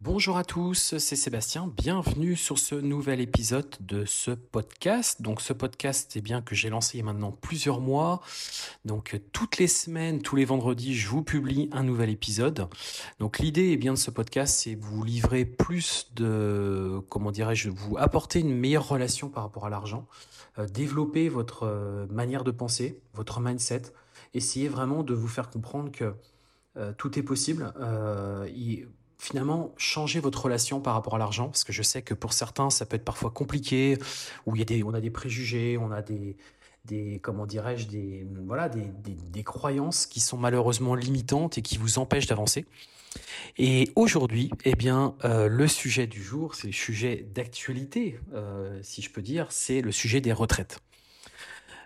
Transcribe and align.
Bonjour 0.00 0.36
à 0.36 0.44
tous, 0.44 0.96
c'est 0.96 1.16
Sébastien. 1.16 1.72
Bienvenue 1.76 2.36
sur 2.36 2.56
ce 2.56 2.76
nouvel 2.76 3.20
épisode 3.20 3.68
de 3.80 4.04
ce 4.04 4.30
podcast. 4.30 5.22
Donc 5.22 5.40
ce 5.40 5.52
podcast, 5.52 6.10
c'est 6.12 6.20
bien 6.20 6.40
que 6.40 6.54
j'ai 6.54 6.70
lancé 6.70 6.98
il 6.98 7.00
y 7.00 7.02
a 7.02 7.04
maintenant 7.04 7.32
plusieurs 7.32 7.80
mois. 7.80 8.20
Donc 8.84 9.20
toutes 9.32 9.58
les 9.58 9.66
semaines, 9.66 10.22
tous 10.22 10.36
les 10.36 10.44
vendredis, 10.44 10.94
je 10.94 11.08
vous 11.08 11.24
publie 11.24 11.68
un 11.72 11.82
nouvel 11.82 12.10
épisode. 12.10 12.68
Donc 13.18 13.40
l'idée 13.40 13.72
est 13.72 13.76
bien 13.76 13.92
de 13.92 13.98
ce 13.98 14.12
podcast, 14.12 14.60
c'est 14.62 14.76
vous 14.76 15.02
livrer 15.02 15.44
plus 15.44 16.12
de, 16.14 17.00
comment 17.08 17.32
dirais-je, 17.32 17.68
vous 17.68 17.96
apporter 17.98 18.38
une 18.38 18.54
meilleure 18.54 18.86
relation 18.86 19.28
par 19.28 19.42
rapport 19.42 19.66
à 19.66 19.68
l'argent, 19.68 20.06
euh, 20.60 20.68
développer 20.68 21.28
votre 21.28 21.64
euh, 21.64 22.06
manière 22.06 22.44
de 22.44 22.52
penser, 22.52 23.00
votre 23.14 23.40
mindset, 23.40 23.82
essayer 24.32 24.68
vraiment 24.68 25.02
de 25.02 25.14
vous 25.14 25.26
faire 25.26 25.50
comprendre 25.50 25.90
que 25.90 26.14
euh, 26.76 26.92
tout 26.96 27.18
est 27.18 27.24
possible. 27.24 27.72
Finalement 29.18 29.74
changer 29.76 30.20
votre 30.20 30.44
relation 30.44 30.80
par 30.80 30.94
rapport 30.94 31.16
à 31.16 31.18
l'argent? 31.18 31.48
Parce 31.48 31.64
que 31.64 31.72
je 31.72 31.82
sais 31.82 32.02
que 32.02 32.14
pour 32.14 32.32
certains 32.32 32.70
ça 32.70 32.86
peut 32.86 32.96
être 32.96 33.04
parfois 33.04 33.30
compliqué 33.30 33.98
où 34.46 34.56
il 34.56 34.60
y 34.60 34.62
a 34.62 34.64
des 34.64 34.82
on 34.84 34.94
a 34.94 35.00
des 35.00 35.10
préjugés 35.10 35.78
on 35.78 35.90
a 35.90 36.02
des 36.02 36.36
des 36.84 37.18
comment 37.22 37.46
dirais-je 37.46 37.86
des 37.86 38.26
voilà 38.46 38.68
des, 38.68 38.90
des, 39.04 39.44
croyances 39.44 40.06
qui 40.06 40.20
sont 40.20 40.38
malheureusement 40.38 40.94
limitantes 40.94 41.58
et 41.58 41.62
qui 41.62 41.76
vous 41.76 41.98
empêchent 41.98 42.26
d'avancer. 42.26 42.66
Et 43.58 43.90
aujourd'hui 43.96 44.50
eh 44.64 44.74
bien 44.74 45.14
euh, 45.24 45.48
le 45.48 45.68
sujet 45.68 46.06
du 46.06 46.22
jour 46.22 46.54
c'est 46.54 46.68
le 46.68 46.72
sujet 46.72 47.26
d'actualité 47.34 48.20
euh, 48.34 48.78
si 48.82 49.02
je 49.02 49.10
peux 49.10 49.22
dire 49.22 49.46
c'est 49.50 49.80
le 49.80 49.92
sujet 49.92 50.20
des 50.20 50.32
retraites 50.32 50.80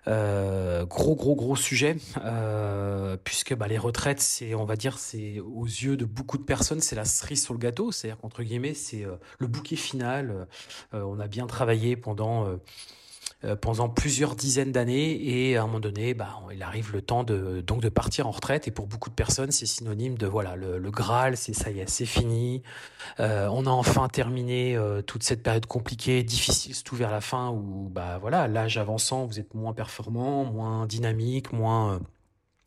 euh, 0.09 0.85
gros 0.85 1.15
gros 1.15 1.37
gros 1.37 1.55
sujet 1.55 1.97
euh, 2.25 3.17
puisque 3.23 3.55
bah, 3.55 3.69
les 3.69 3.79
retraites 3.79 4.21
c'est 4.21 4.53
on 4.55 4.65
va 4.65 4.75
dire 4.75 4.99
c'est 4.99 5.39
aux 5.39 5.65
yeux 5.65 5.97
de 5.97 6.05
beaucoup 6.05 6.39
de 6.39 6.43
personnes 6.43 6.81
c'est 6.81 6.97
la 6.97 7.05
cerise 7.05 7.45
sur 7.45 7.55
le 7.55 7.59
gâteau. 7.59 7.93
C'est-à-dire 7.93 8.21
qu'entre 8.21 8.43
guillemets 8.43 8.75
c'est 8.75 9.05
euh, 9.05 9.17
le 9.39 9.47
bouquet 9.47 9.77
final. 9.77 10.47
On 10.93 11.21
a 11.21 11.27
bien 11.27 11.47
travaillé 11.47 11.97
pendant 11.97 12.47
pendant 13.61 13.89
plusieurs 13.89 14.37
dizaines 14.37 14.73
d'années 14.73 15.19
et 15.23 15.57
à 15.57 15.63
un 15.63 15.67
moment 15.67 15.81
donné, 15.81 16.15
bah, 16.15 16.41
il 16.53 16.63
arrive 16.63 16.93
le 16.93 17.03
temps 17.03 17.25
de 17.25 17.61
donc 17.61 17.81
de 17.81 17.89
partir 17.89 18.27
en 18.27 18.31
retraite 18.31 18.69
et 18.69 18.71
pour 18.71 18.87
beaucoup 18.87 19.11
de 19.11 19.15
personnes, 19.15 19.51
c'est 19.51 19.67
synonyme 19.67 20.17
de 20.17 20.27
voilà 20.27 20.57
le, 20.57 20.79
le 20.79 20.91
Graal, 20.91 21.37
c'est 21.37 21.53
ça 21.53 21.71
y 21.71 21.81
est, 21.81 21.89
c'est 21.89 22.07
fini. 22.07 22.63
Euh, 23.21 23.49
on 23.51 23.67
a 23.67 23.71
enfin 23.71 24.09
terminé 24.09 24.77
euh, 24.77 25.03
toute 25.03 25.23
cette 25.23 25.43
période 25.43 25.67
compliquée, 25.67 26.23
difficile, 26.23 26.81
tout 26.83 26.97
vers 26.97 27.11
la 27.11 27.21
fin 27.21 27.51
où 27.51 27.89
bah 27.91 28.19
voilà 28.21 28.49
l'âge 28.49 28.79
avançant, 28.79 29.27
vous 29.27 29.41
êtes 29.41 29.55
moins 29.55 29.73
performant, 29.73 30.45
moins 30.45 30.87
dynamique, 30.87 31.53
moins 31.53 32.01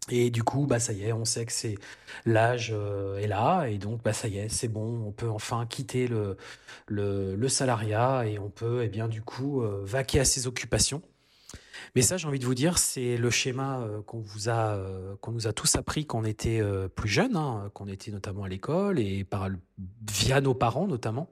et 0.09 0.29
du 0.29 0.43
coup, 0.43 0.67
bah 0.67 0.79
ça 0.79 0.93
y 0.93 1.03
est, 1.03 1.13
on 1.13 1.25
sait 1.25 1.45
que 1.45 1.51
c'est 1.51 1.75
l'âge 2.25 2.71
euh, 2.73 3.17
est 3.17 3.27
là, 3.27 3.65
et 3.65 3.79
donc 3.79 4.03
bah 4.03 4.13
ça 4.13 4.27
y 4.27 4.37
est, 4.37 4.49
c'est 4.49 4.67
bon, 4.67 5.03
on 5.07 5.11
peut 5.11 5.29
enfin 5.29 5.65
quitter 5.65 6.07
le, 6.07 6.37
le, 6.87 7.35
le 7.35 7.49
salariat 7.49 8.27
et 8.27 8.37
on 8.37 8.49
peut, 8.51 8.83
eh 8.83 8.87
bien 8.87 9.07
du 9.07 9.23
coup, 9.23 9.63
euh, 9.63 9.81
vaquer 9.83 10.19
à 10.19 10.25
ses 10.25 10.45
occupations. 10.45 11.01
Mais 11.95 12.01
ça, 12.01 12.17
j'ai 12.17 12.27
envie 12.27 12.39
de 12.39 12.45
vous 12.45 12.55
dire, 12.55 12.77
c'est 12.77 13.17
le 13.17 13.29
schéma 13.31 13.79
euh, 13.79 14.01
qu'on 14.03 14.19
vous 14.19 14.49
a, 14.49 14.79
qu'on 15.21 15.31
nous 15.31 15.47
a 15.47 15.53
tous 15.53 15.75
appris 15.75 16.05
quand 16.05 16.19
on 16.19 16.25
était 16.25 16.61
plus 16.95 17.09
jeune, 17.09 17.35
hein, 17.35 17.71
qu'on 17.73 17.87
était 17.87 18.11
notamment 18.11 18.43
à 18.43 18.49
l'école 18.49 18.99
et 18.99 19.23
par 19.23 19.49
via 20.11 20.39
nos 20.41 20.53
parents 20.53 20.87
notamment. 20.87 21.29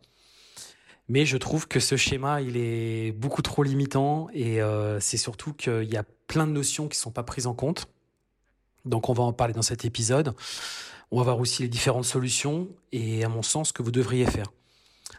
Mais 1.10 1.26
je 1.26 1.38
trouve 1.38 1.68
que 1.68 1.80
ce 1.80 1.98
schéma, 1.98 2.42
il 2.42 2.56
est 2.56 3.12
beaucoup 3.12 3.42
trop 3.42 3.62
limitant 3.62 4.30
et 4.34 4.62
c'est 5.02 5.18
surtout 5.18 5.54
qu'il 5.54 5.84
y 5.84 5.98
a 5.98 6.04
plein 6.28 6.48
de 6.48 6.54
notions 6.54 6.88
qui 6.88 6.98
sont 6.98 7.12
pas 7.12 7.24
prises 7.24 7.46
en 7.46 7.54
compte 7.54 7.93
donc 8.86 9.10
on 9.10 9.14
va 9.14 9.24
en 9.24 9.34
parler 9.34 9.54
dans 9.54 9.62
cet 9.62 9.86
épisode. 9.86 10.34
On 11.12 11.18
va 11.18 11.24
voir 11.24 11.40
aussi 11.40 11.62
les 11.62 11.70
différentes 11.70 12.06
solutions 12.06 12.68
et 12.92 13.24
à 13.24 13.30
mon 13.30 13.44
sens 13.44 13.70
ce 13.70 13.74
que 13.74 13.84
vous 13.84 13.92
devriez 13.92 14.26
faire. 14.26 14.48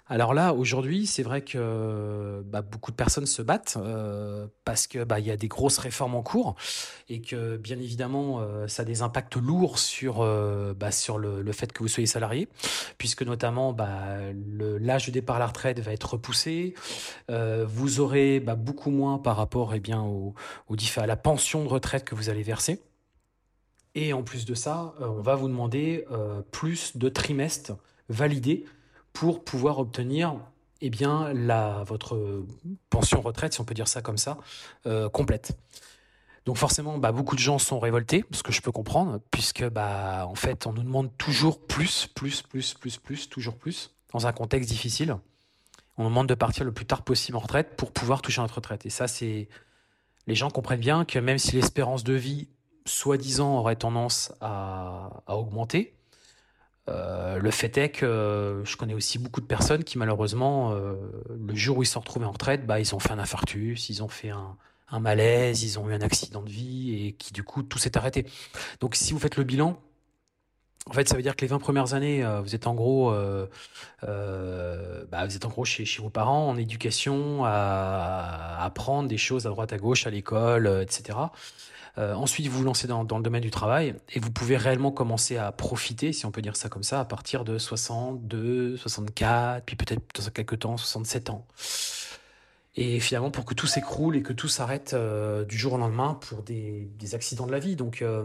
Alors 0.07 0.35
là, 0.35 0.53
aujourd'hui, 0.53 1.07
c'est 1.07 1.23
vrai 1.23 1.41
que 1.41 2.43
bah, 2.45 2.61
beaucoup 2.61 2.91
de 2.91 2.97
personnes 2.97 3.25
se 3.25 3.41
battent 3.41 3.79
euh, 3.79 4.47
parce 4.65 4.87
que 4.87 5.03
bah, 5.03 5.19
il 5.19 5.27
y 5.27 5.31
a 5.31 5.37
des 5.37 5.49
grosses 5.49 5.79
réformes 5.79 6.15
en 6.15 6.23
cours 6.23 6.57
et 7.09 7.23
que 7.23 7.57
bien 7.57 7.79
évidemment, 7.79 8.41
euh, 8.41 8.69
ça 8.69 8.83
a 8.83 8.85
des 8.85 9.01
impacts 9.01 9.37
lourds 9.37 9.79
sur 9.79 10.21
euh, 10.21 10.75
bah, 10.75 10.91
sur 10.91 11.17
le, 11.17 11.53
fait 11.53 11.73
que 11.73 11.79
vous 11.79 11.89
soyez 11.89 12.07
salarié, 12.07 12.49
puisque 12.99 13.23
notamment 13.23 13.73
bah, 13.73 14.19
l'âge 14.79 15.07
de 15.07 15.13
départ 15.13 15.37
à 15.37 15.39
la 15.39 15.47
retraite 15.47 15.81
va 15.81 15.93
être 15.93 16.15
repoussé. 16.15 16.75
vous 17.29 18.01
aurez 18.01 18.41
beaucoup 18.41 18.91
moins 18.91 19.19
par 19.19 19.37
rapport 19.37 19.75
eh 19.75 19.81
bien 19.81 20.03
au, 20.03 20.35
au, 20.69 20.77
à 20.97 21.07
la 21.07 21.17
pension 21.17 21.65
de 21.65 21.69
retraite 21.69 22.05
que 22.05 22.15
vous 22.15 22.29
allez 22.29 22.43
verser. 22.43 22.83
Et 23.95 24.13
en 24.13 24.23
plus 24.23 24.45
de 24.45 24.55
ça, 24.55 24.95
euh, 25.01 25.07
on 25.07 25.23
va 25.23 25.37
vous 25.37 25.49
demander 25.49 26.05
euh, 26.11 26.43
plus 26.51 26.97
de 26.97 27.09
trimestres 27.09 27.73
validés 28.09 28.65
pour 29.13 29.45
pouvoir 29.45 29.79
obtenir 29.79 30.37
eh 30.81 30.91
bien, 30.91 31.33
votre 31.85 32.45
pension 32.91 33.23
retraite, 33.23 33.55
si 33.55 33.61
on 33.61 33.65
peut 33.65 33.75
dire 33.75 33.89
ça 33.89 34.03
comme 34.03 34.19
ça, 34.19 34.39
euh, 34.87 35.09
complète. 35.09 35.57
Donc 36.45 36.59
forcément, 36.59 36.99
bah, 36.99 37.11
beaucoup 37.11 37.37
de 37.37 37.41
gens 37.41 37.59
sont 37.59 37.79
révoltés, 37.79 38.25
ce 38.33 38.43
que 38.43 38.53
je 38.53 38.61
peux 38.61 38.73
comprendre, 38.73 39.21
puisque 39.31 39.67
bah, 39.71 40.27
en 40.29 40.35
fait, 40.35 40.67
on 40.67 40.73
nous 40.73 40.83
demande 40.83 41.17
toujours 41.17 41.65
plus, 41.65 42.07
plus, 42.07 42.43
plus, 42.43 42.75
plus, 42.75 42.99
plus, 42.99 43.31
toujours 43.31 43.57
plus, 43.57 43.95
dans 44.13 44.27
un 44.27 44.33
contexte 44.33 44.69
difficile. 44.69 45.17
On 45.97 46.03
nous 46.03 46.11
demande 46.11 46.29
de 46.29 46.35
partir 46.35 46.65
le 46.65 46.73
plus 46.73 46.85
tard 46.85 47.03
possible 47.03 47.37
en 47.39 47.41
retraite 47.41 47.77
pour 47.77 47.93
pouvoir 47.93 48.21
toucher 48.21 48.43
notre 48.43 48.57
retraite. 48.57 48.85
Et 48.85 48.91
ça, 48.91 49.09
c'est 49.09 49.49
les 50.27 50.35
gens 50.35 50.51
comprennent 50.51 50.81
bien 50.81 51.05
que 51.05 51.19
même 51.19 51.39
si 51.39 51.53
l'espérance 51.57 52.05
de 52.05 52.15
vie 52.15 52.49
soi-disant 52.87 53.59
aurait 53.59 53.77
tendance 53.77 54.33
à, 54.41 55.23
augmenter. 55.29 55.95
Euh, 56.89 57.39
le 57.39 57.51
fait 57.51 57.79
est 57.79 57.89
que 57.89 58.63
je 58.65 58.77
connais 58.77 58.93
aussi 58.93 59.19
beaucoup 59.19 59.41
de 59.41 59.47
personnes 59.47 59.85
qui 59.85 59.97
malheureusement, 59.97 60.73
euh, 60.73 60.95
le 61.35 61.55
jour 61.55 61.79
où 61.79 61.83
ils 61.83 61.87
sont 61.87 62.01
retrouvés 62.01 62.27
en 62.27 62.33
retraite, 62.33 62.67
bah, 62.67 62.79
ils 62.79 62.95
ont 62.95 62.99
fait 62.99 63.13
un 63.13 63.19
infarctus, 63.19 63.89
ils 63.89 64.03
ont 64.03 64.09
fait 64.09 64.31
un, 64.31 64.57
malaise, 65.01 65.65
ils 65.65 65.79
ont 65.81 65.89
eu 65.91 65.95
un 65.95 66.03
accident 66.03 66.43
de 66.43 66.51
vie 66.51 67.07
et 67.07 67.13
qui 67.13 67.33
du 67.33 67.43
coup 67.43 67.63
tout 67.63 67.79
s'est 67.79 67.97
arrêté. 67.97 68.27
Donc 68.81 68.95
si 68.95 69.13
vous 69.13 69.19
faites 69.19 69.37
le 69.37 69.45
bilan, 69.45 69.81
en 70.89 70.93
fait, 70.93 71.09
ça 71.09 71.17
veut 71.17 71.23
dire 71.23 71.35
que 71.35 71.41
les 71.41 71.49
20 71.49 71.59
premières 71.59 71.95
années, 71.95 72.23
euh, 72.23 72.43
vous 72.43 72.55
êtes 72.55 72.67
en 72.67 72.75
gros, 72.75 73.11
bah, 74.03 75.27
vous 75.27 75.35
êtes 75.35 75.45
en 75.47 75.49
gros 75.49 75.65
chez, 75.65 75.85
vos 76.01 76.11
parents 76.11 76.49
en 76.51 76.57
éducation, 76.59 77.45
à, 77.45 77.51
à 78.59 78.65
apprendre 78.65 79.09
des 79.09 79.17
choses 79.17 79.47
à 79.47 79.51
droite 79.51 79.73
à 79.73 79.79
gauche, 79.79 80.07
à 80.07 80.11
l'école, 80.11 80.67
etc. 80.83 81.19
Euh, 81.97 82.15
ensuite, 82.15 82.49
vous 82.49 82.59
vous 82.59 82.65
lancez 82.65 82.89
dans, 82.89 83.05
dans, 83.05 83.19
le 83.19 83.23
domaine 83.23 83.43
du 83.43 83.51
travail 83.51 83.95
et 84.13 84.19
vous 84.19 84.31
pouvez 84.31 84.57
réellement 84.57 84.91
commencer 84.91 85.37
à 85.37 85.53
profiter, 85.53 86.13
si 86.13 86.27
on 86.27 86.33
peut 86.33 86.43
dire 86.43 86.57
ça 86.57 86.69
comme 86.69 86.83
ça, 86.83 87.01
à 87.01 87.05
partir 87.05 87.45
de 87.45 87.57
62, 87.57 88.77
64, 88.77 89.65
puis 89.65 89.77
peut-être 89.77 90.03
dans 90.15 90.31
quelques 90.31 90.59
temps 90.61 90.77
67 90.77 91.31
ans. 91.31 91.47
Et 92.77 92.99
finalement, 92.99 93.31
pour 93.31 93.45
que 93.45 93.55
tout 93.55 93.69
s'écroule 93.69 94.17
et 94.17 94.23
que 94.23 94.33
tout 94.33 94.49
s'arrête 94.49 94.95
euh, 94.95 95.45
du 95.45 95.57
jour 95.57 95.75
au 95.75 95.79
lendemain 95.79 96.15
pour 96.15 96.43
des, 96.43 96.91
des 96.99 97.15
accidents 97.15 97.47
de 97.47 97.53
la 97.53 97.61
vie. 97.61 97.77
Donc, 97.77 98.03
euh, 98.03 98.25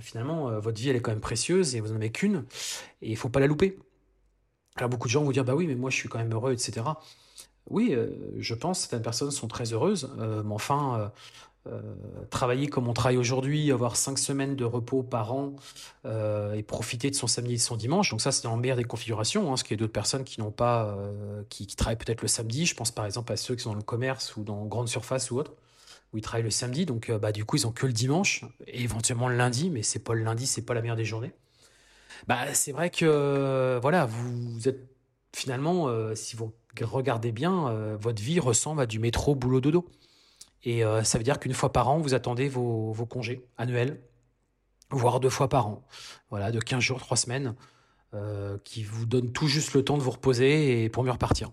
finalement, 0.00 0.60
votre 0.60 0.78
vie, 0.78 0.90
elle 0.90 0.96
est 0.96 1.00
quand 1.00 1.12
même 1.12 1.20
précieuse 1.20 1.74
et 1.74 1.80
vous 1.80 1.88
n'en 1.88 1.96
avez 1.96 2.12
qu'une 2.12 2.44
et 3.00 3.10
il 3.10 3.16
faut 3.16 3.30
pas 3.30 3.40
la 3.40 3.46
louper. 3.46 3.78
Alors, 4.76 4.90
beaucoup 4.90 5.08
de 5.08 5.12
gens 5.12 5.24
vont 5.24 5.30
dire, 5.30 5.46
bah 5.46 5.54
oui, 5.54 5.66
mais 5.66 5.74
moi, 5.74 5.88
je 5.88 5.96
suis 5.96 6.10
quand 6.10 6.18
même 6.18 6.32
heureux, 6.32 6.52
etc. 6.52 6.82
Oui, 7.70 7.96
je 8.38 8.54
pense 8.54 8.80
certaines 8.80 9.02
personnes 9.02 9.30
sont 9.30 9.48
très 9.48 9.72
heureuses, 9.72 10.10
mais 10.18 10.54
enfin, 10.54 11.12
travailler 12.30 12.68
comme 12.68 12.88
on 12.88 12.94
travaille 12.94 13.18
aujourd'hui, 13.18 13.70
avoir 13.70 13.96
cinq 13.96 14.18
semaines 14.18 14.56
de 14.56 14.64
repos 14.64 15.02
par 15.02 15.34
an 15.34 15.56
euh, 16.06 16.54
et 16.54 16.62
profiter 16.62 17.10
de 17.10 17.14
son 17.14 17.26
samedi 17.26 17.54
et 17.54 17.56
de 17.56 17.62
son 17.62 17.76
dimanche. 17.76 18.10
Donc 18.10 18.20
ça, 18.20 18.32
c'est 18.32 18.44
dans 18.44 18.52
la 18.52 18.56
meilleure 18.56 18.76
des 18.76 18.84
configurations. 18.84 19.52
Hein, 19.52 19.56
qu'il 19.56 19.72
y 19.72 19.74
a 19.74 19.76
d'autres 19.76 19.92
personnes 19.92 20.24
qui 20.24 20.40
n'ont 20.40 20.50
pas, 20.50 20.86
euh, 20.86 21.42
qui, 21.50 21.66
qui, 21.66 21.76
travaillent 21.76 21.98
peut-être 21.98 22.22
le 22.22 22.28
samedi. 22.28 22.66
Je 22.66 22.74
pense 22.74 22.90
par 22.90 23.04
exemple 23.04 23.32
à 23.32 23.36
ceux 23.36 23.54
qui 23.54 23.62
sont 23.62 23.70
dans 23.70 23.76
le 23.76 23.82
commerce 23.82 24.36
ou 24.36 24.44
dans 24.44 24.64
grande 24.64 24.88
surface 24.88 25.30
ou 25.30 25.38
autre, 25.38 25.52
où 26.12 26.18
ils 26.18 26.22
travaillent 26.22 26.44
le 26.44 26.50
samedi. 26.50 26.86
Donc 26.86 27.10
bah 27.10 27.32
du 27.32 27.44
coup, 27.44 27.56
ils 27.56 27.66
ont 27.66 27.72
que 27.72 27.86
le 27.86 27.92
dimanche 27.92 28.44
et 28.66 28.82
éventuellement 28.82 29.28
le 29.28 29.36
lundi, 29.36 29.70
mais 29.70 29.82
c'est 29.82 29.98
pas 30.02 30.14
le 30.14 30.22
lundi, 30.24 30.46
c'est 30.46 30.62
pas 30.62 30.74
la 30.74 30.80
meilleure 30.80 30.96
des 30.96 31.04
journées. 31.04 31.32
Bah 32.26 32.52
c'est 32.54 32.72
vrai 32.72 32.90
que 32.90 33.78
voilà, 33.82 34.06
vous 34.06 34.68
êtes 34.68 34.88
finalement, 35.34 35.88
si 36.14 36.36
vous 36.36 36.52
regardez 36.80 37.32
bien, 37.32 37.96
votre 38.00 38.22
vie 38.22 38.40
ressemble 38.40 38.80
à 38.80 38.86
du 38.86 38.98
métro 38.98 39.34
boulot 39.34 39.60
dodo. 39.60 39.86
Et 40.62 40.82
ça 41.04 41.16
veut 41.16 41.24
dire 41.24 41.40
qu'une 41.40 41.54
fois 41.54 41.72
par 41.72 41.88
an, 41.88 41.98
vous 41.98 42.12
attendez 42.12 42.48
vos, 42.48 42.94
congés 43.08 43.46
annuels, 43.56 44.00
voire 44.90 45.20
deux 45.20 45.30
fois 45.30 45.48
par 45.48 45.66
an. 45.66 45.86
Voilà, 46.28 46.52
de 46.52 46.60
15 46.60 46.80
jours, 46.80 46.98
3 46.98 47.16
semaines, 47.16 47.54
qui 48.64 48.82
vous 48.82 49.06
donnent 49.06 49.32
tout 49.32 49.48
juste 49.48 49.72
le 49.72 49.82
temps 49.82 49.96
de 49.96 50.02
vous 50.02 50.10
reposer 50.10 50.84
et 50.84 50.90
pour 50.90 51.02
mieux 51.02 51.12
repartir. 51.12 51.50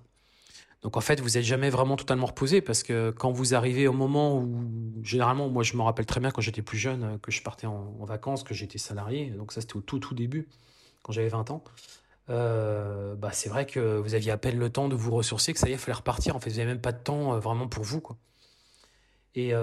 Donc 0.83 0.95
en 0.95 1.01
fait, 1.01 1.19
vous 1.19 1.31
n'êtes 1.31 1.43
jamais 1.43 1.69
vraiment 1.69 1.95
totalement 1.95 2.27
reposé 2.27 2.61
parce 2.61 2.83
que 2.83 3.09
quand 3.11 3.31
vous 3.31 3.55
arrivez 3.55 3.87
au 3.87 3.93
moment 3.93 4.37
où, 4.37 4.69
généralement, 5.03 5.49
moi 5.49 5.63
je 5.63 5.75
me 5.75 5.81
rappelle 5.81 6.05
très 6.05 6.19
bien 6.19 6.31
quand 6.31 6.41
j'étais 6.41 6.61
plus 6.61 6.77
jeune, 6.77 7.03
euh, 7.03 7.17
que 7.17 7.31
je 7.31 7.41
partais 7.41 7.67
en, 7.67 8.05
vacances, 8.05 8.43
que 8.43 8.53
j'étais 8.53 8.77
salarié, 8.77 9.31
donc 9.31 9.51
ça 9.51 9.61
c'était 9.61 9.75
au 9.75 9.81
tout 9.81 9.99
tout 9.99 10.13
début, 10.13 10.47
quand 11.03 11.11
j'avais 11.11 11.29
20 11.29 11.51
ans. 11.51 11.63
Euh, 12.29 13.15
bah 13.15 13.31
c'est 13.33 13.49
vrai 13.49 13.65
que 13.65 13.97
vous 13.97 14.13
aviez 14.13 14.31
à 14.31 14.37
peine 14.37 14.59
le 14.59 14.69
temps 14.69 14.87
de 14.87 14.95
vous 14.95 15.11
ressourcer, 15.11 15.53
que 15.53 15.59
ça 15.59 15.67
y 15.67 15.71
est, 15.71 15.75
il 15.75 15.79
fallait 15.79 15.97
repartir. 15.97 16.35
En 16.35 16.39
fait, 16.39 16.51
vous 16.51 16.57
n'avez 16.57 16.69
même 16.69 16.81
pas 16.81 16.91
de 16.91 17.01
temps 17.01 17.33
euh, 17.33 17.39
vraiment 17.39 17.67
pour 17.67 17.83
vous. 17.83 18.01
Quoi. 18.01 18.17
Et 19.37 19.53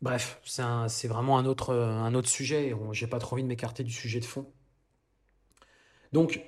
bref, 0.00 0.40
c'est 0.44 1.08
vraiment 1.08 1.38
un 1.38 1.44
autre, 1.44 1.74
un 1.74 2.14
autre 2.14 2.28
sujet. 2.28 2.74
J'ai 2.92 3.06
pas 3.06 3.18
trop 3.18 3.34
envie 3.34 3.42
de 3.42 3.48
m'écarter 3.48 3.84
du 3.84 3.92
sujet 3.92 4.20
de 4.20 4.24
fond. 4.24 4.46
Donc, 6.12 6.40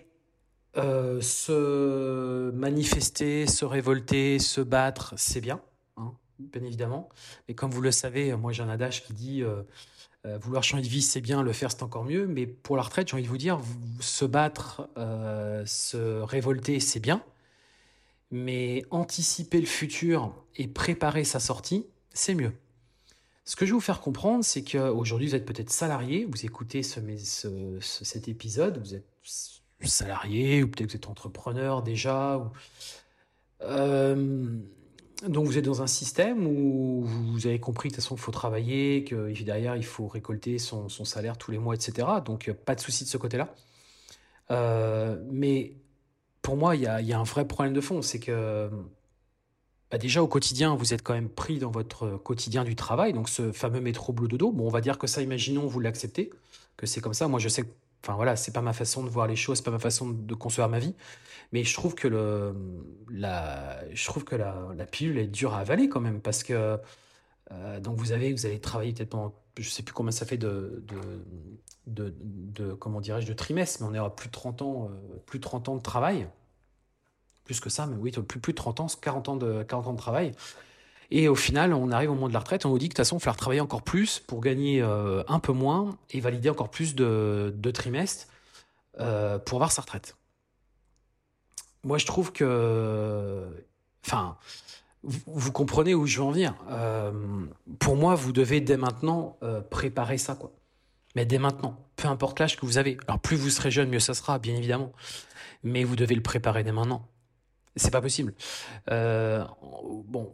euh, 0.76 1.20
se 1.20 2.50
manifester, 2.52 3.46
se 3.46 3.64
révolter, 3.64 4.38
se 4.38 4.61
battre, 4.61 5.14
c'est 5.17 5.40
bien, 5.40 5.61
hein, 5.96 6.12
bien 6.38 6.62
évidemment. 6.62 7.08
Mais 7.49 7.55
comme 7.55 7.70
vous 7.70 7.81
le 7.81 7.90
savez, 7.90 8.35
moi 8.37 8.52
j'ai 8.52 8.62
un 8.62 8.69
adage 8.69 9.05
qui 9.05 9.12
dit 9.12 9.43
euh, 9.43 9.62
euh, 10.26 10.38
vouloir 10.38 10.62
changer 10.62 10.82
de 10.82 10.88
vie, 10.88 11.02
c'est 11.02 11.20
bien, 11.20 11.43
le 11.43 11.52
faire, 11.52 11.73
c'est 11.73 11.82
encore 11.82 12.05
mieux. 12.05 12.26
Mais 12.26 12.46
pour 12.46 12.76
la 12.76 12.82
retraite, 12.82 13.08
j'ai 13.08 13.14
envie 13.14 13.25
de 13.25 13.29
vous 13.29 13.38
dire, 13.38 13.61
se 14.00 14.25
battre, 14.25 14.88
se 15.67 16.20
révolter, 16.20 16.81
c'est 16.81 17.00
bien. 17.00 17.23
Mais 18.31 18.84
anticiper 18.91 19.61
le 19.61 19.67
futur 19.67 20.34
et 20.55 20.69
préparer 20.69 21.25
sa 21.25 21.41
sortie, 21.41 21.87
c'est 22.19 22.35
mieux. 22.35 22.53
Ce 23.44 23.56
que 23.56 23.65
je 23.65 23.70
vais 23.70 23.75
vous 23.75 23.81
faire 23.81 24.00
comprendre, 24.00 24.44
c'est 24.44 24.62
qu'aujourd'hui, 24.62 25.29
vous 25.29 25.35
êtes 25.35 25.47
peut-être 25.47 25.70
salarié, 25.70 26.26
vous 26.26 26.44
écoutez 26.44 26.82
ce, 26.82 27.00
cet 27.81 28.29
épisode, 28.29 28.79
vous 28.79 28.94
êtes 28.94 29.06
salarié, 29.82 30.62
ou 30.62 30.69
peut-être 30.69 30.88
que 30.88 30.93
vous 30.93 30.97
êtes 30.97 31.09
entrepreneur 31.09 31.82
déjà. 31.82 32.38
Ou... 32.38 32.50
Euh, 33.62 34.59
donc 35.26 35.47
vous 35.47 35.59
êtes 35.59 35.65
dans 35.65 35.82
un 35.82 35.87
système 35.87 36.47
où 36.47 37.03
vous 37.05 37.47
avez 37.47 37.59
compris 37.59 37.88
de 37.88 37.94
toute 37.94 38.05
façon 38.05 38.15
il 38.15 38.20
faut 38.20 38.31
travailler, 38.31 39.03
que 39.05 39.32
derrière 39.43 39.76
il 39.76 39.85
faut 39.85 40.06
récolter 40.06 40.59
son, 40.59 40.88
salaire 40.88 41.38
tous 41.38 41.50
les 41.50 41.59
mois, 41.59 41.75
etc. 41.75 42.06
Donc 42.25 42.53
pas 42.53 42.75
de 42.75 42.81
souci 42.81 43.05
de 43.05 43.09
ce 43.09 43.17
côté-là. 43.17 43.55
Euh, 44.50 45.17
mais 45.31 45.73
pour 46.43 46.56
moi, 46.56 46.76
il 46.76 46.82
y 46.82 46.87
a, 46.87 47.19
un 47.19 47.25
vrai 47.25 47.47
problème 47.47 47.75
de 47.75 47.81
fond, 47.81 48.03
c'est 48.03 48.20
que 48.20 48.70
bah, 49.90 49.99
déjà 49.99 50.23
au 50.23 50.29
quotidien, 50.29 50.75
vous 50.75 50.94
êtes 50.94 51.02
quand 51.02 51.14
même 51.14 51.29
pris 51.29 51.58
dans 51.58 51.70
votre 51.70 52.17
quotidien 52.19 52.64
du 52.64 52.76
travail, 52.76 53.12
donc 53.12 53.29
ce 53.29 53.52
fameux 53.52 53.81
métro 53.81 54.12
boulot 54.12 54.29
dodo. 54.29 54.52
Bon, 54.52 54.67
on 54.67 54.70
va 54.70 54.81
dire 54.81 54.99
que 54.99 55.06
ça, 55.06 55.23
imaginons, 55.23 55.67
vous 55.67 55.81
l'acceptez, 55.81 56.31
que 56.76 56.87
c'est 56.87 57.00
comme 57.00 57.14
ça. 57.14 57.29
Moi, 57.29 57.40
je 57.40 57.49
sais 57.49 57.64
Enfin 58.05 58.14
voilà, 58.14 58.37
c'est 58.37 58.52
pas 58.52 58.62
ma 58.62 58.73
façon 58.73 59.02
de 59.02 59.08
voir 59.08 59.26
les 59.26 59.35
choses, 59.35 59.58
c'est 59.58 59.64
pas 59.64 59.73
ma 59.73 59.81
façon 59.81 60.08
de 60.11 60.35
concevoir 60.35 60.69
ma 60.69 60.79
vie. 60.79 60.94
Mais 61.52 61.64
je 61.64 61.75
trouve 61.75 61.96
que 61.96 62.06
le, 62.06 62.55
la, 63.11 63.82
je 63.93 64.05
trouve 64.06 64.25
que 64.25 64.37
la 64.37 64.87
pilule 64.87 65.19
est 65.19 65.26
dure 65.26 65.55
à 65.55 65.58
avaler 65.58 65.88
quand 65.88 66.00
même 66.00 66.20
parce 66.20 66.44
que 66.44 66.79
euh, 67.52 67.81
donc 67.81 67.96
vous 67.96 68.12
avez, 68.12 68.32
vous 68.32 68.46
allez 68.46 68.61
travailler 68.61 68.93
peut-être 68.93 69.11
pendant, 69.11 69.34
je 69.58 69.69
sais 69.69 69.82
plus 69.82 69.94
combien 69.94 70.12
ça 70.12 70.26
fait 70.26 70.37
de, 70.37 70.84
de, 71.87 72.14
de, 72.20 72.75
comment 72.75 73.00
dirais-je, 73.00 73.26
de 73.26 73.32
trimestre, 73.32 73.82
mais 73.82 73.88
on 73.88 73.94
est 73.94 74.06
à 74.06 74.11
plus 74.11 74.29
de 74.29 74.32
30 74.32 74.62
ans, 74.62 74.91
euh, 74.91 75.19
plus 75.26 75.38
de 75.38 75.44
30 75.44 75.69
ans 75.69 75.76
de 75.76 75.82
travail. 75.82 76.29
Plus 77.48 77.60
que 77.60 77.70
ça, 77.70 77.86
mais 77.86 77.96
oui, 77.96 78.10
plus, 78.10 78.40
plus 78.40 78.52
de 78.52 78.58
30 78.58 78.80
ans, 78.80 78.86
40 79.00 79.28
ans 79.30 79.36
de, 79.36 79.62
40 79.62 79.86
ans 79.86 79.92
de 79.94 79.98
travail. 79.98 80.34
Et 81.10 81.28
au 81.28 81.34
final, 81.34 81.72
on 81.72 81.90
arrive 81.90 82.10
au 82.10 82.14
moment 82.14 82.28
de 82.28 82.34
la 82.34 82.40
retraite, 82.40 82.66
on 82.66 82.68
nous 82.68 82.78
dit 82.78 82.90
que 82.90 82.92
de 82.92 82.96
toute 82.96 83.06
façon, 83.06 83.16
il 83.16 83.20
va 83.20 83.22
falloir 83.22 83.36
travailler 83.38 83.62
encore 83.62 83.80
plus 83.80 84.18
pour 84.18 84.42
gagner 84.42 84.82
euh, 84.82 85.22
un 85.28 85.38
peu 85.38 85.52
moins 85.52 85.96
et 86.10 86.20
valider 86.20 86.50
encore 86.50 86.70
plus 86.70 86.94
de, 86.94 87.70
trimestres 87.72 88.26
euh, 89.00 89.38
pour 89.38 89.56
avoir 89.56 89.72
sa 89.72 89.80
retraite. 89.80 90.14
Moi, 91.84 91.96
je 91.96 92.04
trouve 92.04 92.32
que. 92.32 93.46
Enfin, 94.04 94.36
vous, 95.02 95.50
comprenez 95.50 95.94
où 95.94 96.04
je 96.06 96.18
veux 96.18 96.24
en 96.24 96.32
venir. 96.32 96.54
Euh, 96.68 97.12
pour 97.78 97.96
moi, 97.96 98.14
vous 98.14 98.32
devez 98.32 98.60
dès 98.60 98.76
maintenant 98.76 99.38
préparer 99.70 100.18
ça, 100.18 100.34
quoi. 100.34 100.52
Mais 101.16 101.24
dès 101.24 101.38
maintenant, 101.38 101.82
peu 101.96 102.08
importe 102.08 102.38
l'âge 102.40 102.58
que 102.58 102.66
vous 102.66 102.76
avez. 102.76 102.98
Alors, 103.06 103.18
plus 103.18 103.36
vous 103.36 103.48
serez 103.48 103.70
jeune, 103.70 103.88
mieux 103.88 104.00
ça 104.00 104.12
sera, 104.12 104.38
bien 104.38 104.54
évidemment. 104.54 104.92
Mais 105.62 105.84
vous 105.84 105.96
devez 105.96 106.14
le 106.14 106.22
préparer 106.22 106.62
dès 106.62 106.72
maintenant. 106.72 107.08
C'est 107.76 107.91
pas 107.91 108.00
possible. 108.00 108.35
Euh, 108.91 109.44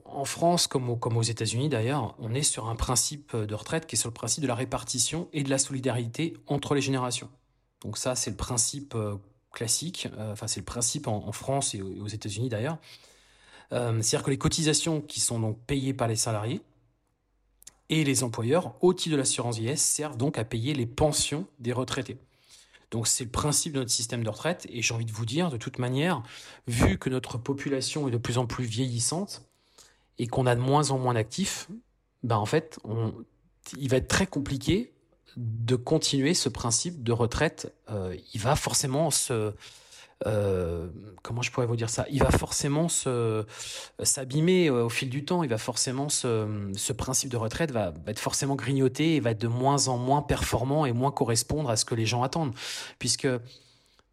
en 0.05 0.25
France, 0.25 0.67
comme, 0.67 0.99
comme 0.99 1.17
aux 1.17 1.23
États-Unis 1.23 1.69
d'ailleurs, 1.69 2.15
on 2.19 2.35
est 2.35 2.43
sur 2.43 2.69
un 2.69 2.77
principe 2.77 3.37
de 3.37 3.55
retraite 3.55 3.87
qui 3.87 3.97
est 3.97 3.99
sur 3.99 4.09
le 4.09 4.15
principe 4.15 4.43
de 4.43 4.49
la 4.49 4.55
répartition 4.55 5.29
et 5.33 5.43
de 5.43 5.51
la 5.51 5.59
solidarité 5.59 6.37
entre 6.47 6.75
les 6.75 6.81
générations. 6.81 7.29
Donc 7.83 7.99
ça, 7.99 8.15
c'est 8.15 8.31
le 8.31 8.37
principe 8.37 8.95
euh, 8.95 9.17
classique. 9.53 10.09
Euh, 10.17 10.33
enfin, 10.33 10.47
c'est 10.47 10.61
le 10.61 10.65
principe 10.65 11.07
en, 11.07 11.33
France 11.33 11.75
et 11.75 11.83
aux 11.83 12.09
États-Unis 12.09 12.49
d'ailleurs. 12.49 12.79
C'est-à-dire 13.71 14.23
que 14.23 14.31
les 14.31 14.39
cotisations 14.39 15.01
qui 15.01 15.19
sont 15.19 15.41
donc 15.41 15.59
payées 15.67 15.95
par 15.95 16.07
les 16.07 16.15
salariés 16.15 16.61
et 17.89 18.05
les 18.05 18.23
employeurs 18.23 18.75
au 18.81 18.95
titre 18.95 19.13
de 19.13 19.19
l'assurance 19.19 19.59
vieillesse 19.59 19.83
servent 19.83 20.17
donc 20.17 20.39
à 20.39 20.45
payer 20.45 20.75
les 20.75 20.87
pensions 20.87 21.47
des 21.59 21.73
retraités. 21.73 22.19
Donc 22.95 23.09
c'est 23.09 23.25
le 23.25 23.31
principe 23.31 23.73
de 23.73 23.81
notre 23.81 23.91
système 23.91 24.23
de 24.23 24.31
retraite. 24.31 24.69
Et 24.71 24.81
j'ai 24.81 24.95
envie 24.95 25.05
de 25.05 25.11
vous 25.11 25.27
dire, 25.27 25.51
de 25.51 25.57
toute 25.57 25.81
manière, 25.81 26.23
vu 26.69 26.97
que 26.97 27.11
notre 27.11 27.39
population 27.39 28.07
est 28.07 28.13
de 28.13 28.19
plus 28.19 28.39
en 28.39 28.47
plus 28.47 28.65
vieillissante 28.65 29.43
et 30.19 30.29
qu'on 30.29 30.47
a 30.47 30.55
de 30.55 30.61
moins 30.61 30.93
en 30.93 30.99
moins 31.01 31.15
d'actifs, 31.15 31.67
ben 32.23 32.37
en 32.37 32.47
fait, 32.47 32.79
il 33.77 33.89
va 33.89 33.97
être 33.97 34.07
très 34.07 34.29
compliqué 34.29 34.93
de 35.37 35.75
continuer 35.75 36.35
ce 36.35 36.49
principe 36.49 37.03
de 37.03 37.11
retraite. 37.11 37.75
Euh, 37.91 38.17
il 38.33 38.41
va 38.41 38.55
forcément 38.55 39.11
se, 39.11 39.53
euh, 40.27 40.89
comment 41.23 41.43
je 41.43 41.51
pourrais 41.51 41.67
vous 41.67 41.77
dire 41.77 41.91
ça? 41.91 42.07
Il 42.11 42.21
va 42.21 42.31
forcément 42.31 42.89
se 42.89 43.45
s'abîmer 44.03 44.69
euh, 44.69 44.85
au 44.85 44.89
fil 44.89 45.11
du 45.11 45.25
temps. 45.25 45.43
Il 45.43 45.51
va 45.51 45.59
forcément 45.59 46.09
ce, 46.09 46.71
ce 46.77 46.93
principe 46.93 47.31
de 47.31 47.37
retraite 47.37 47.71
va, 47.71 47.93
être 48.07 48.19
forcément 48.19 48.55
grignoté 48.55 49.17
et 49.17 49.21
va 49.21 49.31
être 49.31 49.41
de 49.41 49.49
moins 49.49 49.89
en 49.89 49.99
moins 49.99 50.23
performant 50.23 50.87
et 50.87 50.93
moins 50.93 51.11
correspondre 51.11 51.71
à 51.71 51.77
ce 51.77 51.85
que 51.85 51.95
les 51.95 52.07
gens 52.07 52.23
attendent, 52.23 52.55
puisque 52.99 53.29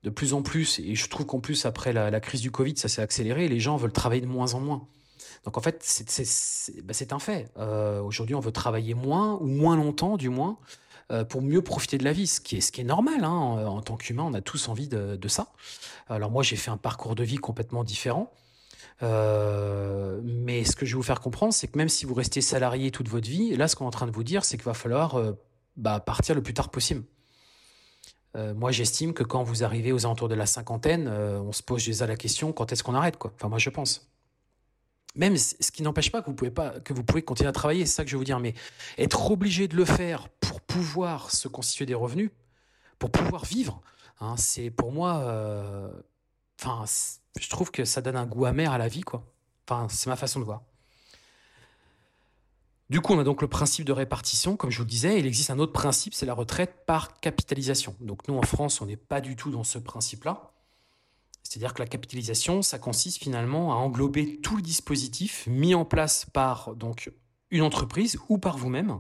de 0.04 0.10
plus 0.10 0.34
en 0.34 0.42
plus, 0.42 0.80
et 0.80 0.96
je 0.96 1.08
trouve 1.08 1.26
qu'en 1.26 1.40
plus 1.40 1.66
après 1.66 1.94
la, 1.94 2.20
crise 2.20 2.42
du 2.42 2.52
Covid, 2.52 2.76
ça 2.76 2.88
s'est 2.88 3.02
accéléré, 3.02 3.48
les 3.48 3.60
gens 3.60 3.78
veulent 3.78 3.92
travailler 3.92 4.22
de 4.22 4.28
moins 4.28 4.54
en 4.56 4.60
moins. 4.60 4.88
Donc 5.46 5.58
en 5.58 5.62
fait, 5.62 5.82
c'est 5.84 6.84
bah, 6.84 6.94
un 7.12 7.20
fait. 7.20 7.50
Euh, 7.58 8.02
aujourd'hui, 8.02 8.36
on 8.36 8.40
veut 8.40 8.52
travailler 8.52 8.94
moins 8.94 9.38
ou 9.42 9.48
moins 9.48 9.76
longtemps, 9.76 10.18
du 10.18 10.30
moins, 10.30 10.58
euh, 10.58 10.82
pour 11.30 11.42
mieux 11.42 11.62
profiter 11.62 11.98
de 11.98 12.04
la 12.04 12.14
vie, 12.14 12.28
ce 12.28 12.40
qui 12.40 12.56
est, 12.58 12.84
normal. 12.84 13.24
Hein, 13.24 13.30
en 13.30 13.82
tant 13.82 13.98
qu'humain, 13.98 14.24
on 14.24 14.34
a 14.34 14.42
tous 14.42 14.70
envie 14.70 14.88
de, 14.88 15.28
ça. 15.28 15.48
Alors 16.08 16.32
moi, 16.32 16.44
j'ai 16.44 16.56
fait 16.56 16.72
un 16.72 16.78
parcours 16.78 17.16
de 17.16 17.24
vie 17.24 17.38
complètement 17.38 17.84
différent. 17.84 18.32
Euh, 19.04 20.22
mais 20.24 20.64
ce 20.64 20.76
que 20.76 20.86
je 20.86 20.94
vais 20.94 20.98
vous 20.98 21.04
faire 21.04 21.22
comprendre, 21.22 21.54
c'est 21.54 21.68
que 21.68 21.78
même 21.78 21.90
si 21.90 22.06
vous 22.06 22.14
restez 22.14 22.42
salarié 22.42 22.92
toute 22.92 23.08
votre 23.08 23.28
vie, 23.28 23.56
là, 23.56 23.68
ce 23.68 23.76
qu'on 23.76 23.86
est 23.86 23.88
en 23.88 23.92
train 23.92 24.08
de 24.08 24.12
vous 24.12 24.24
dire, 24.24 24.46
c'est 24.46 24.58
qu'il 24.58 24.66
va 24.66 24.74
falloir 24.74 25.16
euh, 25.16 25.34
bah, 25.76 26.00
partir 26.00 26.36
le 26.36 26.44
plus 26.44 26.54
tard 26.54 26.70
possible. 26.70 27.04
moi, 28.36 28.72
j'estime 28.72 29.14
que 29.14 29.24
quand 29.24 29.44
vous 29.44 29.64
arrivez 29.64 29.92
aux 29.92 30.06
alentours 30.06 30.30
de 30.30 30.36
la 30.36 30.46
cinquantaine, 30.46 31.08
on 31.10 31.52
se 31.52 31.64
pose 31.64 31.86
déjà 31.86 32.08
la 32.08 32.16
question 32.16 32.54
quand 32.54 32.72
est-ce 32.72 32.84
qu'on 32.84 32.96
arrête, 32.96 33.18
quoi? 33.18 33.34
Enfin, 33.36 33.50
moi, 33.50 33.60
je 33.60 33.70
pense. 33.70 34.12
Même 35.16 35.36
ce 35.36 35.72
qui 35.72 35.84
n'empêche 35.84 36.12
pas 36.12 36.22
que 36.22 36.28
vous 36.28 36.36
pouvez 36.36 36.52
pas 36.52 36.80
que 36.80 36.94
vous 36.94 37.04
pouvez 37.04 37.22
continuer 37.22 37.50
à 37.50 37.52
travailler, 37.52 37.86
c'est 37.86 37.96
ça 37.96 38.04
que 38.04 38.10
je 38.10 38.16
veux 38.16 38.20
vous 38.20 38.26
dire. 38.26 38.40
Mais 38.40 38.54
être 38.98 39.32
obligé 39.32 39.68
de 39.68 39.76
le 39.76 39.84
faire 39.84 40.30
pour 40.40 40.51
pouvoir 40.74 41.32
se 41.32 41.48
constituer 41.48 41.86
des 41.86 41.94
revenus, 41.94 42.32
pour 43.00 43.12
pouvoir 43.12 43.46
vivre, 43.46 43.82
hein, 44.20 44.36
c'est 44.38 44.70
pour 44.70 44.92
moi. 44.92 45.20
Euh, 45.20 45.92
enfin, 46.60 46.86
je 47.40 47.50
trouve 47.50 47.72
que 47.72 47.84
ça 47.84 48.02
donne 48.02 48.16
un 48.16 48.26
goût 48.26 48.46
amer 48.46 48.72
à 48.72 48.78
la 48.78 48.88
vie, 48.88 49.02
quoi. 49.02 49.26
Enfin, 49.68 49.88
c'est 49.90 50.08
ma 50.08 50.16
façon 50.16 50.40
de 50.40 50.46
voir. 50.46 50.62
Du 52.90 53.00
coup, 53.00 53.14
on 53.14 53.20
a 53.20 53.24
donc 53.24 53.42
le 53.42 53.48
principe 53.48 53.86
de 53.86 53.94
répartition, 53.94 54.58
comme 54.58 54.70
je 54.70 54.78
vous 54.78 54.84
le 54.84 54.90
disais. 54.90 55.18
Il 55.18 55.26
existe 55.26 55.50
un 55.50 55.60
autre 55.60 55.72
principe, 55.72 56.14
c'est 56.14 56.26
la 56.26 56.34
retraite 56.34 56.86
par 56.86 57.20
capitalisation. 57.22 57.96
Donc 58.02 58.28
nous, 58.28 58.38
en 58.38 58.42
France, 58.42 58.82
on 58.82 58.86
n'est 58.86 58.98
pas 58.98 59.22
du 59.22 59.36
tout 59.36 59.50
dans 59.50 59.64
ce 59.64 59.78
principe-là. 59.78 60.52
C'est-à-dire 61.42 61.74
que 61.74 61.82
la 61.82 61.88
capitalisation, 61.88 62.62
ça 62.62 62.80
consiste 62.80 63.18
finalement 63.18 63.74
à 63.74 63.78
englober 63.78 64.42
tout 64.42 64.58
le 64.58 64.62
dispositif 64.62 65.48
mis 65.48 65.74
en 65.74 65.86
place 65.86 66.26
par 66.34 66.76
donc 66.76 67.12
une 67.50 67.62
entreprise 67.62 68.20
ou 68.30 68.38
par 68.38 68.58
vous-même 68.58 69.00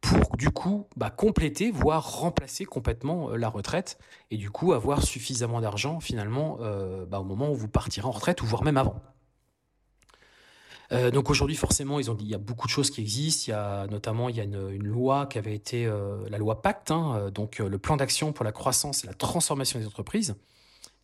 pour 0.00 0.36
du 0.36 0.50
coup 0.50 0.86
bah, 0.96 1.10
compléter, 1.10 1.70
voire 1.70 2.18
remplacer 2.18 2.64
complètement 2.64 3.30
euh, 3.30 3.36
la 3.36 3.48
retraite 3.48 3.98
et 4.30 4.36
du 4.36 4.50
coup 4.50 4.72
avoir 4.72 5.02
suffisamment 5.02 5.60
d'argent 5.60 6.00
finalement 6.00 6.58
euh, 6.60 7.04
bah, 7.06 7.20
au 7.20 7.24
moment 7.24 7.50
où 7.50 7.54
vous 7.54 7.68
partirez 7.68 8.06
en 8.06 8.10
retraite 8.10 8.42
ou 8.42 8.46
voire 8.46 8.64
même 8.64 8.76
avant. 8.76 9.00
Euh, 10.92 11.12
donc 11.12 11.30
aujourd'hui, 11.30 11.54
forcément, 11.54 12.00
il 12.00 12.26
y 12.26 12.34
a 12.34 12.38
beaucoup 12.38 12.66
de 12.66 12.72
choses 12.72 12.90
qui 12.90 13.00
existent. 13.00 13.44
Il 13.46 13.50
y 13.50 13.54
a 13.54 13.86
notamment 13.86 14.28
il 14.28 14.36
y 14.36 14.40
a 14.40 14.44
une, 14.44 14.82
loi 14.82 15.26
qui 15.26 15.38
avait 15.38 15.54
été 15.54 15.88
la 16.28 16.36
loi 16.36 16.62
Pacte, 16.62 16.90
hein, 16.90 17.30
donc 17.32 17.58
le 17.58 17.78
plan 17.78 17.96
d'action 17.96 18.32
pour 18.32 18.44
la 18.44 18.50
croissance 18.50 19.04
et 19.04 19.06
la 19.06 19.14
transformation 19.14 19.78
des 19.78 19.86
entreprises, 19.86 20.34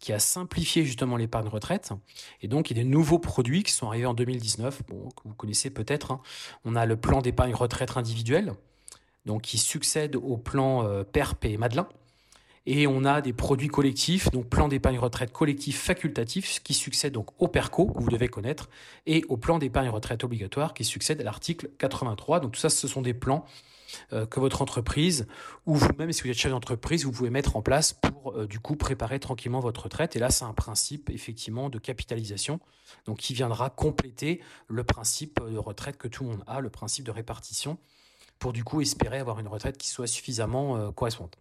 qui 0.01 0.13
a 0.13 0.19
simplifié 0.19 0.85
justement 0.85 1.17
l'épargne 1.17 1.47
retraite. 1.47 1.93
Et 2.43 2.49
donc, 2.49 2.71
il 2.71 2.77
y 2.77 2.81
a 2.81 2.83
des 2.83 2.89
nouveaux 2.89 3.21
produits 3.21 3.63
qui 3.63 3.73
sont 3.73 3.87
arrivés 3.87 4.07
en 4.07 4.15
2019, 4.15 4.83
bon, 4.89 5.09
que 5.11 5.23
vous 5.25 5.35
connaissez 5.35 5.71
peut-être. 5.71 6.11
Hein. 6.11 6.21
On 6.65 6.75
a 6.75 6.85
le 6.85 6.97
plan 6.97 7.23
d'épargne 7.23 7.55
retraite 7.55 7.97
individuel, 7.97 8.55
donc 9.27 9.43
qui 9.43 9.59
succède 9.59 10.17
au 10.17 10.37
plan 10.37 10.87
euh, 10.87 11.05
PERP 11.05 11.45
et 11.45 11.57
Madelin. 11.59 11.87
Et 12.69 12.89
on 12.89 13.05
a 13.05 13.21
des 13.21 13.33
produits 13.33 13.69
collectifs, 13.69 14.31
donc 14.33 14.49
plan 14.49 14.67
d'épargne 14.67 14.99
retraite 14.99 15.33
collectif 15.33 15.81
facultatif, 15.81 16.61
qui 16.65 16.75
succède 16.75 17.13
donc 17.13 17.31
au 17.41 17.47
PERCO, 17.47 17.87
que 17.87 18.03
vous 18.03 18.11
devez 18.11 18.27
connaître, 18.27 18.69
et 19.07 19.25
au 19.29 19.37
plan 19.37 19.59
d'épargne 19.59 19.89
retraite 19.89 20.25
obligatoire, 20.25 20.75
qui 20.75 20.85
succède 20.85 21.21
à 21.21 21.25
l'article 21.25 21.71
83. 21.79 22.41
Donc 22.41 22.53
tout 22.53 22.61
ça, 22.61 22.69
ce 22.69 22.89
sont 22.89 23.03
des 23.03 23.15
plans 23.15 23.45
euh, 24.13 24.27
que 24.27 24.41
votre 24.41 24.63
entreprise, 24.63 25.29
ou 25.65 25.77
vous-même, 25.77 26.11
si 26.11 26.23
vous 26.23 26.29
êtes 26.29 26.37
chef 26.37 26.51
d'entreprise, 26.51 27.05
vous 27.05 27.13
pouvez 27.13 27.31
mettre 27.31 27.57
en 27.57 27.63
place 27.63 27.93
pour, 27.93 28.33
euh, 28.33 28.49
du 28.49 28.59
coup, 28.59 28.75
préparer 28.75 29.21
tranquillement 29.21 29.61
votre 29.61 29.85
retraite. 29.85 30.17
Et 30.17 30.19
là, 30.19 30.31
c'est 30.31 30.45
un 30.45 30.53
principe, 30.53 31.09
effectivement, 31.11 31.71
de 31.71 31.79
capitalisation, 31.79 32.59
qui 33.17 33.35
viendra 33.35 33.71
compléter 33.71 34.41
le 34.69 34.83
principe 34.83 35.41
de 35.41 35.59
retraite 35.59 35.97
que 35.97 36.09
tout 36.09 36.25
le 36.25 36.31
monde 36.31 36.43
a, 36.49 36.61
le 36.61 36.71
principe 36.71 37.05
de 37.05 37.13
répartition, 37.13 37.79
pour, 38.39 38.53
du 38.53 38.65
coup, 38.65 38.81
espérer 38.81 39.19
avoir 39.19 39.39
une 39.41 39.49
retraite 39.49 39.79
qui 39.79 39.89
soit 39.89 40.07
suffisamment 40.07 40.77
euh, 40.77 40.91
correspondante. 40.91 41.39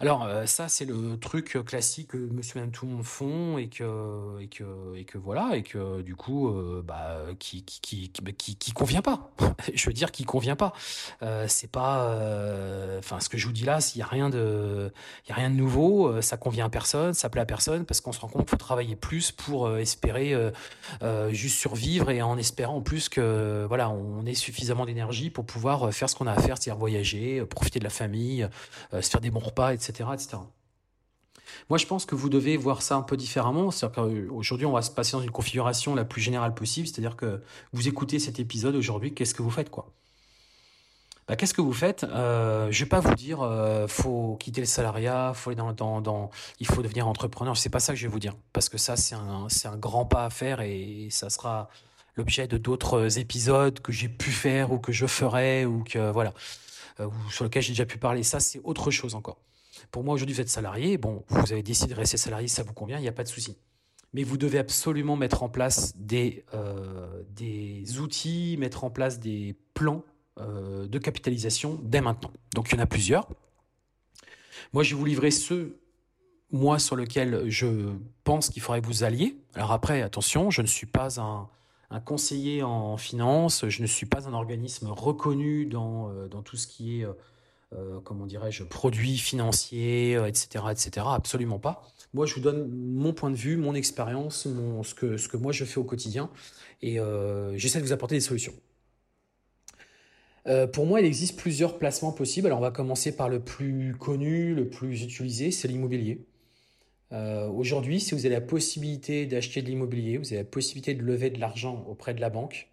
Alors 0.00 0.24
euh, 0.24 0.46
ça 0.46 0.68
c'est 0.68 0.84
le 0.84 1.18
truc 1.18 1.58
classique 1.64 2.08
que 2.08 2.16
Monsieur 2.16 2.62
et 2.62 2.68
tout 2.68 2.86
le 2.86 2.92
monde 2.92 3.04
font 3.04 3.58
et 3.58 3.68
que 3.68 4.40
et 4.40 4.48
que 4.48 4.96
et 4.96 5.04
que 5.04 5.18
voilà 5.18 5.50
et 5.54 5.62
que 5.62 6.02
du 6.02 6.16
coup 6.16 6.48
euh, 6.48 6.82
bah 6.84 7.20
qui 7.38 7.62
qui 7.64 7.80
qui, 7.80 8.08
qui 8.10 8.22
bah, 8.22 8.32
qui 8.32 8.72
convient 8.72 9.02
pas. 9.02 9.30
je 9.74 9.86
veux 9.86 9.92
dire 9.92 10.10
qui 10.12 10.24
convient 10.24 10.56
pas. 10.56 10.72
Euh, 11.22 11.46
c'est 11.48 11.70
pas 11.70 12.08
enfin 12.98 13.20
ce 13.20 13.28
que 13.28 13.38
je 13.38 13.46
vous 13.46 13.52
dis 13.52 13.64
là, 13.64 13.78
il 13.94 13.98
y 13.98 14.02
a 14.02 14.06
rien 14.06 14.30
de 14.30 14.92
y 15.28 15.32
a 15.32 15.34
rien 15.34 15.50
de 15.50 15.56
nouveau, 15.56 16.20
ça 16.20 16.36
convient 16.36 16.66
à 16.66 16.70
personne, 16.70 17.14
ça 17.14 17.28
plaît 17.28 17.42
à 17.42 17.46
personne 17.46 17.84
parce 17.84 18.00
qu'on 18.00 18.12
se 18.12 18.20
rend 18.20 18.28
compte 18.28 18.42
qu'il 18.42 18.50
faut 18.50 18.56
travailler 18.56 18.96
plus 18.96 19.32
pour 19.32 19.76
espérer 19.76 20.34
juste 21.30 21.58
survivre 21.58 22.10
et 22.10 22.22
en 22.22 22.38
espérant 22.38 22.76
en 22.76 22.80
plus 22.80 23.08
que 23.08 23.64
voilà, 23.68 23.90
on 23.90 24.24
ait 24.26 24.34
suffisamment 24.34 24.86
d'énergie 24.86 25.30
pour 25.30 25.44
pouvoir 25.44 25.92
faire 25.92 26.08
ce 26.08 26.16
qu'on 26.16 26.26
a 26.26 26.32
à 26.32 26.40
faire, 26.40 26.56
c'est-à-dire 26.56 26.78
voyager, 26.78 27.44
profiter 27.44 27.78
de 27.78 27.84
la 27.84 27.90
famille, 27.90 28.48
se 28.92 29.08
faire 29.08 29.20
des 29.20 29.30
bons 29.30 29.40
pas, 29.50 29.74
etc., 29.74 30.10
etc. 30.14 30.38
Moi, 31.68 31.78
je 31.78 31.86
pense 31.86 32.06
que 32.06 32.14
vous 32.14 32.28
devez 32.28 32.56
voir 32.56 32.82
ça 32.82 32.96
un 32.96 33.02
peu 33.02 33.16
différemment. 33.16 33.70
Qu'aujourd'hui, 33.94 34.66
on 34.66 34.72
va 34.72 34.82
se 34.82 34.90
passer 34.90 35.12
dans 35.12 35.22
une 35.22 35.30
configuration 35.30 35.94
la 35.94 36.04
plus 36.04 36.20
générale 36.20 36.54
possible. 36.54 36.86
C'est-à-dire 36.86 37.16
que 37.16 37.42
vous 37.72 37.88
écoutez 37.88 38.18
cet 38.18 38.38
épisode 38.38 38.74
aujourd'hui, 38.76 39.12
qu'est-ce 39.12 39.34
que 39.34 39.42
vous 39.42 39.50
faites, 39.50 39.70
quoi? 39.70 39.90
Bah, 41.28 41.36
Qu'est-ce 41.36 41.54
que 41.54 41.60
vous 41.60 41.72
faites? 41.72 42.04
Euh, 42.04 42.70
Je 42.70 42.84
vais 42.84 42.88
pas 42.88 43.00
vous 43.00 43.14
dire, 43.14 43.42
euh, 43.42 43.86
faut 43.86 44.36
quitter 44.40 44.60
le 44.60 44.66
salariat, 44.66 45.32
faut 45.34 45.50
aller 45.50 45.56
dans, 45.56 45.72
dans, 45.72 46.00
dans, 46.00 46.30
il 46.58 46.66
faut 46.66 46.82
devenir 46.82 47.06
entrepreneur. 47.06 47.56
C'est 47.56 47.70
pas 47.70 47.80
ça 47.80 47.92
que 47.92 47.98
je 47.98 48.06
vais 48.06 48.12
vous 48.12 48.18
dire, 48.18 48.34
parce 48.52 48.68
que 48.68 48.78
ça, 48.78 48.96
c'est 48.96 49.14
un, 49.14 49.48
c'est 49.48 49.68
un 49.68 49.76
grand 49.76 50.04
pas 50.04 50.24
à 50.24 50.30
faire 50.30 50.60
et 50.60 51.08
ça 51.10 51.30
sera 51.30 51.68
l'objet 52.16 52.46
de 52.46 52.58
d'autres 52.58 53.18
épisodes 53.18 53.80
que 53.80 53.92
j'ai 53.92 54.08
pu 54.08 54.30
faire 54.30 54.72
ou 54.72 54.78
que 54.78 54.92
je 54.92 55.06
ferai 55.06 55.64
ou 55.64 55.82
que 55.84 56.10
voilà. 56.10 56.34
Euh, 57.00 57.08
sur 57.30 57.44
lequel 57.44 57.62
j'ai 57.62 57.72
déjà 57.72 57.86
pu 57.86 57.98
parler. 57.98 58.22
Ça, 58.22 58.40
c'est 58.40 58.60
autre 58.64 58.90
chose 58.90 59.14
encore. 59.14 59.38
Pour 59.90 60.04
moi, 60.04 60.14
aujourd'hui, 60.14 60.34
vous 60.34 60.40
êtes 60.40 60.48
salarié. 60.48 60.98
Bon, 60.98 61.24
vous 61.28 61.52
avez 61.52 61.62
décidé 61.62 61.94
de 61.94 61.98
rester 61.98 62.16
salarié, 62.16 62.48
ça 62.48 62.62
vous 62.62 62.74
convient, 62.74 62.98
il 62.98 63.02
n'y 63.02 63.08
a 63.08 63.12
pas 63.12 63.24
de 63.24 63.28
souci. 63.28 63.56
Mais 64.12 64.24
vous 64.24 64.36
devez 64.36 64.58
absolument 64.58 65.16
mettre 65.16 65.42
en 65.42 65.48
place 65.48 65.96
des, 65.96 66.44
euh, 66.54 67.22
outils, 67.98 68.56
mettre 68.58 68.84
en 68.84 68.90
place 68.90 69.20
des 69.20 69.56
plans 69.74 70.04
euh, 70.38 70.86
de 70.86 70.98
capitalisation 70.98 71.80
dès 71.82 72.00
maintenant. 72.00 72.30
Donc, 72.54 72.70
il 72.70 72.76
y 72.76 72.78
en 72.78 72.82
a 72.82 72.86
plusieurs. 72.86 73.28
Moi, 74.72 74.82
je 74.82 74.94
vais 74.94 74.98
vous 74.98 75.06
livrer 75.06 75.30
ceux, 75.30 75.78
moi, 76.50 76.78
sur 76.78 76.96
lesquels 76.96 77.48
je 77.48 77.94
pense 78.24 78.50
qu'il 78.50 78.60
faudrait 78.60 78.80
vous 78.80 79.02
alliez. 79.02 79.36
Alors 79.54 79.72
après, 79.72 80.02
attention, 80.02 80.50
je 80.50 80.60
ne 80.60 80.66
suis 80.66 80.86
pas 80.86 81.20
un, 81.20 81.48
un 81.92 82.00
conseiller 82.00 82.62
en 82.62 82.96
finance, 82.96 83.68
je 83.68 83.82
ne 83.82 83.86
suis 83.86 84.06
pas 84.06 84.26
un 84.26 84.32
organisme 84.32 84.88
reconnu 84.88 85.66
dans, 85.66 86.10
euh, 86.10 86.26
dans 86.26 86.42
tout 86.42 86.56
ce 86.56 86.66
qui 86.66 87.00
est, 87.00 87.04
euh, 87.04 87.12
euh, 87.74 88.00
comment 88.02 88.26
dirais-je, 88.26 88.64
produits 88.64 89.18
financiers, 89.18 90.14
etc., 90.26 90.64
etc. 90.70 91.06
Absolument 91.10 91.58
pas. 91.58 91.82
Moi, 92.14 92.24
je 92.26 92.34
vous 92.34 92.40
donne 92.40 92.68
mon 92.70 93.12
point 93.12 93.30
de 93.30 93.36
vue, 93.36 93.56
mon 93.56 93.74
expérience, 93.74 94.46
mon, 94.46 94.82
ce, 94.82 94.94
que, 94.94 95.16
ce 95.18 95.28
que 95.28 95.36
moi 95.36 95.52
je 95.52 95.64
fais 95.64 95.78
au 95.78 95.84
quotidien, 95.84 96.30
et 96.80 96.98
j'essaie 97.54 97.78
de 97.78 97.84
vous 97.84 97.92
apporter 97.92 98.16
des 98.16 98.20
solutions. 98.20 98.52
pour 100.74 100.84
moi, 100.84 101.00
il 101.00 101.06
existe 101.06 101.38
plusieurs 101.38 101.78
placements 101.78 102.12
possibles. 102.12 102.48
Alors, 102.48 102.58
on 102.58 102.62
va 102.62 102.70
commencer 102.70 103.16
par 103.16 103.30
le 103.30 103.40
plus 103.40 103.94
connu, 103.98 104.54
le 104.54 104.68
plus 104.68 105.02
utilisé, 105.04 105.50
c'est 105.52 105.68
l'immobilier. 105.68 106.26
Euh, 107.12 107.48
aujourd'hui, 107.48 108.00
si 108.00 108.14
vous 108.14 108.24
avez 108.24 108.34
la 108.34 108.40
possibilité 108.40 109.26
d'acheter 109.26 109.60
de 109.62 109.66
l'immobilier, 109.68 110.16
vous 110.16 110.28
avez 110.32 110.42
la 110.42 110.48
possibilité 110.48 110.94
de 110.94 111.02
lever 111.02 111.30
de 111.30 111.38
l'argent 111.38 111.84
auprès 111.88 112.14
de 112.14 112.20
la 112.20 112.30
banque, 112.30 112.68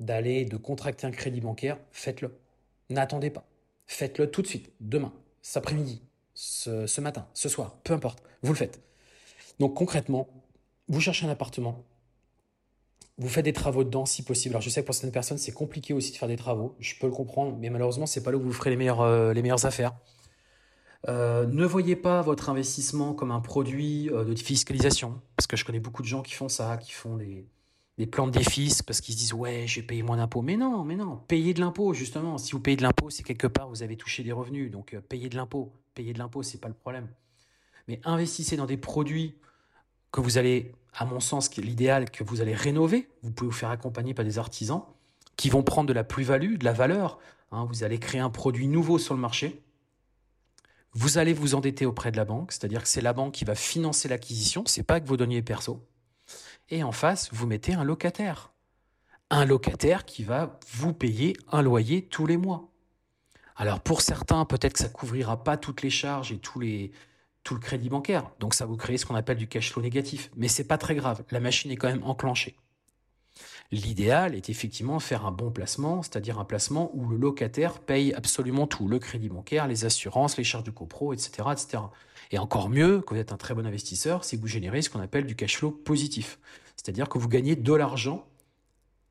d'aller, 0.00 0.44
de 0.44 0.56
contracter 0.56 1.06
un 1.06 1.10
crédit 1.12 1.40
bancaire, 1.40 1.78
faites-le. 1.92 2.36
N'attendez 2.88 3.30
pas. 3.30 3.44
Faites-le 3.86 4.30
tout 4.30 4.42
de 4.42 4.46
suite, 4.46 4.72
demain, 4.80 5.12
cet 5.42 5.58
après-midi, 5.58 6.02
ce, 6.34 7.00
matin, 7.00 7.26
ce 7.34 7.48
soir, 7.48 7.76
peu 7.84 7.92
importe, 7.92 8.22
vous 8.42 8.52
le 8.52 8.58
faites. 8.58 8.80
Donc 9.58 9.74
concrètement, 9.74 10.28
vous 10.88 11.00
cherchez 11.00 11.26
un 11.26 11.30
appartement, 11.30 11.84
vous 13.18 13.28
faites 13.28 13.44
des 13.44 13.52
travaux 13.52 13.84
dedans 13.84 14.06
si 14.06 14.22
possible. 14.22 14.54
Alors 14.54 14.62
je 14.62 14.70
sais 14.70 14.80
que 14.80 14.86
pour 14.86 14.94
certaines 14.94 15.12
personnes, 15.12 15.38
c'est 15.38 15.52
compliqué 15.52 15.92
aussi 15.92 16.12
de 16.12 16.16
faire 16.16 16.28
des 16.28 16.36
travaux, 16.36 16.74
je 16.80 16.94
peux 16.98 17.06
le 17.06 17.12
comprendre, 17.12 17.56
mais 17.60 17.68
malheureusement, 17.68 18.06
c'est 18.06 18.22
pas 18.22 18.30
là 18.30 18.38
où 18.38 18.42
vous 18.42 18.52
ferez 18.52 18.70
les 18.70 18.76
meilleures, 18.76 19.02
euh, 19.02 19.32
les 19.32 19.42
meilleures 19.42 19.66
affaires. 19.66 19.92
Euh, 21.08 21.46
ne 21.46 21.64
voyez 21.64 21.96
pas 21.96 22.20
votre 22.20 22.50
investissement 22.50 23.14
comme 23.14 23.30
un 23.30 23.40
produit 23.40 24.10
euh, 24.10 24.24
de 24.24 24.34
fiscalisation, 24.34 25.20
parce 25.36 25.46
que 25.46 25.56
je 25.56 25.64
connais 25.64 25.80
beaucoup 25.80 26.02
de 26.02 26.06
gens 26.06 26.22
qui 26.22 26.34
font 26.34 26.48
ça, 26.48 26.76
qui 26.76 26.92
font 26.92 27.16
des, 27.16 27.46
plans 28.06 28.26
de 28.26 28.38
parce 28.84 29.00
qu'ils 29.00 29.14
se 29.14 29.18
disent 29.18 29.32
ouais, 29.32 29.64
j'ai 29.66 29.82
payé 29.82 30.02
moins 30.02 30.18
d'impôts. 30.18 30.42
Mais 30.42 30.56
non, 30.56 30.84
mais 30.84 30.96
non, 30.96 31.16
payez 31.28 31.54
de 31.54 31.60
l'impôt 31.60 31.94
justement. 31.94 32.38
Si 32.38 32.52
vous 32.52 32.60
payez 32.60 32.76
de 32.76 32.82
l'impôt, 32.82 33.08
c'est 33.10 33.22
quelque 33.22 33.46
part 33.46 33.68
vous 33.68 33.82
avez 33.82 33.96
touché 33.96 34.22
des 34.22 34.32
revenus, 34.32 34.70
donc 34.70 34.94
euh, 34.94 35.00
payez 35.00 35.28
de 35.28 35.36
l'impôt. 35.36 35.72
Payez 35.94 36.12
de 36.12 36.18
l'impôt, 36.18 36.42
c'est 36.42 36.60
pas 36.60 36.68
le 36.68 36.74
problème. 36.74 37.08
Mais 37.88 38.00
investissez 38.04 38.56
dans 38.56 38.66
des 38.66 38.76
produits 38.76 39.34
que 40.12 40.20
vous 40.20 40.38
allez, 40.38 40.72
à 40.94 41.04
mon 41.04 41.20
sens, 41.20 41.54
l'idéal 41.56 42.10
que 42.10 42.24
vous 42.24 42.40
allez 42.40 42.54
rénover. 42.54 43.08
Vous 43.22 43.30
pouvez 43.32 43.50
vous 43.50 43.56
faire 43.56 43.70
accompagner 43.70 44.14
par 44.14 44.24
des 44.24 44.38
artisans 44.38 44.82
qui 45.36 45.48
vont 45.48 45.62
prendre 45.62 45.88
de 45.88 45.92
la 45.92 46.04
plus-value, 46.04 46.56
de 46.56 46.64
la 46.64 46.72
valeur. 46.72 47.18
Hein. 47.52 47.64
vous 47.64 47.84
allez 47.84 47.98
créer 47.98 48.20
un 48.20 48.30
produit 48.30 48.68
nouveau 48.68 48.98
sur 48.98 49.14
le 49.14 49.20
marché 49.20 49.60
vous 50.92 51.18
allez 51.18 51.32
vous 51.32 51.54
endetter 51.54 51.86
auprès 51.86 52.10
de 52.10 52.16
la 52.16 52.24
banque, 52.24 52.52
c'est-à-dire 52.52 52.82
que 52.82 52.88
c'est 52.88 53.00
la 53.00 53.12
banque 53.12 53.32
qui 53.34 53.44
va 53.44 53.54
financer 53.54 54.08
l'acquisition, 54.08 54.64
c'est 54.66 54.82
pas 54.82 55.00
que 55.00 55.06
vos 55.06 55.16
deniers 55.16 55.42
perso. 55.42 55.86
Et 56.68 56.82
en 56.82 56.92
face, 56.92 57.28
vous 57.32 57.46
mettez 57.46 57.74
un 57.74 57.84
locataire. 57.84 58.52
Un 59.30 59.44
locataire 59.44 60.04
qui 60.04 60.24
va 60.24 60.58
vous 60.72 60.92
payer 60.92 61.36
un 61.52 61.62
loyer 61.62 62.06
tous 62.06 62.26
les 62.26 62.36
mois. 62.36 62.68
Alors 63.56 63.80
pour 63.80 64.00
certains, 64.00 64.44
peut-être 64.44 64.72
que 64.72 64.78
ça 64.80 64.88
couvrira 64.88 65.44
pas 65.44 65.56
toutes 65.56 65.82
les 65.82 65.90
charges 65.90 66.32
et 66.32 66.38
tout 66.38 66.58
le 66.60 66.90
crédit 67.60 67.88
bancaire. 67.88 68.30
Donc 68.40 68.54
ça 68.54 68.66
vous 68.66 68.76
crée 68.76 68.96
ce 68.96 69.06
qu'on 69.06 69.14
appelle 69.14 69.36
du 69.36 69.48
cash 69.48 69.70
flow 69.70 69.82
négatif. 69.82 70.30
Mais 70.36 70.48
c'est 70.48 70.64
pas 70.64 70.78
très 70.78 70.94
grave. 70.94 71.22
La 71.30 71.40
machine 71.40 71.70
est 71.70 71.76
quand 71.76 71.88
même 71.88 72.02
enclenchée. 72.02 72.56
L'idéal 73.72 74.34
est 74.34 74.48
effectivement 74.48 74.98
faire 74.98 75.26
un 75.26 75.30
bon 75.30 75.52
placement, 75.52 76.02
c'est-à-dire 76.02 76.40
un 76.40 76.44
placement 76.44 76.90
où 76.92 77.08
le 77.08 77.16
locataire 77.16 77.78
paye 77.78 78.12
absolument 78.14 78.66
tout, 78.66 78.88
le 78.88 78.98
crédit 78.98 79.28
bancaire, 79.28 79.68
les 79.68 79.84
assurances, 79.84 80.36
les 80.36 80.44
charges 80.44 80.64
de 80.64 80.72
copro, 80.72 81.12
etc.. 81.12 81.48
Et 82.32 82.38
encore 82.38 82.68
mieux, 82.68 83.00
quand 83.00 83.14
vous 83.14 83.20
êtes 83.20 83.32
un 83.32 83.36
très 83.36 83.54
bon 83.54 83.64
investisseur, 83.64 84.24
c'est 84.24 84.36
que 84.36 84.40
vous 84.40 84.48
générez 84.48 84.82
ce 84.82 84.90
qu'on 84.90 85.00
appelle 85.00 85.24
du 85.24 85.36
cash 85.36 85.58
flow 85.58 85.70
positif, 85.70 86.40
c'est-à-dire 86.76 87.08
que 87.08 87.18
vous 87.18 87.28
gagnez 87.28 87.54
de 87.54 87.72
l'argent 87.72 88.26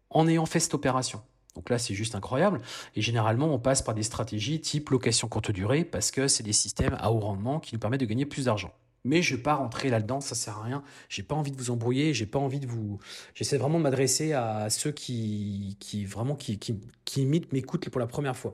en 0.10 0.28
ayant 0.28 0.46
fait 0.46 0.60
cette 0.60 0.74
opération. 0.74 1.22
Donc 1.56 1.70
là, 1.70 1.78
c'est 1.78 1.94
juste 1.94 2.16
incroyable. 2.16 2.62
Et 2.96 3.02
généralement, 3.02 3.54
on 3.54 3.60
passe 3.60 3.82
par 3.82 3.96
des 3.96 4.04
stratégies 4.04 4.60
type 4.60 4.90
location 4.90 5.28
courte 5.28 5.52
durée 5.52 5.84
parce 5.84 6.12
que 6.12 6.28
c'est 6.28 6.44
des 6.44 6.54
systèmes 6.54 6.98
à 7.00 7.12
haut 7.12 7.20
rendement 7.20 7.60
qui 7.60 7.76
nous 7.76 7.80
permettent 7.80 8.02
de 8.02 8.06
gagner 8.06 8.26
plus 8.26 8.46
d'argent. 8.46 8.72
Mais 9.06 9.22
je 9.22 9.34
ne 9.34 9.38
vais 9.38 9.44
pas 9.44 9.56
rentrer 9.56 9.90
là-dedans, 9.90 10.22
ça 10.22 10.36
sert 10.36 10.58
à 10.58 10.64
rien. 10.64 10.84
J'ai 11.08 11.24
pas 11.24 11.36
envie 11.36 11.52
de 11.52 11.58
vous 11.58 11.72
embrouiller, 11.72 12.14
j'ai 12.14 12.26
pas 12.26 12.40
envie 12.40 12.60
de 12.60 12.68
vous. 12.68 13.00
J'essaie 13.34 13.58
vraiment 13.58 13.78
de 13.78 13.84
m'adresser 13.84 14.34
à 14.34 14.70
ceux 14.70 14.92
qui, 14.92 15.78
qui 15.80 16.06
vraiment 16.06 16.36
qui, 16.36 16.60
qui, 16.60 16.80
qui 17.06 17.26
m'écoutent 17.26 17.90
pour 17.90 18.00
la 18.00 18.08
première 18.08 18.36
fois. 18.36 18.54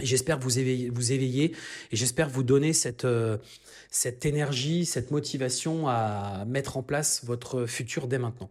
J'espère 0.00 0.38
vous 0.38 0.58
éveiller, 0.58 0.88
vous 0.88 1.12
éveiller 1.12 1.54
et 1.90 1.96
j'espère 1.96 2.28
vous 2.28 2.42
donner 2.42 2.72
cette, 2.72 3.04
euh, 3.04 3.36
cette 3.90 4.24
énergie, 4.24 4.86
cette 4.86 5.10
motivation 5.10 5.86
à 5.86 6.44
mettre 6.46 6.78
en 6.78 6.82
place 6.82 7.24
votre 7.24 7.66
futur 7.66 8.08
dès 8.08 8.18
maintenant. 8.18 8.50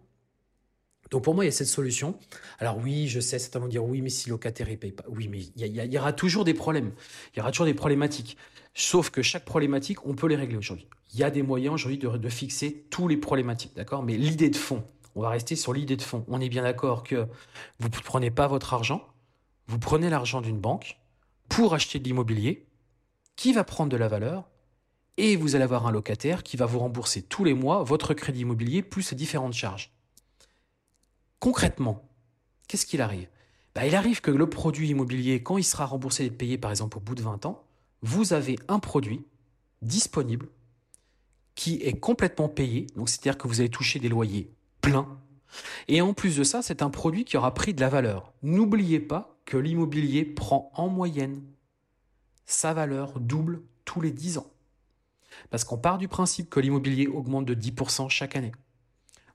Donc 1.10 1.24
pour 1.24 1.36
moi, 1.36 1.44
il 1.44 1.48
y 1.48 1.50
a 1.50 1.52
cette 1.52 1.68
solution. 1.68 2.18
Alors 2.60 2.78
oui, 2.78 3.08
je 3.08 3.20
sais, 3.20 3.38
certains 3.38 3.60
vont 3.60 3.68
dire 3.68 3.84
oui, 3.84 4.02
mais 4.02 4.10
si 4.10 4.30
le 4.30 4.32
locataire 4.32 4.70
ne 4.70 4.76
paye 4.76 4.92
pas. 4.94 5.04
Oui, 5.10 5.28
mais 5.28 5.40
il 5.58 5.94
y, 5.94 5.98
aura 5.98 6.14
toujours 6.14 6.46
des 6.46 6.54
problèmes. 6.54 6.92
Il 7.34 7.40
y 7.40 7.42
aura 7.42 7.52
toujours 7.52 7.66
des 7.66 7.74
problématiques. 7.74 8.38
Sauf 8.74 9.10
que 9.10 9.22
chaque 9.22 9.44
problématique, 9.44 10.06
on 10.06 10.16
peut 10.16 10.28
les 10.28 10.38
régler 10.38 10.58
aujourd'hui. 10.58 10.88
Il 11.14 11.20
y 11.20 11.24
a 11.24 11.32
des 11.32 11.44
moyens 11.44 11.74
aujourd'hui 11.74 11.98
de, 11.98 12.30
fixer 12.30 12.86
tous 12.90 13.08
les 13.08 13.18
problématiques, 13.18 13.76
d'accord? 13.76 14.04
Mais 14.04 14.18
l'idée 14.18 14.50
de 14.50 14.56
fond, 14.56 14.84
on 15.16 15.22
va 15.22 15.30
rester 15.30 15.56
sur 15.56 15.74
l'idée 15.74 15.98
de 15.98 16.02
fond. 16.02 16.24
On 16.28 16.40
est 16.40 16.50
bien 16.50 16.64
d'accord 16.64 17.04
que 17.04 17.28
vous 17.80 17.90
ne 17.90 18.04
prenez 18.04 18.32
pas 18.32 18.48
votre 18.48 18.74
argent, 18.74 19.06
vous 19.68 19.80
prenez 19.80 20.10
l'argent 20.10 20.42
d'une 20.42 20.60
banque 20.60 20.98
pour 21.50 21.74
acheter 21.74 22.00
de 22.00 22.06
l'immobilier 22.06 22.66
qui 23.36 23.52
va 23.52 23.64
prendre 23.64 23.90
de 23.90 23.98
la 23.98 24.08
valeur 24.08 24.50
et 25.18 25.36
vous 25.36 25.56
allez 25.56 25.66
avoir 25.66 25.86
un 25.86 25.92
locataire 25.92 26.44
qui 26.44 26.56
va 26.56 26.66
vous 26.66 26.80
rembourser 26.80 27.22
tous 27.22 27.44
les 27.44 27.54
mois 27.54 27.84
votre 27.84 28.14
crédit 28.14 28.42
immobilier 28.42 28.82
plus 28.82 29.12
les 29.12 29.18
différentes 29.18 29.54
charges. 29.54 29.92
Concrètement, 31.40 32.08
qu'est-ce 32.68 32.86
qu'il 32.86 33.02
arrive? 33.02 33.28
Bah, 33.76 33.86
Il 33.86 33.96
arrive 33.96 34.22
que 34.22 34.32
le 34.32 34.50
produit 34.50 34.90
immobilier, 34.90 35.44
quand 35.44 35.58
il 35.58 35.64
sera 35.64 35.86
remboursé 35.86 36.26
et 36.26 36.32
payé 36.32 36.58
par 36.58 36.72
exemple 36.72 36.98
au 36.98 37.02
bout 37.02 37.16
de 37.16 37.22
20 37.22 37.46
ans, 37.46 37.64
vous 38.02 38.34
avez 38.34 38.58
un 38.68 38.80
produit 38.80 39.26
disponible 39.82 40.48
qui 41.56 41.76
est 41.76 42.00
complètement 42.00 42.50
payé, 42.50 42.88
donc 42.96 43.10
c'est-à-dire 43.10 43.38
que 43.38 43.48
vous 43.48 43.60
allez 43.60 43.70
toucher 43.70 44.00
des 44.00 44.10
loyers 44.10 44.52
pleins. 44.82 45.20
Et 45.88 46.02
en 46.02 46.14
plus 46.14 46.38
de 46.38 46.44
ça, 46.44 46.62
c'est 46.62 46.82
un 46.82 46.90
produit 46.90 47.26
qui 47.26 47.38
aura 47.38 47.54
pris 47.54 47.74
de 47.74 47.82
la 47.82 47.90
valeur. 47.90 48.34
N'oubliez 48.42 49.00
pas 49.00 49.38
que 49.46 49.58
l'immobilier 49.58 50.24
prend 50.24 50.72
en 50.76 50.88
moyenne 50.88 51.44
sa 52.46 52.74
valeur 52.74 53.20
double 53.20 53.62
tous 53.86 54.02
les 54.02 54.12
10 54.12 54.38
ans. 54.38 54.52
Parce 55.50 55.64
qu'on 55.64 55.78
part 55.78 55.98
du 55.98 56.08
principe 56.08 56.50
que 56.50 56.60
l'immobilier 56.60 57.08
augmente 57.08 57.46
de 57.46 57.56
10% 57.56 58.10
chaque 58.10 58.36
année. 58.36 58.52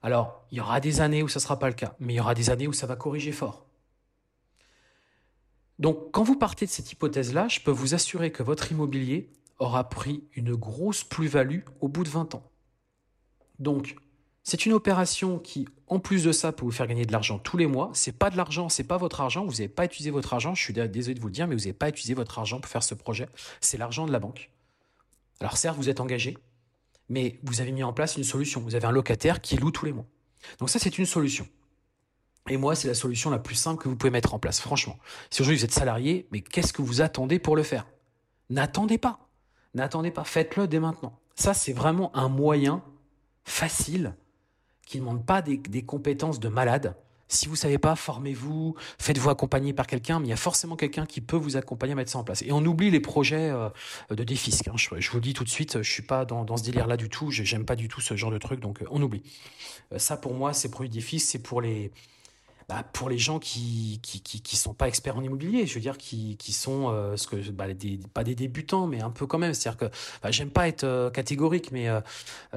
Alors, 0.03 0.47
il 0.51 0.59
y 0.59 0.61
aura 0.61 0.81
des 0.81 1.01
années 1.01 1.23
où 1.23 1.29
ça 1.29 1.39
ne 1.39 1.43
sera 1.43 1.59
pas 1.59 1.69
le 1.69 1.75
cas, 1.75 1.97
mais 1.99 2.15
il 2.15 2.17
y 2.17 2.21
aura 2.21 2.35
des 2.35 2.51
années 2.51 2.67
où 2.67 2.73
ça 2.73 2.87
va 2.87 2.97
corriger 2.97 3.33
fort. 3.33 3.67
Donc, 5.79 6.11
quand 6.13 6.23
vous 6.23 6.37
partez 6.37 6.65
de 6.67 6.71
cette 6.71 6.93
hypothèse-là, 6.93 7.49
je 7.49 7.61
peux 7.61 7.71
vous 7.71 7.95
assurer 7.95 8.33
que 8.33 8.43
votre 8.43 8.73
immobilier 8.73 9.31
aura 9.59 9.89
pris 9.89 10.25
une 10.35 10.55
grosse 10.55 11.05
plus-value 11.05 11.61
au 11.81 11.89
bout 11.89 12.05
de 12.05 12.09
20 12.09 12.35
ans. 12.35 12.51
Donc, 13.59 13.97
c'est 14.43 14.65
une 14.65 14.75
opération 14.75 15.39
qui, 15.39 15.67
en 15.89 15.99
plus 15.99 16.23
de 16.23 16.31
ça, 16.31 16.53
peut 16.53 16.65
vous 16.65 16.71
faire 16.71 16.87
gagner 16.87 17.05
de 17.05 17.13
l'argent 17.13 17.39
tous 17.39 17.57
les 17.57 17.67
mois. 17.67 17.91
C'est 17.95 18.13
pas 18.13 18.31
de 18.31 18.37
l'argent, 18.37 18.69
c'est 18.69 18.85
pas 18.85 18.97
votre 18.97 19.21
argent. 19.21 19.45
Vous 19.45 19.53
n'avez 19.53 19.69
pas 19.69 19.85
utilisé 19.85 20.11
votre 20.11 20.35
argent. 20.35 20.55
Je 20.55 20.63
suis 20.63 20.73
désolé 20.73 21.15
de 21.15 21.21
vous 21.21 21.27
le 21.27 21.33
dire, 21.33 21.49
mais 21.49 21.55
vous 21.55 21.63
n'avez 21.63 21.73
pas 21.73 21.89
utilisé 21.89 22.15
votre 22.15 22.39
argent 22.39 22.61
pour 22.61 22.71
faire 22.71 22.83
ce 22.83 22.95
projet. 22.95 23.29
C'est 23.61 23.77
l'argent 23.77 24.07
de 24.07 24.13
la 24.13 24.21
banque. 24.21 24.51
Alors 25.41 25.57
certes, 25.57 25.77
vous 25.77 25.89
êtes 25.89 26.01
engagé, 26.01 26.39
mais 27.09 27.41
vous 27.43 27.61
avez 27.61 27.73
mis 27.73 27.83
en 27.83 27.93
place 27.93 28.17
une 28.17 28.25
solution. 28.25 28.61
Vous 28.61 28.75
avez 28.75 28.87
un 28.87 28.93
locataire 28.93 29.41
qui 29.41 29.57
loue 29.57 29.73
tous 29.73 29.85
les 29.85 29.93
mois. 29.93 30.07
Donc 30.59 30.71
ça, 30.71 30.79
c'est 30.79 30.97
une 30.97 31.07
solution. 31.07 31.49
Et 32.49 32.57
moi, 32.57 32.77
c'est 32.77 32.87
la 32.87 32.95
solution 32.95 33.31
la 33.31 33.41
plus 33.41 33.57
simple 33.57 33.83
que 33.83 33.89
vous 33.89 33.97
pouvez 33.97 34.11
mettre 34.11 34.33
en 34.35 34.39
place, 34.39 34.61
franchement. 34.61 34.97
Si 35.31 35.43
aujourd'hui 35.43 35.59
vous 35.59 35.65
êtes 35.65 35.73
salarié, 35.73 36.29
mais 36.31 36.41
qu'est-ce 36.41 36.73
que 36.73 36.83
vous 36.83 37.01
attendez 37.01 37.41
pour 37.41 37.57
le 37.57 37.65
faire? 37.65 37.87
N'attendez 38.49 38.99
pas. 38.99 39.26
N'attendez 39.77 40.11
pas, 40.11 40.25
faites-le 40.25 40.67
dès 40.67 40.81
maintenant. 40.81 41.19
Ça, 41.35 41.53
c'est 41.53 41.75
vraiment 41.75 42.11
un 42.17 42.31
moyen 42.31 42.83
facile 43.45 44.15
qui 44.87 44.97
ne 44.97 45.03
demande 45.03 45.27
pas 45.27 45.43
des, 45.43 45.83
compétences 45.83 46.41
de 46.41 46.49
malade. 46.49 46.97
Si 47.29 47.45
vous 47.45 47.53
ne 47.53 47.59
savez 47.59 47.77
pas, 47.77 47.95
formez-vous, 47.95 48.75
faites-vous 48.99 49.29
accompagner 49.29 49.75
par 49.75 49.87
quelqu'un, 49.87 50.19
mais 50.19 50.29
il 50.29 50.31
y 50.31 50.33
a 50.33 50.37
forcément 50.37 50.77
quelqu'un 50.77 51.05
qui 51.05 51.21
peut 51.21 51.37
vous 51.37 51.59
accompagner 51.59 51.93
à 51.93 51.97
mettre 51.97 52.11
ça 52.11 52.19
en 52.19 52.25
place. 52.25 52.41
Et 52.41 52.53
on 52.53 52.65
oublie 52.65 52.91
les 52.91 53.01
projets 53.01 53.51
euh, 53.51 53.69
de 54.09 54.25
défisque. 54.25 54.67
Hein. 54.69 54.77
Je, 54.77 55.11
vous 55.11 55.17
le 55.17 55.21
dis 55.21 55.35
tout 55.35 55.45
de 55.45 55.51
suite, 55.51 55.83
je 55.83 55.93
suis 55.93 56.03
pas 56.03 56.25
dans, 56.25 56.57
ce 56.57 56.63
délire-là 56.63 56.97
du 56.97 57.11
tout, 57.11 57.31
j'aime 57.31 57.67
pas 57.67 57.77
du 57.77 57.89
tout 57.89 58.01
ce 58.01 58.17
genre 58.17 58.31
de 58.31 58.39
truc, 58.39 58.61
donc 58.61 58.81
euh, 58.81 58.87
on 58.91 59.03
oublie. 59.03 59.23
Euh, 59.93 59.99
ça, 59.99 60.17
pour 60.17 60.33
moi, 60.33 60.55
c'est 60.55 60.71
produits 60.71 60.89
défisque, 60.89 61.29
c'est 61.29 61.43
pour 61.43 61.61
les, 61.61 61.93
bah, 62.69 62.83
pour 62.93 63.09
les 63.09 63.19
gens 63.19 63.39
qui 63.39 64.01
qui, 64.03 64.21
qui, 64.21 64.57
sont 64.57 64.75
pas 64.75 64.89
experts 64.89 65.17
en 65.17 65.23
immobilier, 65.23 65.67
je 65.67 65.75
veux 65.75 65.81
dire 65.81 65.97
qui, 65.97 66.37
qui 66.37 66.53
sont 66.53 66.89
euh, 66.89 67.17
ce 67.17 67.29
que 67.29 67.37
bah, 67.51 67.67
pas 68.13 68.25
des 68.25 68.35
débutants, 68.35 68.89
mais 68.89 69.01
un 69.03 69.11
peu 69.11 69.27
quand 69.27 69.39
même. 69.39 69.55
C'est-à-dire 69.55 69.79
que 69.79 69.97
bah, 70.21 70.33
j'aime 70.33 70.51
pas 70.51 70.67
être 70.67 70.83
euh, 70.83 71.09
catégorique, 71.11 71.71
mais 71.71 71.89
euh, 71.89 72.01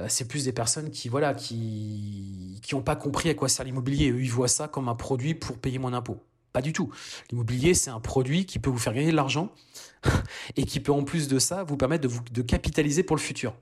c'est 0.08 0.26
plus 0.26 0.44
des 0.44 0.52
personnes 0.52 0.90
qui 0.90 1.08
voilà 1.08 1.32
qui 1.34 2.58
qui 2.62 2.74
ont 2.74 2.82
pas 2.82 2.96
compris 2.96 3.30
à 3.30 3.34
quoi 3.34 3.48
sert 3.48 3.64
l'immobilier. 3.64 4.10
Eux, 4.10 4.20
ils 4.20 4.32
voient 4.32 4.48
ça 4.48 4.66
comme 4.66 4.88
un 4.88 4.96
produit 4.96 5.34
pour 5.34 5.58
payer 5.58 5.78
mon 5.78 5.92
impôt. 5.92 6.18
Pas 6.52 6.62
du 6.62 6.72
tout. 6.72 6.90
L'immobilier, 7.30 7.74
c'est 7.74 7.90
un 7.90 8.00
produit 8.00 8.46
qui 8.46 8.58
peut 8.58 8.70
vous 8.70 8.78
faire 8.78 8.94
gagner 8.94 9.12
de 9.12 9.16
l'argent 9.16 9.52
et 10.56 10.64
qui 10.64 10.80
peut 10.80 10.92
en 10.92 11.04
plus 11.04 11.28
de 11.28 11.38
ça 11.38 11.62
vous 11.62 11.76
permettre 11.76 12.02
de 12.02 12.08
vous 12.08 12.20
de 12.32 12.42
capitaliser 12.42 13.04
pour 13.04 13.14
le 13.14 13.22
futur. 13.22 13.54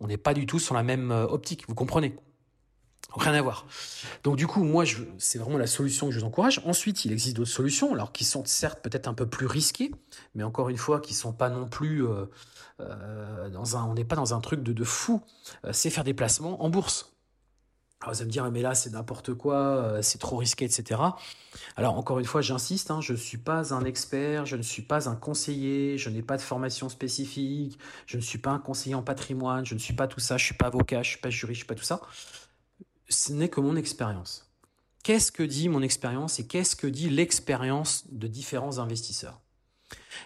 On 0.00 0.06
n'est 0.06 0.16
pas 0.16 0.32
du 0.32 0.46
tout 0.46 0.58
sur 0.58 0.74
la 0.74 0.82
même 0.82 1.10
optique, 1.10 1.64
vous 1.68 1.74
comprenez? 1.74 2.16
Rien 3.14 3.34
à 3.34 3.42
voir. 3.42 3.66
Donc 4.24 4.36
du 4.36 4.46
coup, 4.46 4.64
moi, 4.64 4.84
c'est 5.18 5.38
vraiment 5.38 5.58
la 5.58 5.66
solution 5.66 6.06
que 6.08 6.14
je 6.14 6.20
vous 6.20 6.24
encourage. 6.24 6.62
Ensuite, 6.64 7.04
il 7.04 7.12
existe 7.12 7.36
d'autres 7.36 7.50
solutions, 7.50 7.92
alors 7.92 8.12
qui 8.12 8.24
sont 8.24 8.44
certes 8.46 8.80
peut-être 8.82 9.06
un 9.06 9.14
peu 9.14 9.26
plus 9.26 9.46
risquées, 9.46 9.92
mais 10.34 10.42
encore 10.42 10.70
une 10.70 10.78
fois, 10.78 11.00
qui 11.00 11.12
sont 11.12 11.32
pas 11.32 11.50
non 11.50 11.68
plus 11.68 12.06
euh, 12.06 12.24
euh, 12.80 13.50
dans 13.50 13.76
un, 13.76 13.84
on 13.84 13.94
n'est 13.94 14.04
pas 14.04 14.16
dans 14.16 14.34
un 14.34 14.40
truc 14.40 14.62
de, 14.62 14.72
de 14.72 14.84
fou. 14.84 15.20
Euh, 15.66 15.70
c'est 15.72 15.90
faire 15.90 16.04
des 16.04 16.14
placements 16.14 16.62
en 16.64 16.70
bourse. 16.70 17.12
Alors 18.00 18.14
vous 18.14 18.20
allez 18.20 18.28
me 18.28 18.32
dire, 18.32 18.50
mais 18.50 18.62
là, 18.62 18.74
c'est 18.74 18.90
n'importe 18.90 19.32
quoi, 19.34 19.98
c'est 20.02 20.18
trop 20.18 20.36
risqué, 20.38 20.64
etc. 20.64 21.00
Alors 21.76 21.96
encore 21.96 22.18
une 22.18 22.24
fois, 22.24 22.40
j'insiste, 22.40 22.90
hein, 22.90 23.00
je 23.00 23.12
ne 23.12 23.16
suis 23.16 23.38
pas 23.38 23.72
un 23.72 23.84
expert, 23.84 24.44
je 24.44 24.56
ne 24.56 24.62
suis 24.62 24.82
pas 24.82 25.08
un 25.08 25.14
conseiller, 25.14 25.98
je 25.98 26.10
n'ai 26.10 26.22
pas 26.22 26.36
de 26.36 26.42
formation 26.42 26.88
spécifique, 26.88 27.78
je 28.06 28.16
ne 28.16 28.22
suis 28.22 28.38
pas 28.38 28.50
un 28.50 28.58
conseiller 28.58 28.96
en 28.96 29.02
patrimoine, 29.02 29.64
je 29.64 29.74
ne 29.74 29.78
suis 29.78 29.94
pas 29.94 30.08
tout 30.08 30.18
ça, 30.18 30.36
je 30.36 30.42
ne 30.42 30.46
suis 30.46 30.54
pas 30.56 30.66
avocat, 30.66 31.04
je 31.04 31.10
ne 31.10 31.12
suis 31.12 31.20
pas 31.20 31.30
juriste, 31.30 31.60
je 31.60 31.64
ne 31.64 31.64
suis 31.64 31.66
pas 31.66 31.74
tout 31.76 31.84
ça 31.84 32.00
ce 33.12 33.32
n'est 33.32 33.48
que 33.48 33.60
mon 33.60 33.76
expérience. 33.76 34.48
Qu'est-ce 35.02 35.32
que 35.32 35.42
dit 35.42 35.68
mon 35.68 35.82
expérience 35.82 36.38
et 36.38 36.46
qu'est-ce 36.46 36.76
que 36.76 36.86
dit 36.86 37.10
l'expérience 37.10 38.04
de 38.10 38.26
différents 38.26 38.78
investisseurs? 38.78 39.40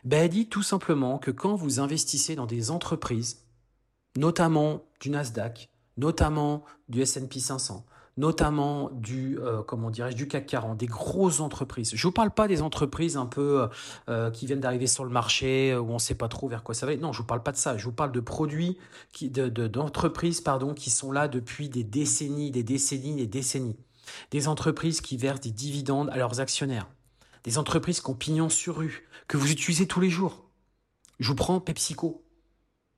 Ben, 0.04 0.24
Elle 0.24 0.30
dit 0.30 0.48
tout 0.48 0.62
simplement 0.62 1.18
que 1.18 1.30
quand 1.30 1.56
vous 1.56 1.80
investissez 1.80 2.36
dans 2.36 2.46
des 2.46 2.70
entreprises, 2.70 3.42
notamment 4.16 4.82
du 5.00 5.10
Nasdaq, 5.10 5.70
notamment 5.96 6.64
du 6.88 7.00
S&P 7.00 7.40
500, 7.40 7.84
notamment 8.16 8.90
du 8.92 9.38
euh, 9.40 9.62
comment 9.62 9.90
dirais-je 9.90 10.16
du 10.16 10.26
CAC 10.26 10.46
40, 10.46 10.78
des 10.78 10.86
grosses 10.86 11.40
entreprises. 11.40 11.92
Je 11.94 12.02
vous 12.02 12.12
parle 12.12 12.30
pas 12.30 12.48
des 12.48 12.62
entreprises 12.62 13.16
un 13.16 13.26
peu 13.26 13.62
euh, 13.62 13.66
euh, 14.08 14.30
qui 14.30 14.46
viennent 14.46 14.60
d'arriver 14.60 14.86
sur 14.86 15.04
le 15.04 15.10
marché 15.10 15.76
où 15.76 15.90
on 15.90 15.94
ne 15.94 15.98
sait 15.98 16.14
pas 16.14 16.28
trop 16.28 16.48
vers 16.48 16.62
quoi 16.62 16.74
ça 16.74 16.86
va. 16.86 16.96
Non, 16.96 17.12
je 17.12 17.18
vous 17.18 17.26
parle 17.26 17.42
pas 17.42 17.52
de 17.52 17.58
ça. 17.58 17.76
Je 17.76 17.84
vous 17.84 17.92
parle 17.92 18.12
de 18.12 18.20
produits 18.20 18.78
qui 19.12 19.28
de 19.28 19.48
d'entreprises 19.48 20.40
pardon 20.40 20.72
qui 20.72 20.90
sont 20.90 21.12
là 21.12 21.28
depuis 21.28 21.68
des 21.68 21.84
décennies, 21.84 22.50
des 22.50 22.62
décennies, 22.62 23.16
des 23.16 23.26
décennies. 23.26 23.76
Des 24.30 24.48
entreprises 24.48 25.00
qui 25.00 25.16
versent 25.16 25.40
des 25.40 25.50
dividendes 25.50 26.08
à 26.10 26.16
leurs 26.16 26.40
actionnaires. 26.40 26.88
Des 27.44 27.58
entreprises 27.58 28.00
qui 28.00 28.10
ont 28.10 28.14
pignon 28.14 28.48
sur 28.48 28.76
rue, 28.76 29.08
que 29.28 29.36
vous 29.36 29.50
utilisez 29.50 29.86
tous 29.86 30.00
les 30.00 30.10
jours. 30.10 30.44
Je 31.18 31.28
vous 31.28 31.34
prends 31.34 31.60
PepsiCo. 31.60 32.24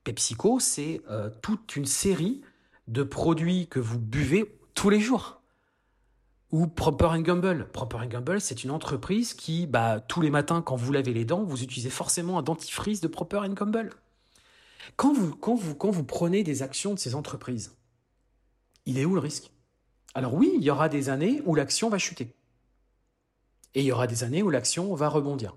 PepsiCo, 0.05 0.61
c'est 0.61 1.03
toute 1.43 1.77
une 1.77 1.87
série 1.87 2.43
de 2.89 3.03
produits 3.03 3.69
que 3.69 3.79
vous 3.79 3.99
buvez 3.99 4.58
tous 4.79 4.91
les 4.91 5.01
jours. 5.01 5.41
Ou 6.53 6.69
Proper 6.69 7.21
Gamble. 7.21 7.69
Proper 7.73 8.07
Gamble, 8.07 8.41
c'est 8.41 8.63
une 8.63 8.71
entreprise 8.71 9.35
qui, 9.35 9.67
bah, 9.67 9.99
tous 9.99 10.21
les 10.21 10.31
matins, 10.31 10.63
quand 10.63 10.77
vous 10.77 10.93
lavez 10.93 11.13
les 11.13 11.25
dents, 11.25 11.43
vous 11.43 11.65
utilisez 11.65 11.91
forcément 11.91 12.39
un 12.39 12.43
dentifrice 12.43 13.01
de 13.01 13.09
Proper 13.09 13.41
Gamble. 13.49 13.91
Quand 14.95 15.13
vous, 15.13 15.35
quand, 15.35 15.57
vous, 15.57 16.05
prenez 16.05 16.45
des 16.45 16.63
actions 16.63 16.95
de 16.95 16.99
ces 17.01 17.17
entreprises, 17.17 17.77
il 18.87 18.99
est 18.99 19.05
où 19.05 19.15
le 19.15 19.21
risque? 19.21 19.51
Alors 20.15 20.35
oui, 20.35 20.53
il 20.55 20.63
y 20.63 20.71
aura 20.71 20.89
des 20.89 21.09
années 21.09 21.43
où 21.45 21.57
l'action 21.57 21.89
va 21.89 21.99
chuter. 21.99 22.33
Et 23.75 23.81
il 23.81 23.87
y 23.87 23.93
aura 23.93 24.07
des 24.07 24.23
années 24.23 24.45
où 24.45 24.49
l'action 24.49 24.95
va 24.95 25.09
rebondir. 25.09 25.57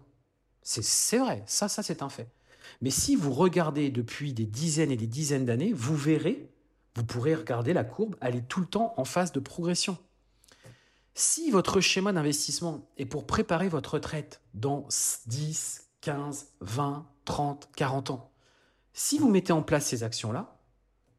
C'est 0.64 1.20
vrai, 1.20 1.44
ça, 1.46 1.70
ça 1.70 1.84
c'est 1.84 2.02
un 2.02 2.10
fait. 2.10 2.32
Mais 2.82 2.90
si 2.90 3.16
vous 3.16 3.34
regardez 3.34 3.92
depuis 3.92 4.34
des 4.34 4.48
dizaines 4.48 4.92
et 4.92 4.98
des 4.98 5.06
dizaines 5.06 5.46
d'années, 5.46 5.74
vous 5.74 5.96
verrez 5.96 6.51
vous 6.96 7.04
pourrez 7.04 7.36
regarder 7.36 7.74
la 7.74 7.84
courbe, 7.84 8.16
elle 8.22 8.36
est 8.36 8.48
tout 8.48 8.60
le 8.60 8.66
temps 8.66 8.94
en 8.98 9.06
phase 9.06 9.32
de 9.32 9.40
progression. 9.40 9.98
Si 11.14 11.52
votre 11.52 11.82
schéma 11.82 12.14
d'investissement 12.14 12.90
est 12.98 13.06
pour 13.06 13.26
préparer 13.26 13.70
votre 13.70 13.96
retraite 13.96 14.42
dans 14.54 14.88
10, 15.28 15.90
15, 16.02 16.48
20, 16.62 17.06
30, 17.26 17.70
40 17.76 18.12
ans, 18.12 18.32
si 18.94 19.20
vous 19.20 19.30
mettez 19.30 19.54
en 19.54 19.62
place 19.62 19.86
ces 19.88 20.04
actions-là, 20.04 20.58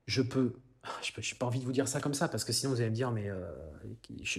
je 0.07 0.23
peux 0.23 0.55
je 1.01 1.13
n'ai 1.17 1.39
pas 1.39 1.47
envie 1.47 1.61
de 1.61 1.65
vous 1.65 1.73
dire 1.73 1.87
ça 1.87 2.01
comme 2.01 2.15
ça, 2.15 2.29
parce 2.29 2.45
que 2.45 2.53
sinon 2.53 2.73
vous 2.73 2.81
allez 2.81 2.91
me 2.91 2.95
dire, 2.95 3.13
mais 3.13 3.29
euh, 3.29 3.49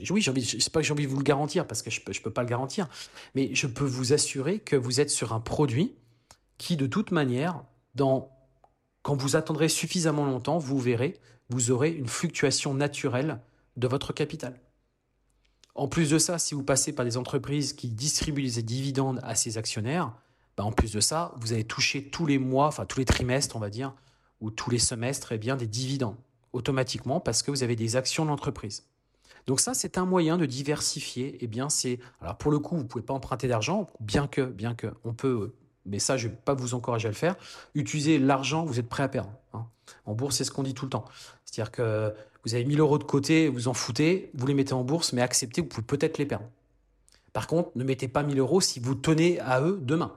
oui, 0.10 0.22
j'ai 0.22 0.30
envie, 0.30 0.44
sais 0.44 0.70
pas 0.70 0.82
que 0.82 0.86
j'ai 0.86 0.92
envie 0.92 1.06
de 1.06 1.10
vous 1.10 1.18
le 1.18 1.24
garantir, 1.24 1.66
parce 1.66 1.82
que 1.82 1.90
je 1.90 2.02
ne 2.02 2.06
peux, 2.06 2.14
je 2.14 2.22
peux 2.22 2.32
pas 2.32 2.44
le 2.44 2.50
garantir, 2.50 2.90
mais 3.34 3.56
je 3.56 3.68
peux 3.68 3.86
vous 3.86 4.12
assurer 4.14 4.60
que 4.60 4.76
vous 4.76 5.00
êtes 5.00 5.10
sur 5.10 5.34
un 5.34 5.40
produit 5.40 5.96
qui, 6.58 6.76
de 6.76 6.86
toute 6.86 7.12
manière, 7.12 7.64
dans 7.96 8.30
quand 9.04 9.16
vous 9.16 9.36
attendrez 9.36 9.70
suffisamment 9.70 10.26
longtemps, 10.26 10.58
vous 10.58 10.80
verrez, 10.80 11.20
vous 11.50 11.72
aurez 11.72 11.92
une 11.92 12.08
fluctuation 12.08 12.74
naturelle 12.74 13.40
de 13.78 13.88
votre 13.88 14.14
capital. 14.14 14.60
En 15.76 15.88
plus 15.88 16.10
de 16.10 16.18
ça, 16.18 16.40
si 16.40 16.56
vous 16.56 16.64
passez 16.64 16.94
par 16.94 17.06
des 17.06 17.18
entreprises 17.18 17.74
qui 17.74 17.90
distribuent 17.90 18.50
des 18.50 18.64
dividendes 18.64 19.20
à 19.24 19.36
ses 19.36 19.58
actionnaires, 19.58 20.14
bah, 20.56 20.64
en 20.64 20.72
plus 20.72 20.92
de 20.92 21.00
ça, 21.00 21.34
vous 21.38 21.54
allez 21.54 21.64
toucher 21.64 22.10
tous 22.10 22.26
les 22.26 22.38
mois, 22.38 22.68
enfin 22.68 22.86
tous 22.86 23.00
les 23.00 23.06
trimestres, 23.06 23.56
on 23.56 23.60
va 23.60 23.70
dire, 23.70 23.94
ou 24.40 24.52
tous 24.52 24.70
les 24.70 24.80
semestres, 24.80 25.32
eh 25.32 25.38
bien, 25.38 25.56
des 25.56 25.68
dividendes 25.68 26.18
automatiquement 26.54 27.20
parce 27.20 27.42
que 27.42 27.52
vous 27.52 27.64
avez 27.64 27.76
des 27.76 27.96
actions 27.96 28.24
de 28.24 28.30
l'entreprise. 28.30 28.86
Donc 29.48 29.60
ça, 29.60 29.74
c'est 29.74 29.98
un 29.98 30.06
moyen 30.06 30.38
de 30.38 30.46
diversifier. 30.46 31.38
Eh 31.42 31.48
bien, 31.48 31.70
c'est 31.70 32.00
alors 32.22 32.38
pour 32.38 32.52
le 32.52 32.60
coup, 32.60 32.78
vous 32.78 32.86
pouvez 32.86 33.04
pas 33.04 33.14
emprunter 33.14 33.48
d'argent, 33.48 33.88
bien 34.00 34.28
que, 34.28 34.42
bien 34.42 34.76
que, 34.76 34.88
on 35.04 35.14
peut 35.14 35.54
mais 35.86 36.00
ça, 36.00 36.18
je 36.18 36.28
ne 36.28 36.32
vais 36.34 36.40
pas 36.44 36.54
vous 36.54 36.74
encourager 36.74 37.08
à 37.08 37.12
le 37.12 37.16
faire. 37.16 37.36
Utilisez 37.76 38.20
l'argent 38.20 38.64
que 38.64 38.70
vous 38.70 38.80
êtes 38.80 38.90
prêt 38.90 39.04
à 39.04 39.08
perdre. 39.08 39.32
Hein. 39.54 39.66
En 40.06 40.14
bourse, 40.14 40.38
c'est 40.38 40.44
ce 40.44 40.52
qu'on 40.52 40.64
dit 40.64 40.74
tout 40.74 40.86
le 40.86 40.92
temps. 40.92 41.06
C'est-à-dire 41.46 41.72
que 41.72 42.14
vous 42.46 42.54
avez 42.56 42.66
1000 42.66 42.80
euros 42.80 42.98
de 42.98 43.04
côté, 43.04 43.48
vous 43.48 43.68
en 43.68 43.74
foutez, 43.74 44.30
vous 44.34 44.48
les 44.48 44.54
mettez 44.54 44.74
en 44.74 44.84
bourse, 44.84 45.14
mais 45.14 45.22
acceptez, 45.22 45.62
vous 45.62 45.68
pouvez 45.68 45.86
peut-être 45.86 46.18
les 46.18 46.26
perdre. 46.26 46.46
Par 47.32 47.48
contre, 47.48 47.72
ne 47.76 47.84
mettez 47.84 48.08
pas 48.08 48.24
1000 48.24 48.40
euros 48.40 48.62
si 48.62 48.80
vous 48.80 48.96
tenez 48.96 49.40
à 49.40 49.62
eux 49.62 49.80
demain. 49.82 50.14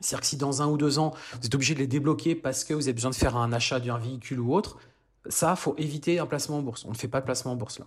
C'est-à-dire 0.00 0.20
que 0.20 0.26
si 0.26 0.36
dans 0.36 0.62
un 0.62 0.66
ou 0.66 0.76
deux 0.76 0.98
ans, 0.98 1.14
vous 1.40 1.46
êtes 1.46 1.54
obligé 1.54 1.74
de 1.74 1.78
les 1.78 1.86
débloquer 1.86 2.34
parce 2.34 2.64
que 2.64 2.74
vous 2.74 2.82
avez 2.82 2.92
besoin 2.92 3.10
de 3.10 3.14
faire 3.14 3.36
un 3.36 3.52
achat 3.52 3.80
d'un 3.80 3.98
véhicule 3.98 4.40
ou 4.40 4.54
autre, 4.54 4.76
ça, 5.28 5.56
faut 5.56 5.74
éviter 5.78 6.18
un 6.18 6.26
placement 6.26 6.58
en 6.58 6.62
bourse. 6.62 6.84
On 6.84 6.90
ne 6.90 6.96
fait 6.96 7.08
pas 7.08 7.20
de 7.20 7.24
placement 7.24 7.52
en 7.52 7.56
bourse 7.56 7.78
là. 7.78 7.86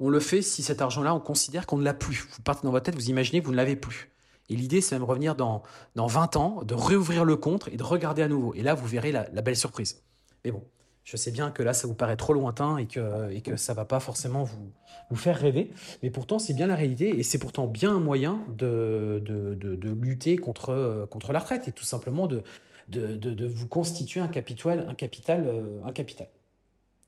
On 0.00 0.08
le 0.08 0.18
fait 0.18 0.42
si 0.42 0.62
cet 0.62 0.82
argent-là, 0.82 1.14
on 1.14 1.20
considère 1.20 1.66
qu'on 1.66 1.76
ne 1.76 1.84
l'a 1.84 1.94
plus. 1.94 2.26
Vous 2.32 2.42
partez 2.42 2.64
dans 2.64 2.72
votre 2.72 2.84
tête, 2.84 2.94
vous 2.94 3.10
imaginez 3.10 3.40
que 3.40 3.46
vous 3.46 3.52
ne 3.52 3.56
l'avez 3.56 3.76
plus. 3.76 4.10
Et 4.48 4.56
l'idée, 4.56 4.80
c'est 4.80 4.94
même 4.94 5.04
revenir 5.04 5.34
dans, 5.34 5.62
dans 5.94 6.06
20 6.06 6.36
ans, 6.36 6.62
de 6.62 6.74
réouvrir 6.74 7.24
le 7.24 7.36
compte 7.36 7.68
et 7.72 7.76
de 7.76 7.82
regarder 7.82 8.22
à 8.22 8.28
nouveau. 8.28 8.54
Et 8.54 8.62
là, 8.62 8.74
vous 8.74 8.86
verrez 8.86 9.12
la, 9.12 9.24
belle 9.24 9.56
surprise. 9.56 10.02
Mais 10.44 10.50
bon, 10.50 10.62
je 11.04 11.16
sais 11.16 11.30
bien 11.30 11.50
que 11.50 11.62
là, 11.62 11.72
ça 11.72 11.86
vous 11.86 11.94
paraît 11.94 12.16
trop 12.16 12.34
lointain 12.34 12.76
et 12.76 12.86
que, 12.86 13.30
et 13.30 13.40
que 13.40 13.56
ça 13.56 13.72
va 13.72 13.84
pas 13.84 14.00
forcément 14.00 14.42
vous, 14.44 14.70
vous 15.10 15.16
faire 15.16 15.38
rêver. 15.38 15.70
Mais 16.02 16.10
pourtant, 16.10 16.38
c'est 16.38 16.54
bien 16.54 16.66
la 16.66 16.76
réalité 16.76 17.18
et 17.18 17.22
c'est 17.22 17.38
pourtant 17.38 17.66
bien 17.66 17.96
un 17.96 18.00
moyen 18.00 18.44
de, 18.48 19.22
de, 19.24 19.54
de, 19.54 19.90
lutter 19.90 20.36
contre, 20.36 21.06
contre 21.10 21.32
la 21.32 21.38
retraite 21.38 21.68
et 21.68 21.72
tout 21.72 21.84
simplement 21.84 22.26
de, 22.26 22.42
de, 22.88 23.16
de, 23.16 23.46
vous 23.46 23.68
constituer 23.68 24.20
un 24.20 24.28
capital, 24.28 24.80
euh, 24.80 25.80
un 25.84 25.92
capital. 25.92 26.28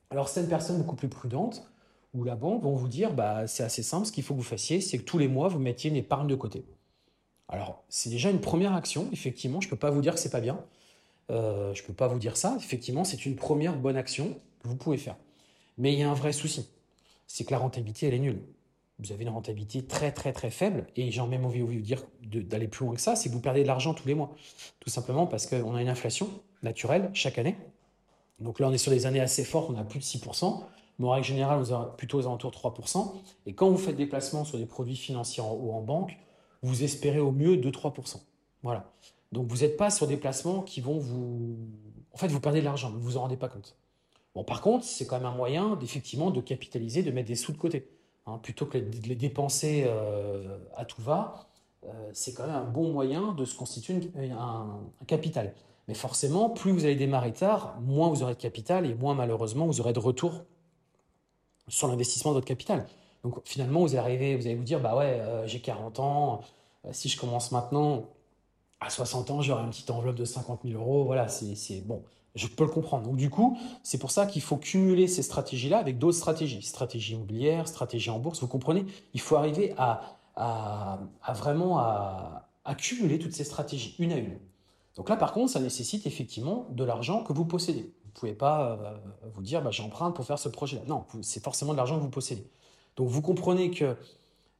Alors, 0.09 0.29
certaines 0.29 0.49
personnes 0.49 0.77
beaucoup 0.77 0.95
plus 0.95 1.09
prudentes 1.09 1.69
ou 2.13 2.23
la 2.23 2.35
banque 2.35 2.63
vont 2.63 2.75
vous 2.75 2.87
dire, 2.87 3.13
bah, 3.13 3.47
c'est 3.47 3.63
assez 3.63 3.83
simple, 3.83 4.05
ce 4.05 4.11
qu'il 4.11 4.23
faut 4.23 4.33
que 4.33 4.39
vous 4.39 4.45
fassiez, 4.45 4.81
c'est 4.81 4.97
que 4.97 5.03
tous 5.03 5.17
les 5.17 5.27
mois, 5.27 5.49
vous 5.49 5.59
mettiez 5.59 5.89
une 5.89 5.97
épargne 5.97 6.27
de 6.27 6.35
côté. 6.35 6.65
Alors, 7.49 7.83
c'est 7.89 8.09
déjà 8.09 8.29
une 8.29 8.41
première 8.41 8.73
action, 8.73 9.07
effectivement, 9.13 9.61
je 9.61 9.67
ne 9.67 9.69
peux 9.69 9.77
pas 9.77 9.89
vous 9.89 10.01
dire 10.01 10.13
que 10.13 10.19
c'est 10.19 10.31
pas 10.31 10.41
bien. 10.41 10.59
Euh, 11.29 11.73
je 11.73 11.81
ne 11.81 11.87
peux 11.87 11.93
pas 11.93 12.07
vous 12.07 12.19
dire 12.19 12.37
ça. 12.37 12.55
Effectivement, 12.59 13.03
c'est 13.03 13.25
une 13.25 13.35
première 13.35 13.75
bonne 13.75 13.97
action 13.97 14.37
que 14.61 14.67
vous 14.67 14.75
pouvez 14.75 14.97
faire. 14.97 15.15
Mais 15.77 15.93
il 15.93 15.99
y 15.99 16.03
a 16.03 16.09
un 16.09 16.13
vrai 16.13 16.33
souci, 16.33 16.69
c'est 17.27 17.45
que 17.45 17.51
la 17.51 17.59
rentabilité, 17.59 18.07
elle 18.07 18.13
est 18.13 18.19
nulle. 18.19 18.41
Vous 18.99 19.11
avez 19.11 19.23
une 19.23 19.29
rentabilité 19.29 19.83
très 19.83 20.11
très 20.11 20.33
très 20.33 20.49
faible, 20.49 20.87
et 20.95 21.11
j'ai 21.11 21.21
même 21.21 21.45
envie 21.45 21.59
de 21.59 21.65
vous 21.65 21.73
dire 21.75 22.03
d'aller 22.23 22.67
plus 22.67 22.85
loin 22.85 22.95
que 22.95 23.01
ça, 23.01 23.15
c'est 23.15 23.29
que 23.29 23.33
vous 23.33 23.41
perdez 23.41 23.61
de 23.61 23.67
l'argent 23.67 23.93
tous 23.93 24.07
les 24.07 24.15
mois. 24.15 24.33
Tout 24.79 24.89
simplement 24.89 25.27
parce 25.27 25.45
qu'on 25.45 25.75
a 25.75 25.81
une 25.81 25.89
inflation 25.89 26.29
naturelle 26.63 27.11
chaque 27.13 27.37
année. 27.37 27.55
Donc 28.39 28.59
là, 28.59 28.67
on 28.67 28.73
est 28.73 28.79
sur 28.79 28.91
des 28.91 29.05
années 29.05 29.19
assez 29.19 29.43
fortes, 29.43 29.69
on 29.69 29.77
a 29.77 29.83
plus 29.83 29.99
de 29.99 30.03
6%. 30.03 30.63
Mais 30.99 31.05
en 31.05 31.11
règle 31.11 31.27
générale, 31.27 31.59
on 31.59 31.63
est 31.63 31.97
plutôt 31.97 32.19
aux 32.19 32.25
alentours 32.25 32.49
de 32.49 32.55
3%. 32.55 33.13
Et 33.45 33.53
quand 33.53 33.69
vous 33.69 33.77
faites 33.77 33.95
des 33.95 34.07
placements 34.07 34.45
sur 34.45 34.57
des 34.57 34.65
produits 34.65 34.95
financiers 34.95 35.43
ou 35.43 35.71
en 35.73 35.81
banque, 35.81 36.17
vous 36.61 36.83
espérez 36.83 37.19
au 37.19 37.31
mieux 37.31 37.55
2-3%. 37.55 38.21
Voilà. 38.63 38.91
Donc 39.31 39.47
vous 39.47 39.57
n'êtes 39.57 39.77
pas 39.77 39.89
sur 39.89 40.07
des 40.07 40.17
placements 40.17 40.61
qui 40.61 40.81
vont 40.81 40.97
vous... 40.97 41.57
En 42.13 42.17
fait, 42.17 42.27
vous 42.27 42.39
perdez 42.39 42.59
de 42.59 42.65
l'argent, 42.65 42.89
vous 42.89 42.97
ne 42.97 43.03
vous 43.03 43.17
en 43.17 43.21
rendez 43.21 43.37
pas 43.37 43.49
compte. 43.49 43.75
Bon, 44.33 44.43
par 44.43 44.61
contre, 44.61 44.85
c'est 44.85 45.05
quand 45.05 45.17
même 45.17 45.25
un 45.25 45.35
moyen 45.35 45.75
d'effectivement 45.75 46.31
de 46.31 46.41
capitaliser, 46.41 47.03
de 47.03 47.11
mettre 47.11 47.27
des 47.27 47.35
sous 47.35 47.51
de 47.51 47.57
côté. 47.57 47.89
Hein. 48.27 48.39
plutôt 48.43 48.65
que 48.65 48.77
de 48.77 49.07
les 49.07 49.15
dépenser 49.15 49.85
euh, 49.87 50.57
à 50.75 50.83
tout 50.83 51.01
va, 51.01 51.47
euh, 51.85 52.09
c'est 52.13 52.33
quand 52.33 52.45
même 52.45 52.55
un 52.55 52.65
bon 52.65 52.91
moyen 52.91 53.31
de 53.31 53.45
se 53.45 53.55
constituer 53.55 54.11
un, 54.17 54.79
capital. 55.07 55.53
Mais 55.87 55.93
forcément, 55.93 56.49
plus 56.49 56.71
vous 56.73 56.83
allez 56.83 56.97
démarrer 56.97 57.31
tard, 57.31 57.79
moins 57.79 58.09
vous 58.09 58.23
aurez 58.23 58.33
de 58.33 58.39
capital 58.39 58.85
et 58.85 58.93
moins 58.93 59.15
malheureusement 59.15 59.65
vous 59.65 59.79
aurez 59.79 59.93
de 59.93 59.99
retour 59.99 60.43
sur 61.69 61.87
l'investissement 61.87 62.31
de 62.31 62.35
votre 62.35 62.47
capital. 62.47 62.85
Donc 63.27 63.41
finalement, 63.45 63.81
vous 63.81 63.95
allez 63.95 64.37
vous 64.37 64.45
allez 64.45 64.55
vous 64.55 64.63
dire, 64.63 64.79
bah 64.79 64.95
ouais, 64.95 65.19
euh, 65.19 65.45
j'ai 65.47 65.59
40 65.59 65.99
ans, 65.99 66.41
euh, 66.85 66.89
si 66.93 67.09
je 67.09 67.19
commence 67.19 67.51
maintenant, 67.51 68.05
à 68.79 68.89
60 68.89 69.31
ans, 69.31 69.41
j'aurai 69.41 69.63
une 69.63 69.69
petite 69.71 69.91
enveloppe 69.91 70.15
de 70.15 70.25
50 70.25 70.61
000 70.63 70.79
euros. 70.79 71.03
Voilà, 71.05 71.27
c'est 71.27 71.81
bon, 71.81 72.03
je 72.35 72.47
peux 72.47 72.63
le 72.63 72.69
comprendre. 72.71 73.03
Donc 73.03 73.17
du 73.17 73.29
coup, 73.29 73.57
c'est 73.83 73.97
pour 73.97 74.11
ça 74.11 74.25
qu'il 74.25 74.41
faut 74.41 74.57
cumuler 74.57 75.07
ces 75.07 75.23
stratégies-là 75.23 75.79
avec 75.79 75.97
d'autres 75.99 76.17
stratégies, 76.17 76.61
stratégie 76.61 77.13
immobilière, 77.13 77.67
stratégie 77.67 78.09
en 78.09 78.19
bourse. 78.19 78.41
Vous 78.41 78.47
comprenez? 78.47 78.85
Il 79.13 79.21
faut 79.21 79.35
arriver 79.35 79.73
à, 79.77 80.19
vraiment 81.33 81.79
à 81.79 82.75
cumuler 82.77 83.19
toutes 83.19 83.33
ces 83.33 83.43
stratégies, 83.43 83.95
une 83.99 84.13
à 84.13 84.17
une. 84.17 84.39
Donc 84.97 85.09
là, 85.09 85.15
par 85.15 85.31
contre, 85.31 85.51
ça 85.51 85.59
nécessite 85.59 86.07
effectivement 86.07 86.65
de 86.71 86.83
l'argent 86.83 87.23
que 87.23 87.31
vous 87.31 87.45
possédez. 87.45 87.93
Vous 88.03 88.09
ne 88.09 88.19
pouvez 88.19 88.33
pas 88.33 88.71
euh, 88.71 88.97
vous 89.31 89.43
dire, 89.43 89.61
bah, 89.61 89.69
j'emprunte 89.69 90.15
pour 90.15 90.25
faire 90.25 90.39
ce 90.39 90.49
projet-là. 90.49 90.81
Non, 90.87 91.05
c'est 91.21 91.41
forcément 91.41 91.71
de 91.73 91.77
l'argent 91.77 91.97
que 91.97 92.01
vous 92.01 92.09
possédez. 92.09 92.49
Donc 92.97 93.07
vous 93.07 93.21
comprenez 93.21 93.71
que 93.71 93.95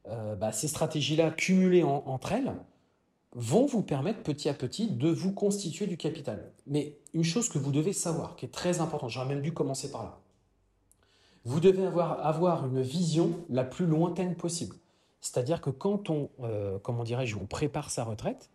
euh, 0.08 0.36
bah, 0.36 0.54
ces 0.54 0.70
stratégies-là, 0.70 1.32
cumulées 1.32 1.84
entre 1.84 2.32
elles, 2.32 2.54
vont 3.36 3.66
vous 3.66 3.82
permettre 3.82 4.24
petit 4.24 4.48
à 4.48 4.54
petit 4.54 4.90
de 4.90 5.10
vous 5.10 5.34
constituer 5.34 5.86
du 5.86 5.98
capital. 5.98 6.52
Mais 6.66 6.98
une 7.14 7.26
chose 7.26 7.50
que 7.50 7.58
vous 7.58 7.72
devez 7.72 7.94
savoir, 7.94 8.36
qui 8.36 8.46
est 8.46 8.54
très 8.54 8.80
importante, 8.80 9.10
j'aurais 9.10 9.28
même 9.28 9.42
dû 9.42 9.54
commencer 9.54 9.92
par 9.92 10.04
là, 10.04 10.20
vous 11.44 11.60
devez 11.60 11.86
avoir, 11.86 12.26
avoir 12.26 12.66
une 12.68 12.82
vision 12.82 13.32
la 13.50 13.64
plus 13.64 13.86
lointaine 13.86 14.36
possible. 14.36 14.76
C'est-à-dire 15.20 15.60
que 15.62 15.70
quand 15.70 16.10
on, 16.10 16.30
euh, 16.42 16.78
comment 16.80 17.04
dirais-je, 17.04 17.36
on 17.36 17.46
prépare 17.46 17.90
sa 17.90 18.04
retraite, 18.04 18.50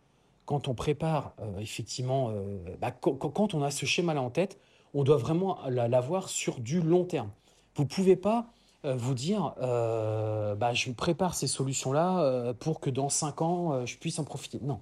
quand 0.45 0.67
on 0.67 0.73
prépare 0.73 1.33
euh, 1.39 1.59
effectivement, 1.59 2.33
bah, 2.81 2.91
quand, 2.91 3.53
on 3.53 3.61
a 3.63 3.71
ce 3.71 3.85
schéma-là 3.85 4.21
en 4.21 4.29
tête, 4.29 4.59
on 4.93 5.03
doit 5.03 5.17
vraiment 5.17 5.59
l'avoir 5.67 6.29
sur 6.29 6.59
du 6.59 6.81
long 6.81 7.03
terme. 7.03 7.29
Vous 7.75 7.83
ne 7.83 7.87
pouvez 7.87 8.15
pas 8.15 8.53
vous 8.83 9.13
dire, 9.13 9.55
euh, 9.61 10.55
bah, 10.55 10.73
je 10.73 10.91
prépare 10.91 11.35
ces 11.35 11.47
solutions-là 11.47 12.19
euh, 12.19 12.53
pour 12.53 12.79
que 12.79 12.89
dans 12.89 13.09
cinq 13.09 13.41
ans, 13.41 13.85
je 13.85 13.97
puisse 13.97 14.19
en 14.19 14.23
profiter. 14.23 14.59
Non, 14.61 14.79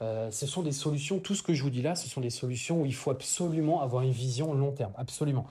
ce 0.00 0.46
sont 0.46 0.62
des 0.62 0.72
solutions, 0.72 1.18
tout 1.18 1.34
ce 1.34 1.42
que 1.42 1.54
je 1.54 1.62
vous 1.62 1.70
dis 1.70 1.82
là, 1.82 1.94
ce 1.94 2.08
sont 2.08 2.20
des 2.20 2.30
solutions 2.30 2.82
où 2.82 2.86
il 2.86 2.94
faut 2.94 3.10
absolument 3.10 3.82
avoir 3.82 4.02
une 4.02 4.10
vision 4.10 4.52
long 4.54 4.72
terme, 4.72 4.92
absolument. 4.96 5.46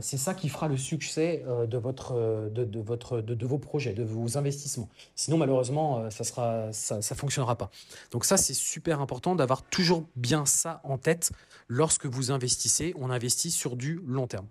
C'est 0.00 0.18
ça 0.18 0.34
qui 0.34 0.50
fera 0.50 0.68
le 0.68 0.76
succès 0.76 1.44
de, 1.66 1.78
votre, 1.78 2.50
de, 2.50 2.80
votre, 2.80 3.20
de, 3.22 3.46
vos 3.46 3.58
projets, 3.58 3.94
de 3.94 4.04
vos 4.04 4.36
investissements. 4.36 4.90
Sinon, 5.14 5.38
malheureusement, 5.38 6.10
ça 6.10 6.66
ne 6.66 6.72
ça 6.72 7.14
fonctionnera 7.14 7.56
pas. 7.56 7.70
Donc 8.10 8.24
ça, 8.24 8.36
c'est 8.36 8.54
super 8.54 9.00
important 9.00 9.34
d'avoir 9.34 9.62
toujours 9.62 10.04
bien 10.14 10.44
ça 10.44 10.80
en 10.84 10.98
tête 10.98 11.32
lorsque 11.68 12.06
vous 12.06 12.30
investissez. 12.30 12.94
On 12.98 13.10
investit 13.10 13.50
sur 13.50 13.76
du 13.76 14.02
long 14.06 14.26
terme. 14.26 14.46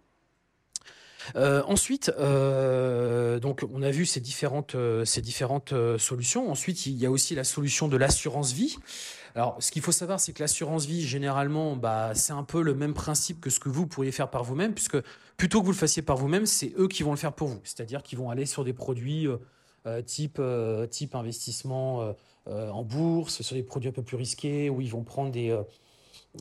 Euh, 1.35 1.63
ensuite, 1.65 2.11
euh, 2.17 3.39
donc 3.39 3.65
on 3.73 3.81
a 3.81 3.91
vu 3.91 4.05
ces 4.05 4.19
différentes, 4.19 4.75
euh, 4.75 5.05
ces 5.05 5.21
différentes 5.21 5.73
solutions. 5.97 6.49
Ensuite, 6.49 6.85
il 6.85 6.97
y 6.97 7.05
a 7.05 7.11
aussi 7.11 7.35
la 7.35 7.43
solution 7.43 7.87
de 7.87 7.97
l'assurance 7.97 8.53
vie. 8.53 8.77
Alors, 9.35 9.57
ce 9.59 9.71
qu'il 9.71 9.81
faut 9.81 9.91
savoir, 9.91 10.19
c'est 10.19 10.33
que 10.33 10.41
l'assurance 10.41 10.85
vie, 10.85 11.05
généralement, 11.05 11.75
bah, 11.75 12.15
c'est 12.15 12.33
un 12.33 12.43
peu 12.43 12.61
le 12.61 12.73
même 12.73 12.93
principe 12.93 13.39
que 13.39 13.49
ce 13.49 13.59
que 13.59 13.69
vous 13.69 13.85
pourriez 13.85 14.11
faire 14.11 14.29
par 14.29 14.43
vous-même, 14.43 14.73
puisque 14.73 14.97
plutôt 15.37 15.59
que 15.61 15.65
vous 15.65 15.71
le 15.71 15.77
fassiez 15.77 16.01
par 16.01 16.17
vous-même, 16.17 16.47
c'est 16.47 16.73
eux 16.79 16.87
qui 16.87 17.03
vont 17.03 17.11
le 17.11 17.17
faire 17.17 17.33
pour 17.33 17.47
vous. 17.47 17.59
C'est-à-dire 17.63 18.01
qu'ils 18.01 18.17
vont 18.17 18.31
aller 18.31 18.47
sur 18.47 18.63
des 18.63 18.73
produits 18.73 19.27
type, 20.07 20.41
type 20.89 21.13
investissement 21.13 22.15
en 22.47 22.83
bourse, 22.83 23.43
sur 23.43 23.55
des 23.55 23.61
produits 23.61 23.89
un 23.89 23.93
peu 23.93 24.01
plus 24.01 24.17
risqués, 24.17 24.71
où 24.71 24.81
ils 24.81 24.89
vont 24.89 25.03
prendre 25.03 25.29
des 25.29 25.55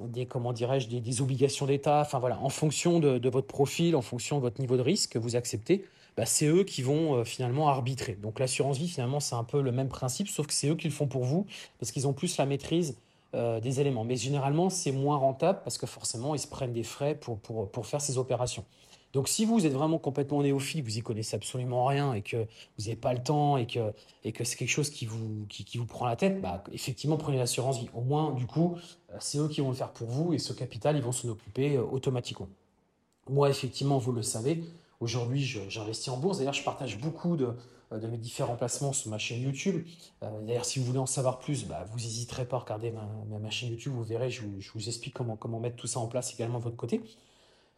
des 0.02 0.26
comment 0.26 0.52
dirais-je 0.52 0.88
des, 0.88 1.20
obligations 1.20 1.66
d'État. 1.66 2.00
Enfin 2.00 2.18
voilà, 2.18 2.38
en 2.40 2.48
fonction 2.48 3.00
de, 3.00 3.28
votre 3.28 3.46
profil, 3.46 3.96
en 3.96 4.02
fonction 4.02 4.36
de 4.36 4.42
votre 4.42 4.60
niveau 4.60 4.76
de 4.76 4.82
risque 4.82 5.12
que 5.12 5.18
vous 5.18 5.36
acceptez, 5.36 5.84
bah, 6.16 6.26
c'est 6.26 6.46
eux 6.46 6.64
qui 6.64 6.82
vont 6.82 7.16
euh, 7.16 7.24
finalement 7.24 7.68
arbitrer. 7.68 8.14
Donc 8.14 8.38
l'assurance 8.38 8.78
vie 8.78 8.88
finalement 8.88 9.20
c'est 9.20 9.34
un 9.34 9.44
peu 9.44 9.60
le 9.60 9.72
même 9.72 9.88
principe, 9.88 10.28
sauf 10.28 10.46
que 10.46 10.54
c'est 10.54 10.68
eux 10.68 10.76
qui 10.76 10.88
le 10.88 10.94
font 10.94 11.06
pour 11.06 11.24
vous 11.24 11.46
parce 11.78 11.92
qu'ils 11.92 12.06
ont 12.08 12.12
plus 12.12 12.36
la 12.38 12.46
maîtrise 12.46 12.96
euh, 13.34 13.60
des 13.60 13.80
éléments. 13.80 14.04
Mais 14.04 14.16
généralement 14.16 14.70
c'est 14.70 14.92
moins 14.92 15.16
rentable 15.16 15.60
parce 15.62 15.78
que 15.78 15.86
forcément 15.86 16.34
ils 16.34 16.38
se 16.38 16.46
prennent 16.46 16.72
des 16.72 16.84
frais 16.84 17.14
pour, 17.14 17.38
pour, 17.38 17.70
pour 17.70 17.86
faire 17.86 18.00
ces 18.00 18.18
opérations. 18.18 18.64
Donc 19.12 19.28
si 19.28 19.44
vous 19.44 19.64
êtes 19.64 19.72
vraiment 19.72 19.98
complètement 19.98 20.42
néophyte, 20.42 20.84
vous 20.84 20.98
y 20.98 21.00
connaissez 21.00 21.36
absolument 21.36 21.86
rien 21.86 22.12
et 22.12 22.22
que 22.22 22.36
vous 22.36 22.84
n'avez 22.84 22.96
pas 22.96 23.14
le 23.14 23.22
temps 23.22 23.56
et 23.56 23.66
que, 23.66 23.92
et 24.24 24.32
que 24.32 24.44
c'est 24.44 24.56
quelque 24.56 24.70
chose 24.70 24.90
qui 24.90 25.06
vous, 25.06 25.46
qui, 25.48 25.78
vous 25.78 25.86
prend 25.86 26.06
la 26.06 26.16
tête, 26.16 26.40
bah, 26.40 26.62
effectivement 26.72 27.16
prenez 27.16 27.38
l'assurance 27.38 27.78
vie. 27.78 27.88
Au 27.94 28.02
moins, 28.02 28.32
du 28.32 28.46
coup, 28.46 28.76
euh, 29.10 29.16
c'est 29.18 29.38
eux 29.38 29.48
qui 29.48 29.60
vont 29.60 29.70
le 29.70 29.74
faire 29.74 29.92
pour 29.92 30.08
vous 30.08 30.34
et 30.34 30.38
ce 30.38 30.52
capital, 30.52 30.96
ils 30.96 31.02
vont 31.02 31.12
s'en 31.12 31.28
occuper 31.28 31.76
euh, 31.76 31.82
automatiquement. 31.84 32.48
Moi, 33.28 33.48
effectivement, 33.48 33.98
vous 33.98 34.12
le 34.12 34.22
savez, 34.22 34.62
aujourd'hui, 35.00 35.42
j'investis 35.68 36.08
en 36.08 36.18
bourse. 36.18 36.38
D'ailleurs, 36.38 36.52
je 36.52 36.62
partage 36.62 36.98
beaucoup 37.00 37.36
de, 37.36 37.54
euh, 37.92 38.08
mes 38.08 38.18
différents 38.18 38.56
placements 38.56 38.92
sur 38.92 39.10
ma 39.10 39.18
chaîne 39.18 39.40
YouTube. 39.40 39.84
D'ailleurs, 40.20 40.64
si 40.64 40.78
vous 40.78 40.84
voulez 40.84 40.98
en 40.98 41.06
savoir 41.06 41.38
plus, 41.38 41.64
bah, 41.66 41.86
vous 41.90 41.98
n'hésiterez 41.98 42.44
pas 42.44 42.56
à 42.56 42.60
regarder 42.60 42.92
ma, 42.92 43.50
chaîne 43.50 43.70
YouTube, 43.70 43.92
vous 43.94 44.04
verrez, 44.04 44.30
je 44.30 44.42
je 44.58 44.70
vous, 44.72 44.88
explique 44.88 45.14
comment, 45.14 45.36
comment 45.36 45.58
mettre 45.58 45.76
tout 45.76 45.86
ça 45.86 46.00
en 46.00 46.06
place 46.06 46.34
également 46.34 46.58
de 46.58 46.64
votre 46.64 46.76
côté. 46.76 47.00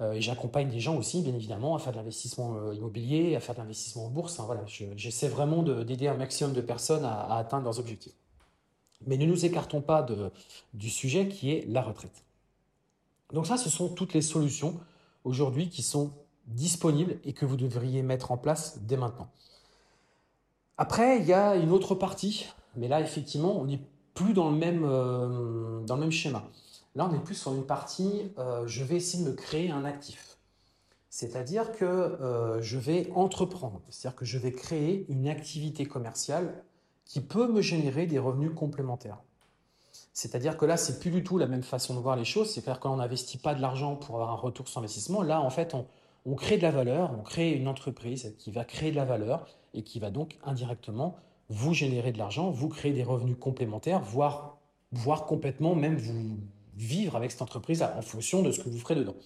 Euh, 0.01 0.13
et 0.13 0.21
j'accompagne 0.21 0.71
des 0.71 0.81
gens 0.81 0.97
aussi, 0.97 1.23
bien 1.23 1.35
évidemment, 1.35 1.75
à 1.75 1.79
faire 1.79 1.93
de 1.93 1.99
l'investissement 1.99 2.57
euh, 2.57 2.75
immobilier, 2.75 3.35
à 3.35 3.41
faire 3.41 3.55
de 3.55 3.61
l'investissement 3.61 4.07
en 4.07 4.11
bourse. 4.11 4.39
voilà, 4.41 4.63
j'essaie 4.67 5.29
vraiment 5.29 5.63
d'aider 5.63 6.09
un 6.09 6.15
maximum 6.15 6.53
de 6.53 6.61
personnes 6.61 7.05
à, 7.05 7.37
atteindre 7.37 7.65
leurs 7.65 7.79
objectifs. 7.79 8.15
Mais 9.07 9.17
ne 9.17 9.27
nous 9.27 9.45
écartons 9.45 9.81
pas 9.81 10.07
du 10.75 10.91
sujet 10.91 11.29
qui 11.29 11.53
est 11.53 11.67
la 11.69 11.83
retraite. 11.83 12.25
Donc 13.33 13.47
ça, 13.47 13.57
ce 13.57 13.71
sont 13.71 13.89
toutes 13.89 14.15
les 14.15 14.23
solutions 14.23 14.81
aujourd'hui 15.25 15.69
qui 15.69 15.83
sont 15.83 16.13
disponibles 16.47 17.19
et 17.25 17.33
que 17.33 17.45
vous 17.45 17.57
devriez 17.57 18.03
mettre 18.03 18.33
en 18.33 18.37
place 18.37 18.81
dès 18.83 18.97
maintenant. 18.97 19.29
Après, 20.79 21.19
il 21.19 21.27
y 21.27 21.33
a 21.33 21.57
une 21.57 21.71
autre 21.71 21.95
partie, 21.95 22.47
mais 22.77 22.89
là, 22.89 23.01
effectivement, 23.01 23.59
on 23.61 23.65
n'est 23.65 23.81
plus 24.15 24.33
dans 24.33 24.51
le 24.51 24.57
même, 24.57 24.85
euh, 24.85 25.81
dans 25.85 25.97
le 25.97 26.01
même 26.01 26.13
schéma. 26.13 26.45
Là, 26.99 27.09
on 27.09 27.15
est 27.15 27.23
plus 27.23 27.37
sur 27.37 27.55
une 27.55 27.65
partie, 27.65 28.33
euh, 28.39 28.67
je 28.67 28.83
vais 28.83 28.97
essayer 28.97 29.23
de 29.23 29.31
me 29.31 29.37
créer 29.37 29.71
un 29.71 29.85
actif. 29.85 30.37
C'est-à-dire 31.11 31.71
que 31.71 31.85
euh, 31.85 32.61
je 32.61 32.77
vais 32.77 33.09
entreprendre, 33.15 33.83
c'est-à-dire 33.89 34.17
que 34.17 34.25
je 34.25 34.37
vais 34.37 34.51
créer 34.51 35.07
une 35.09 35.29
activité 35.29 35.87
commerciale 35.87 36.65
qui 37.05 37.21
peut 37.21 37.47
me 37.47 37.61
générer 37.61 38.07
des 38.07 38.19
revenus 38.19 38.51
complémentaires. 38.53 39.23
C'est-à-dire 40.13 40.57
que 40.57 40.67
là, 40.67 40.77
c'est 40.77 40.99
plus 40.99 41.13
du 41.13 41.23
tout 41.23 41.39
la 41.39 41.47
même 41.47 41.63
façon 41.63 41.95
de 41.95 42.01
voir 42.01 42.17
les 42.17 42.25
choses. 42.25 42.51
C'est-à-dire 42.51 42.81
qu'on 42.81 42.97
n'investit 42.97 43.39
pas 43.39 43.55
de 43.55 43.63
l'argent 43.63 43.95
pour 43.95 44.17
avoir 44.17 44.31
un 44.31 44.35
retour 44.37 44.67
sur 44.67 44.81
investissement. 44.81 45.23
Là, 45.23 45.41
en 45.41 45.51
fait, 45.51 45.75
on, 45.75 45.87
on 46.27 46.35
crée 46.35 46.57
de 46.57 46.63
la 46.63 46.73
valeur, 46.73 47.13
on 47.17 47.23
crée 47.23 47.53
une 47.53 47.69
entreprise 47.69 48.35
qui 48.41 48.51
va 48.51 48.65
créer 48.65 48.91
de 48.91 48.97
la 48.97 49.05
valeur 49.05 49.47
et 49.73 49.85
qui 49.85 50.01
va 50.01 50.11
donc 50.11 50.37
indirectement 50.43 51.15
vous 51.49 51.75
générer 51.75 52.11
de 52.11 52.19
l'argent, 52.19 52.51
vous 52.51 52.69
créer 52.69 52.93
des 52.93 53.05
revenus 53.05 53.37
complémentaires, 53.39 54.01
voire, 54.01 54.59
voire 54.91 55.27
complètement 55.27 55.77
même 55.77 55.97
vous 55.97 56.41
vivre 56.79 57.17
avec 57.17 57.31
cette 57.31 57.43
entreprise-là 57.43 57.95
en 57.99 58.03
fonction 58.03 58.43
de 58.43 58.53
ce 58.53 58.61
que 58.61 58.69
vous 58.69 58.79
ferez 58.79 58.95
dedans. 58.95 59.17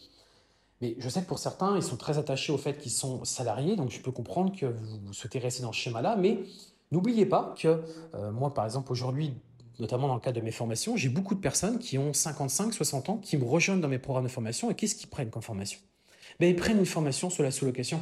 Mais 0.81 0.97
je 0.99 1.09
sais 1.09 1.23
que 1.23 1.27
pour 1.27 1.39
certains, 1.39 1.77
ils 1.77 1.83
sont 1.83 1.97
très 1.97 2.19
attachés 2.19 2.53
au 2.53 2.59
fait 2.59 2.77
qu'ils 2.79 2.91
sont 2.91 3.25
salariés, 3.25 3.77
donc 3.77 3.91
je 3.91 4.01
peux 4.01 4.11
comprendre 4.11 4.57
que 4.57 4.67
vous 4.67 5.13
souhaitez 5.13 5.39
rester 5.39 5.63
dans 5.63 5.73
ce 5.73 5.79
schéma-là, 5.79 6.17
mais 6.17 6.41
n'oubliez 6.91 7.27
pas 7.27 7.55
que 7.59 7.83
euh, 8.15 8.33
moi, 8.33 8.53
par 8.53 8.65
exemple, 8.65 8.91
aujourd'hui, 8.91 9.33
notamment 9.79 10.09
dans 10.09 10.15
le 10.15 10.21
cadre 10.21 10.41
de 10.41 10.45
mes 10.45 10.51
formations, 10.51 10.97
j'ai 10.97 11.09
beaucoup 11.09 11.35
de 11.35 11.41
personnes 11.41 11.79
qui 11.79 11.99
ont 11.99 12.13
55, 12.13 12.75
60 12.75 13.09
ans, 13.11 13.19
qui 13.19 13.37
me 13.37 13.45
rejoignent 13.45 13.81
dans 13.81 13.89
mes 13.89 13.99
programmes 13.99 14.25
de 14.25 14.31
formation, 14.31 14.71
et 14.71 14.75
qu'est-ce 14.75 14.97
qu'ils 14.97 15.09
prennent 15.09 15.31
comme 15.31 15.43
formation? 15.43 15.79
Ben, 16.41 16.49
Ils 16.49 16.57
prennent 16.57 16.79
une 16.79 16.87
formation 16.87 17.31
sur 17.31 17.45
la 17.45 17.51
sous-location. 17.51 18.01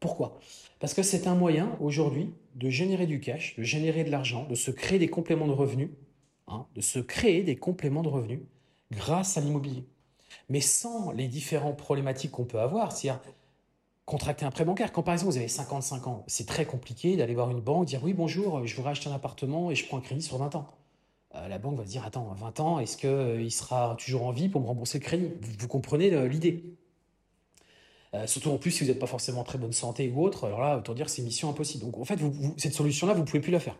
Pourquoi? 0.00 0.38
Parce 0.80 0.94
que 0.94 1.02
c'est 1.02 1.26
un 1.26 1.34
moyen 1.34 1.76
aujourd'hui 1.80 2.32
de 2.56 2.68
générer 2.68 3.06
du 3.06 3.20
cash, 3.20 3.54
de 3.56 3.62
générer 3.62 4.04
de 4.04 4.10
l'argent, 4.10 4.46
de 4.48 4.54
se 4.54 4.70
créer 4.70 4.98
des 4.98 5.08
compléments 5.08 5.46
de 5.46 5.52
revenus, 5.52 5.90
hein, 6.50 6.66
de 6.74 6.80
se 6.80 6.98
créer 6.98 7.42
des 7.42 7.56
compléments 7.56 8.02
de 8.02 8.08
revenus 8.08 8.40
grâce 8.90 9.38
à 9.38 9.40
l'immobilier 9.40 9.86
mais 10.48 10.60
sans 10.60 11.12
les 11.12 11.28
différentes 11.28 11.76
problématiques 11.76 12.32
qu'on 12.32 12.44
peut 12.44 12.60
avoir, 12.60 12.92
c'est-à-dire 12.92 13.20
contracter 14.04 14.44
un 14.44 14.50
prêt 14.50 14.64
bancaire. 14.64 14.92
Quand 14.92 15.02
par 15.02 15.14
exemple 15.14 15.32
vous 15.32 15.38
avez 15.38 15.48
55 15.48 16.06
ans, 16.08 16.24
c'est 16.26 16.46
très 16.46 16.64
compliqué 16.64 17.16
d'aller 17.16 17.34
voir 17.34 17.50
une 17.50 17.60
banque, 17.60 17.86
dire 17.86 18.02
oui 18.02 18.12
bonjour, 18.12 18.66
je 18.66 18.74
voudrais 18.76 18.90
acheter 18.90 19.08
un 19.08 19.14
appartement 19.14 19.70
et 19.70 19.74
je 19.74 19.86
prends 19.86 19.98
un 19.98 20.02
crédit 20.02 20.22
sur 20.22 20.38
20 20.38 20.56
ans. 20.56 20.68
Euh, 21.36 21.46
la 21.46 21.58
banque 21.58 21.76
va 21.76 21.84
dire 21.84 22.04
attends, 22.04 22.34
20 22.34 22.60
ans, 22.60 22.80
est-ce 22.80 22.96
qu'il 22.96 23.08
euh, 23.08 23.50
sera 23.50 23.96
toujours 23.96 24.24
en 24.24 24.32
vie 24.32 24.48
pour 24.48 24.60
me 24.60 24.66
rembourser 24.66 24.98
le 24.98 25.04
crédit? 25.04 25.30
Vous, 25.60 25.68
comprenez 25.68 26.12
euh, 26.12 26.28
l'idée? 26.28 26.64
Surtout 28.26 28.50
en 28.50 28.58
plus 28.58 28.72
si 28.72 28.82
vous 28.82 28.90
n'êtes 28.90 28.98
pas 28.98 29.06
forcément 29.06 29.42
en 29.42 29.44
très 29.44 29.56
bonne 29.56 29.72
santé 29.72 30.12
ou 30.12 30.24
autre, 30.24 30.48
alors 30.48 30.60
là, 30.60 30.76
autant 30.76 30.94
dire 30.94 31.08
c'est 31.08 31.22
mission 31.22 31.48
impossible. 31.48 31.84
Donc 31.84 31.96
en 31.96 32.04
fait, 32.04 32.18
cette 32.56 32.74
solution-là, 32.74 33.14
vous 33.14 33.20
ne 33.20 33.24
pouvez 33.24 33.38
plus 33.38 33.52
la 33.52 33.60
faire. 33.60 33.76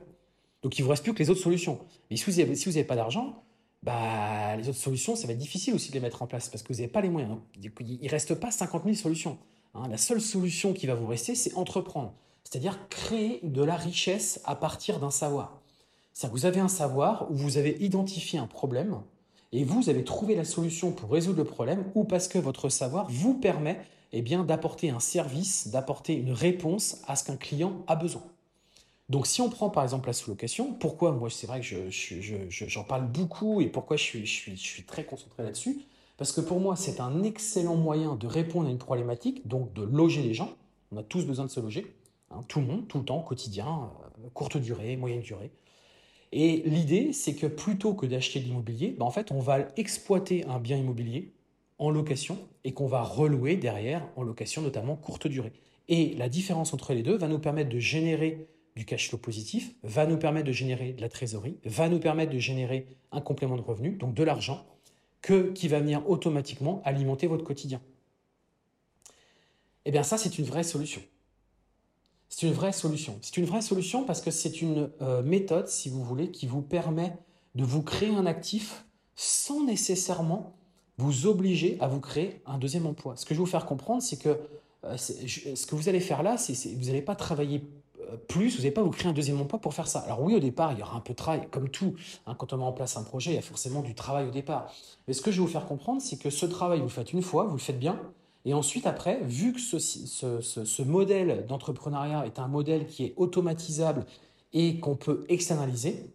Donc 0.62 0.79
il 0.79 0.83
vous 0.83 0.90
reste 0.90 1.03
plus 1.03 1.14
que 1.14 1.18
les 1.18 1.31
autres 1.31 1.40
solutions. 1.40 1.79
Mais 2.11 2.16
si 2.16 2.31
vous 2.31 2.37
n'avez 2.42 2.85
pas 2.85 2.96
d'argent, 2.96 3.42
bah, 3.83 4.57
les 4.57 4.68
autres 4.68 4.79
solutions, 4.79 5.16
ça 5.16 5.27
va 5.27 5.33
être 5.33 5.38
difficile 5.38 5.75
aussi 5.75 5.88
de 5.88 5.94
les 5.94 6.01
mettre 6.01 6.23
en 6.23 6.27
place 6.27 6.49
parce 6.49 6.62
que 6.62 6.73
vous 6.73 6.81
n'avez 6.81 6.92
pas 6.92 7.01
les 7.01 7.09
moyens. 7.09 7.38
Il 7.62 7.99
ne 8.03 8.09
reste 8.09 8.35
pas 8.35 8.51
50 8.51 8.85
000 8.85 8.96
solutions. 8.96 9.38
Hein. 9.75 9.88
La 9.88 9.96
seule 9.96 10.20
solution 10.20 10.73
qui 10.73 10.87
va 10.87 10.94
vous 10.94 11.07
rester, 11.07 11.35
c'est 11.35 11.55
entreprendre. 11.55 12.14
C'est-à-dire 12.44 12.88
créer 12.88 13.40
de 13.42 13.62
la 13.62 13.77
richesse 13.77 14.40
à 14.44 14.55
partir 14.55 15.01
d'un 15.01 15.11
savoir. 15.11 15.61
Vous 16.33 16.44
avez 16.44 16.61
un 16.61 16.68
savoir 16.68 17.31
où 17.31 17.35
vous 17.35 17.57
avez 17.57 17.79
identifié 17.81 18.38
un 18.38 18.46
problème 18.46 19.01
et 19.53 19.64
vous 19.64 19.88
avez 19.88 20.05
trouvé 20.05 20.35
la 20.35 20.44
solution 20.44 20.92
pour 20.92 21.11
résoudre 21.11 21.38
le 21.38 21.44
problème 21.44 21.85
ou 21.94 22.05
parce 22.05 22.29
que 22.29 22.38
votre 22.38 22.68
savoir 22.68 23.09
vous 23.09 23.35
permet 23.35 23.81
eh 24.12 24.23
d'apporter 24.23 24.90
un 24.90 25.01
service, 25.01 25.68
d'apporter 25.68 26.14
une 26.14 26.33
réponse 26.33 27.01
à 27.07 27.16
ce 27.16 27.25
qu'un 27.25 27.37
client 27.37 27.85
a 27.87 27.96
besoin. 27.96 28.23
Donc 29.11 29.27
si 29.27 29.42
on 29.42 29.51
prend 29.51 29.70
par 29.70 29.83
exemple 29.83 30.07
la 30.07 30.12
sous-location, 30.12 30.73
pourquoi 30.73 31.11
moi 31.11 31.29
c'est 31.31 31.49
vrai 31.49 31.61
que 31.61 31.66
j'en 31.66 31.90
je, 31.90 32.81
parle 32.87 33.11
beaucoup 33.11 33.61
et 33.61 33.66
pourquoi 33.66 33.96
je 33.96 34.25
suis, 34.25 34.85
très 34.87 35.03
concentré 35.03 35.42
là-dessus? 35.42 35.81
Parce 36.16 36.31
que 36.31 36.40
pour 36.40 36.61
moi 36.61 36.77
c'est 36.77 37.01
un 37.01 37.25
excellent 37.25 37.75
moyen 37.75 38.14
de 38.14 38.29
répondre 38.29 38.68
à 38.68 38.70
une 38.70 38.79
problématique, 38.79 39.49
donc 39.49 39.73
de 39.73 39.83
loger 39.83 40.23
les 40.23 40.33
gens. 40.33 40.51
On 40.92 40.96
a 40.96 41.03
tous 41.03 41.25
besoin 41.25 41.44
de 41.44 41.51
se 41.51 41.59
loger, 41.59 41.92
hein, 42.31 42.44
tout 42.46 42.61
le 42.61 42.66
monde, 42.66 42.87
tout 42.87 42.99
le 42.99 43.05
temps, 43.05 43.20
quotidien, 43.20 43.90
euh, 44.25 44.29
courte 44.33 44.59
durée, 44.59 44.96
moyenne 44.96 45.23
durée. 45.23 45.51
Et 46.31 46.62
l'idée 46.64 47.12
c'est 47.12 47.35
que 47.35 47.49
plutôt 47.49 47.94
que 47.94 48.07
d'acheter 48.07 48.38
de 48.38 48.44
l'immobilier, 48.44 48.94
ben, 48.96 49.07
en 49.07 49.11
fait 49.11 49.33
on 49.33 49.40
va 49.40 49.59
exploiter 49.77 50.44
un 50.44 50.61
bien 50.61 50.77
immobilier 50.77 51.35
en 51.79 51.90
location 51.90 52.38
et 52.62 52.75
qu'on 52.75 52.87
va 52.87 53.03
relouer 53.03 53.57
derrière 53.57 54.07
en 54.14 54.23
location 54.23 54.62
notamment 54.62 54.94
courte 54.94 55.27
durée. 55.27 55.53
Et 55.88 56.14
la 56.14 56.29
différence 56.29 56.73
entre 56.75 56.94
les 56.94 57.03
deux 57.03 57.16
va 57.16 57.27
nous 57.27 57.40
permettre 57.40 57.70
de 57.70 57.81
générer 57.81 58.46
du 58.76 58.85
cash 58.85 59.09
flow 59.09 59.18
positif, 59.18 59.74
va 59.83 60.06
nous 60.06 60.16
permettre 60.16 60.46
de 60.46 60.52
générer 60.52 60.92
de 60.92 61.00
la 61.00 61.09
trésorerie, 61.09 61.59
va 61.64 61.88
nous 61.88 61.98
permettre 61.98 62.33
de 62.33 62.38
générer 62.38 62.87
un 63.12 63.20
complément 63.20 63.56
de 63.56 63.62
revenu, 63.62 63.92
donc 63.92 64.14
de 64.14 64.22
l'argent, 64.22 64.66
que, 65.22 65.50
qui 65.52 65.68
va 65.68 65.80
venir 65.80 66.09
automatiquement 66.09 66.80
alimenter 66.85 67.26
votre 67.26 67.44
quotidien. 67.44 67.80
Eh 69.85 69.90
bien 69.90 70.02
ça, 70.02 70.18
c'est 70.18 70.38
une 70.38 70.44
vraie 70.44 70.62
solution. 70.62 71.02
C'est 72.28 72.46
une 72.46 72.52
vraie 72.52 72.72
solution. 72.72 73.18
C'est 73.22 73.37
une 73.38 73.44
vraie 73.44 73.61
solution 73.61 74.04
parce 74.04 74.20
que 74.20 74.30
c'est 74.30 74.62
une 74.62 74.90
euh, 75.02 75.22
méthode, 75.22 75.68
si 75.68 75.88
vous 75.88 76.04
voulez, 76.04 76.30
qui 76.30 76.46
vous 76.46 76.62
permet 76.62 77.16
de 77.56 77.64
vous 77.64 77.83
créer 77.83 78.14
un 78.14 78.24
actif 78.24 78.85
sans 79.16 79.64
nécessairement 79.64 80.54
vous 80.96 81.26
obliger 81.26 81.76
à 81.80 81.88
vous 81.88 82.00
créer 82.00 82.40
un 82.46 82.59
deuxième 82.59 82.87
emploi. 82.87 83.16
Ce 83.16 83.24
que 83.24 83.35
je 83.35 83.40
vais 83.40 83.44
vous 83.44 83.50
faire 83.50 83.66
comprendre, 83.66 84.02
c'est 84.02 84.18
que 84.18 84.38
euh, 84.85 84.96
ce 84.96 85.66
que 85.66 85.74
vous 85.74 85.88
allez 85.88 86.00
faire 86.00 86.22
là, 86.22 86.38
c'est 86.38 86.54
vous 86.74 86.87
n'allez 86.87 87.02
pas 87.02 87.16
travailler 87.16 87.62
plus, 88.29 88.57
vous 88.57 88.59
n'allez 88.59 88.70
pas 88.70 88.83
vous 88.83 88.90
créer 88.90 89.09
un 89.09 89.14
deuxième 89.14 89.40
emploi 89.40 89.61
pour 89.61 89.75
faire 89.75 89.88
ça. 89.88 90.01
Alors 90.01 90.23
oui, 90.23 90.35
au 90.35 90.40
départ, 90.40 90.73
il 90.73 90.79
y 90.79 90.83
aura 90.83 90.96
un 90.96 91.01
peu 91.01 91.12
de 91.12 91.16
travail, 91.18 91.49
comme 91.51 91.68
tout. 91.68 91.94
Hein, 92.27 92.35
quand 92.38 92.53
on 92.53 92.59
met 92.59 92.64
en 92.64 92.73
place 92.73 92.96
un 92.96 93.03
projet, 93.03 93.33
il 93.33 93.35
y 93.35 93.38
a 93.38 93.42
forcément 93.42 93.83
du 93.83 93.94
travail 93.94 94.27
au 94.27 94.31
départ. 94.31 94.73
Mais 95.07 95.14
ce 95.14 95.23
que 95.23 95.31
je 95.31 95.40
vais 95.40 95.46
vous 95.46 95.53
faire 95.53 95.66
comprendre, 95.66 96.01
c'est 96.01 96.18
que 96.18 96.31
ce 96.31 96.46
travail, 96.46 96.79
vous 96.79 96.87
le 96.87 96.90
faites 96.90 97.12
une 97.12 97.23
fois, 97.23 97.44
vous 97.44 97.55
le 97.55 97.59
faites 97.59 97.79
bien, 97.79 98.01
et 98.44 98.55
ensuite, 98.55 98.87
après, 98.87 99.20
vu 99.23 99.53
que 99.53 99.61
ce, 99.61 100.83
modèle 100.83 101.44
d'entrepreneuriat 101.46 102.27
est 102.27 102.38
un 102.38 102.49
modèle 102.49 102.87
qui 102.87 103.05
est 103.05 103.14
automatisable 103.16 104.07
et 104.53 104.81
qu'on 104.81 104.96
peut 104.96 105.25
externaliser, 105.29 106.11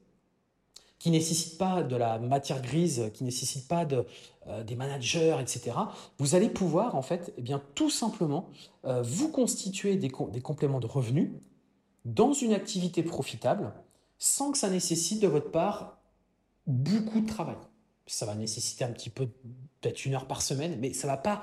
qui 0.98 1.12
nécessite 1.12 1.60
pas 1.60 1.84
de 1.84 1.96
la 1.96 2.18
matière 2.18 2.62
grise, 2.62 3.12
qui 3.14 3.24
nécessite 3.24 3.68
pas 3.68 3.86
euh, 4.48 4.64
des 4.64 4.76
managers, 4.76 5.38
etc. 5.40 5.72
Vous 6.18 6.34
allez 6.34 6.50
pouvoir 6.50 6.96
en 6.96 7.04
fait, 7.04 7.32
eh 7.38 7.42
bien 7.42 7.62
tout 7.76 7.92
simplement 7.92 8.50
euh, 8.86 9.04
vous 9.04 9.30
constituer 9.30 9.98
des, 9.98 10.10
compléments 10.10 10.80
de 10.80 10.88
revenus 10.88 11.30
dans 12.06 12.34
une 12.34 12.54
activité 12.54 13.04
profitable, 13.04 13.74
sans 14.18 14.52
que 14.52 14.58
ça 14.58 14.70
nécessite 14.70 15.22
de 15.22 15.28
votre 15.28 15.52
part 15.52 15.98
beaucoup 16.68 17.20
de 17.20 17.28
travail. 17.28 17.58
Ça 18.08 18.26
va 18.26 18.36
nécessiter 18.36 18.86
un 18.86 18.92
petit 18.92 19.10
peu, 19.10 19.28
peut-être 19.82 20.06
une 20.06 20.14
heure 20.14 20.28
par 20.28 20.42
semaine, 20.42 20.78
mais 20.80 20.94
ça 20.94 21.08
va 21.08 21.18
pas 21.18 21.42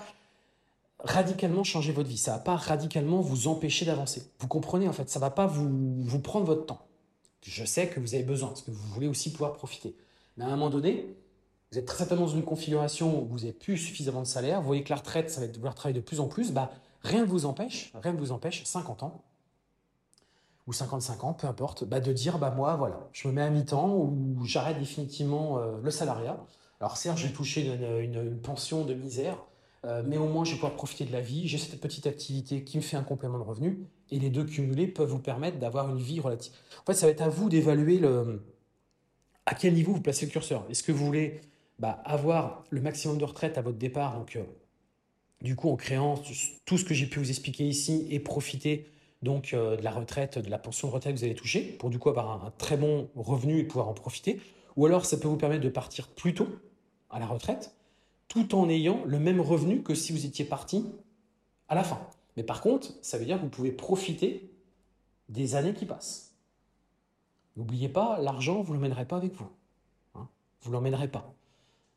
radicalement 1.00 1.64
changer 1.64 1.92
votre 1.92 2.08
vie. 2.08 2.16
Ça 2.16 2.32
va 2.32 2.38
pas 2.38 2.56
radicalement 2.56 3.20
vous 3.20 3.48
empêcher 3.48 3.84
d'avancer. 3.84 4.30
Vous 4.38 4.46
comprenez 4.46 4.88
en 4.88 4.92
fait, 4.92 5.10
ça 5.10 5.18
va 5.18 5.30
pas 5.30 5.46
vous, 5.46 6.02
vous 6.04 6.20
prendre 6.20 6.46
votre 6.46 6.66
temps 6.66 6.86
je 7.42 7.64
sais 7.64 7.88
que 7.88 8.00
vous 8.00 8.14
avez 8.14 8.22
besoin, 8.22 8.48
parce 8.48 8.62
que 8.62 8.70
vous 8.70 8.88
voulez 8.94 9.08
aussi 9.08 9.32
pouvoir 9.32 9.52
profiter. 9.52 9.96
Mais 10.36 10.44
à 10.44 10.48
un 10.48 10.50
moment 10.50 10.70
donné, 10.70 11.16
vous 11.70 11.78
êtes 11.78 11.86
très 11.86 11.98
certainement 11.98 12.26
dans 12.26 12.34
une 12.34 12.44
configuration 12.44 13.22
où 13.22 13.26
vous 13.26 13.40
n'avez 13.40 13.52
plus 13.52 13.78
suffisamment 13.78 14.20
de 14.20 14.26
salaire, 14.26 14.60
vous 14.60 14.66
voyez 14.66 14.84
que 14.84 14.90
la 14.90 14.96
retraite, 14.96 15.30
ça 15.30 15.40
va 15.40 15.46
être 15.46 15.54
devoir 15.54 15.74
travailler 15.74 15.98
de 15.98 16.04
plus 16.04 16.20
en 16.20 16.28
plus, 16.28 16.52
bah, 16.52 16.70
rien 17.02 17.22
ne 17.22 17.26
vous 17.26 17.46
empêche, 17.46 17.92
rien 17.94 18.12
ne 18.12 18.18
vous 18.18 18.32
empêche, 18.32 18.64
50 18.64 19.02
ans, 19.02 19.22
ou 20.66 20.72
55 20.72 21.24
ans, 21.24 21.32
peu 21.34 21.46
importe, 21.46 21.84
bah, 21.84 22.00
de 22.00 22.12
dire, 22.12 22.38
bah, 22.38 22.50
moi, 22.50 22.76
voilà, 22.76 23.08
je 23.12 23.28
me 23.28 23.32
mets 23.32 23.42
à 23.42 23.50
mi-temps 23.50 23.96
ou 23.96 24.38
j'arrête 24.44 24.78
définitivement 24.78 25.58
euh, 25.58 25.78
le 25.82 25.90
salariat. 25.90 26.38
Alors 26.80 26.96
certes, 26.96 27.18
j'ai 27.18 27.32
touché 27.32 27.66
une, 27.66 28.22
une, 28.22 28.40
pension 28.40 28.84
de 28.84 28.94
misère, 28.94 29.36
euh, 29.84 30.02
mais 30.04 30.18
au 30.18 30.26
moins 30.26 30.44
je 30.44 30.50
vais 30.50 30.56
pouvoir 30.56 30.74
profiter 30.74 31.04
de 31.04 31.12
la 31.12 31.20
vie, 31.20 31.46
j'ai 31.46 31.58
cette 31.58 31.80
petite 31.80 32.08
activité 32.08 32.64
qui 32.64 32.76
me 32.76 32.82
fait 32.82 32.96
un 32.96 33.04
complément 33.04 33.38
de 33.38 33.44
revenu, 33.44 33.86
et 34.10 34.18
les 34.18 34.30
deux 34.30 34.44
cumulés 34.44 34.88
peuvent 34.88 35.08
vous 35.08 35.20
permettre 35.20 35.58
d'avoir 35.58 35.88
une 35.90 36.00
vie 36.00 36.20
relative. 36.20 36.52
En 36.82 36.86
fait, 36.86 36.94
ça 36.94 37.06
va 37.06 37.12
être 37.12 37.22
à 37.22 37.28
vous 37.28 37.48
d'évaluer 37.48 37.98
le, 37.98 38.42
à 39.46 39.54
quel 39.54 39.74
niveau 39.74 39.92
vous 39.92 40.00
placez 40.00 40.26
le 40.26 40.32
curseur. 40.32 40.66
Est-ce 40.70 40.82
que 40.82 40.92
vous 40.92 41.04
voulez 41.04 41.40
bah, 41.78 42.02
avoir 42.04 42.64
le 42.70 42.80
maximum 42.80 43.18
de 43.18 43.24
retraite 43.24 43.58
à 43.58 43.62
votre 43.62 43.78
départ, 43.78 44.18
donc 44.18 44.36
euh, 44.36 44.42
du 45.40 45.56
coup 45.56 45.68
en 45.68 45.76
créant 45.76 46.20
tout 46.64 46.78
ce 46.78 46.84
que 46.84 46.94
j'ai 46.94 47.06
pu 47.06 47.18
vous 47.18 47.30
expliquer 47.30 47.64
ici 47.64 48.06
et 48.10 48.20
profiter 48.20 48.88
donc 49.22 49.54
euh, 49.54 49.76
de 49.76 49.82
la 49.82 49.90
retraite, 49.90 50.38
de 50.38 50.50
la 50.50 50.58
pension 50.58 50.88
de 50.88 50.92
retraite 50.92 51.14
que 51.14 51.18
vous 51.18 51.24
allez 51.24 51.34
toucher, 51.34 51.62
pour 51.62 51.90
du 51.90 51.98
coup 51.98 52.08
avoir 52.08 52.44
un 52.44 52.52
très 52.58 52.76
bon 52.76 53.08
revenu 53.14 53.58
et 53.58 53.64
pouvoir 53.64 53.88
en 53.88 53.94
profiter. 53.94 54.40
Ou 54.76 54.86
alors 54.86 55.04
ça 55.04 55.16
peut 55.16 55.28
vous 55.28 55.36
permettre 55.36 55.62
de 55.62 55.68
partir 55.68 56.08
plus 56.08 56.34
tôt 56.34 56.48
à 57.10 57.18
la 57.18 57.26
retraite, 57.26 57.74
tout 58.28 58.54
en 58.54 58.68
ayant 58.68 59.02
le 59.04 59.18
même 59.18 59.40
revenu 59.40 59.82
que 59.82 59.94
si 59.94 60.12
vous 60.12 60.26
étiez 60.26 60.44
parti 60.44 60.86
à 61.68 61.74
la 61.74 61.84
fin. 61.84 62.00
Mais 62.36 62.42
par 62.42 62.60
contre, 62.60 62.88
ça 63.02 63.18
veut 63.18 63.24
dire 63.24 63.36
que 63.36 63.42
vous 63.42 63.50
pouvez 63.50 63.72
profiter 63.72 64.50
des 65.28 65.54
années 65.54 65.74
qui 65.74 65.86
passent. 65.86 66.34
N'oubliez 67.56 67.88
pas, 67.88 68.18
l'argent, 68.18 68.62
vous 68.62 68.72
ne 68.72 68.78
l'emmènerez 68.78 69.04
pas 69.04 69.16
avec 69.16 69.34
vous. 69.34 69.48
Hein 70.14 70.26
vous 70.62 70.70
ne 70.70 70.74
l'emmènerez 70.74 71.08
pas. 71.08 71.34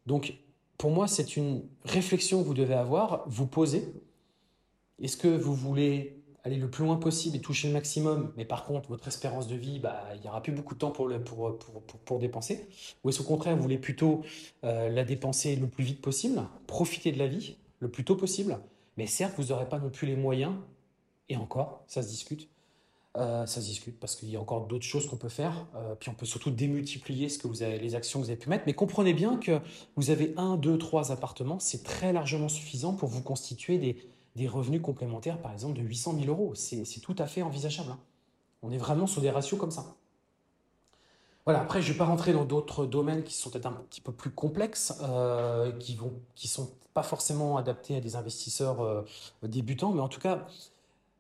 Donc, 0.06 0.36
pour 0.78 0.92
moi, 0.92 1.08
c'est 1.08 1.38
une 1.38 1.64
réflexion 1.86 2.42
que 2.42 2.48
vous 2.48 2.54
devez 2.54 2.74
avoir, 2.74 3.24
vous 3.28 3.48
poser. 3.48 3.94
Est-ce 5.02 5.16
que 5.16 5.30
vous 5.30 5.56
voulez 5.56 6.22
aller 6.46 6.58
le 6.58 6.70
plus 6.70 6.84
loin 6.84 6.98
possible 6.98 7.36
et 7.36 7.42
toucher 7.42 7.68
le 7.68 7.74
maximum, 7.74 8.32
mais 8.38 8.46
par 8.46 8.66
contre, 8.66 8.90
votre 8.90 9.08
espérance 9.08 9.48
de 9.48 9.56
vie, 9.56 9.80
bah, 9.80 10.04
il 10.14 10.22
n'y 10.22 10.28
aura 10.28 10.42
plus 10.42 10.54
beaucoup 10.54 10.76
de 10.76 10.80
temps 10.80 10.92
pour, 10.92 11.08
le, 11.08 11.22
pour, 11.22 11.58
pour, 11.58 11.82
pour, 11.82 12.20
dépenser 12.20 12.68
Ou 13.04 13.10
est-ce 13.10 13.22
au 13.22 13.26
contraire, 13.26 13.56
vous 13.56 13.64
voulez 13.64 13.80
plutôt 13.80 14.22
euh, 14.64 14.90
la 14.90 15.04
dépenser 15.04 15.56
le 15.56 15.68
plus 15.68 15.84
vite 15.84 16.02
possible, 16.02 16.44
profiter 16.68 17.12
de 17.12 17.18
la 17.18 17.28
vie 17.28 17.58
le 17.80 17.90
plus 17.90 18.06
tôt 18.06 18.16
possible? 18.16 18.60
Mais 18.96 19.08
certes, 19.08 19.34
vous 19.38 19.46
n'aurez 19.46 19.68
pas 19.68 19.80
non 19.80 19.90
plus 19.90 20.06
les 20.06 20.16
moyens, 20.16 20.54
et 21.30 21.36
encore, 21.36 21.84
ça 21.88 22.04
se 22.04 22.08
discute, 22.08 22.48
Euh, 23.18 23.46
ça 23.46 23.62
se 23.62 23.68
discute 23.68 23.98
parce 23.98 24.18
qu'il 24.18 24.30
y 24.30 24.36
a 24.36 24.42
encore 24.42 24.68
d'autres 24.68 24.86
choses 24.86 25.08
qu'on 25.08 25.16
peut 25.16 25.30
faire. 25.30 25.68
Euh, 25.76 25.96
puis 25.96 26.10
on 26.10 26.14
peut 26.14 26.26
surtout 26.26 26.52
démultiplier 26.52 27.30
ce 27.30 27.40
que 27.40 27.48
vous 27.48 27.64
avez, 27.64 27.80
les 27.80 27.96
actions 27.96 28.20
que 28.20 28.26
vous 28.26 28.30
avez 28.30 28.40
pu 28.40 28.50
mettre. 28.50 28.66
Mais 28.68 28.74
comprenez 28.74 29.14
bien 29.14 29.38
que 29.38 29.62
vous 29.96 30.10
avez 30.10 30.34
un, 30.36 30.58
deux, 30.58 30.78
trois 30.78 31.14
appartements, 31.14 31.60
c'est 31.60 31.84
très 31.84 32.12
largement 32.12 32.50
suffisant 32.50 32.94
pour 32.94 33.08
vous 33.08 33.22
constituer 33.22 33.78
des, 33.78 33.96
revenus 34.48 34.82
complémentaires, 34.82 35.40
par 35.42 35.52
exemple 35.52 35.78
de 35.78 35.82
800 35.82 36.16
000 36.20 36.28
euros. 36.28 36.54
C'est 36.56 37.00
tout 37.02 37.16
à 37.18 37.28
fait 37.28 37.42
envisageable. 37.42 37.92
Hein. 37.92 38.00
On 38.62 38.72
est 38.72 38.78
vraiment 38.78 39.08
sur 39.08 39.22
des 39.22 39.30
ratios 39.30 39.60
comme 39.60 39.72
ça. 39.72 39.96
Voilà, 41.46 41.62
après, 41.62 41.82
je 41.82 41.88
ne 41.88 41.94
vais 41.94 41.98
pas 41.98 42.06
rentrer 42.06 42.34
dans 42.34 42.44
d'autres 42.44 42.86
domaines 42.86 43.24
qui 43.24 43.36
sont 43.36 43.50
peut-être 43.50 43.68
un 43.68 43.74
petit 43.90 44.02
peu 44.02 44.12
plus 44.12 44.32
complexes, 44.32 44.96
euh, 45.04 45.72
qui 45.74 45.96
ne 45.96 46.48
sont 46.48 46.72
pas 46.94 47.04
forcément 47.04 47.58
adaptés 47.58 47.96
à 47.98 48.02
des 48.02 48.16
investisseurs 48.16 49.06
débutants, 49.44 49.92
mais 49.92 50.02
en 50.02 50.08
tout 50.08 50.20
cas, 50.20 50.48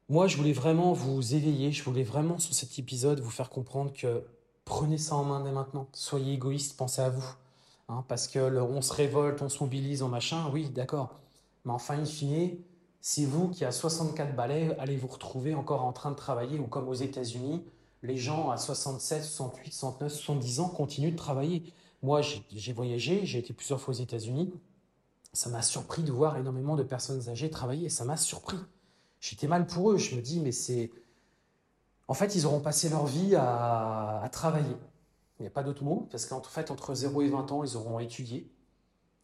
moi, 0.07 0.27
je 0.27 0.37
voulais 0.37 0.53
vraiment 0.53 0.93
vous 0.93 1.33
éveiller, 1.33 1.71
je 1.71 1.83
voulais 1.83 2.03
vraiment 2.03 2.37
sur 2.37 2.53
cet 2.53 2.77
épisode 2.77 3.19
vous 3.21 3.31
faire 3.31 3.49
comprendre 3.49 3.91
que 3.91 4.23
prenez 4.63 4.99
ça 4.99 5.15
en 5.15 5.23
main 5.23 5.39
dès 5.39 5.51
maintenant. 5.51 5.87
Soyez 5.93 6.33
égoïste, 6.33 6.77
pensez 6.77 7.01
à 7.01 7.09
vous. 7.09 7.25
Hein, 7.89 8.03
parce 8.07 8.27
que 8.27 8.39
on 8.39 8.81
se 8.81 8.93
révolte, 8.93 9.41
on 9.41 9.49
se 9.49 9.63
mobilise 9.63 10.03
en 10.03 10.09
machin, 10.09 10.49
oui, 10.51 10.69
d'accord. 10.69 11.19
Mais 11.65 11.71
enfin, 11.71 11.97
in 11.97 12.05
fine, 12.05 12.57
c'est 13.07 13.25
vous 13.25 13.49
qui, 13.49 13.63
à 13.65 13.71
64 13.71 14.35
balais, 14.35 14.75
allez 14.79 14.97
vous 14.97 15.05
retrouver 15.05 15.53
encore 15.53 15.83
en 15.83 15.93
train 15.93 16.09
de 16.09 16.15
travailler, 16.15 16.57
ou 16.57 16.65
comme 16.65 16.87
aux 16.87 16.95
États-Unis, 16.95 17.63
les 18.01 18.17
gens 18.17 18.49
à 18.49 18.57
67, 18.57 19.23
68, 19.23 19.71
69, 19.71 20.11
70 20.11 20.59
ans 20.59 20.69
continuent 20.69 21.11
de 21.11 21.15
travailler. 21.15 21.71
Moi, 22.01 22.21
j'ai 22.23 22.73
voyagé, 22.73 23.23
j'ai 23.23 23.37
été 23.37 23.53
plusieurs 23.53 23.79
fois 23.79 23.93
aux 23.93 23.97
États-Unis. 23.97 24.51
Ça 25.33 25.51
m'a 25.51 25.61
surpris 25.61 26.01
de 26.01 26.11
voir 26.11 26.35
énormément 26.37 26.75
de 26.75 26.81
personnes 26.81 27.29
âgées 27.29 27.51
travailler. 27.51 27.89
Ça 27.89 28.05
m'a 28.05 28.17
surpris. 28.17 28.57
J'étais 29.19 29.45
mal 29.45 29.67
pour 29.67 29.91
eux. 29.91 29.97
Je 29.99 30.15
me 30.15 30.21
dis, 30.23 30.39
mais 30.39 30.51
c'est. 30.51 30.89
En 32.07 32.15
fait, 32.15 32.33
ils 32.33 32.47
auront 32.47 32.59
passé 32.59 32.89
leur 32.89 33.05
vie 33.05 33.35
à, 33.35 34.27
travailler. 34.31 34.75
Il 35.37 35.43
n'y 35.43 35.47
a 35.47 35.51
pas 35.51 35.61
d'autre 35.61 35.83
mot, 35.83 36.07
parce 36.09 36.25
qu'en 36.25 36.41
fait, 36.41 36.71
entre 36.71 36.95
0 36.95 37.21
et 37.21 37.29
20 37.29 37.51
ans, 37.51 37.63
ils 37.63 37.77
auront 37.77 37.99
étudié. 37.99 38.49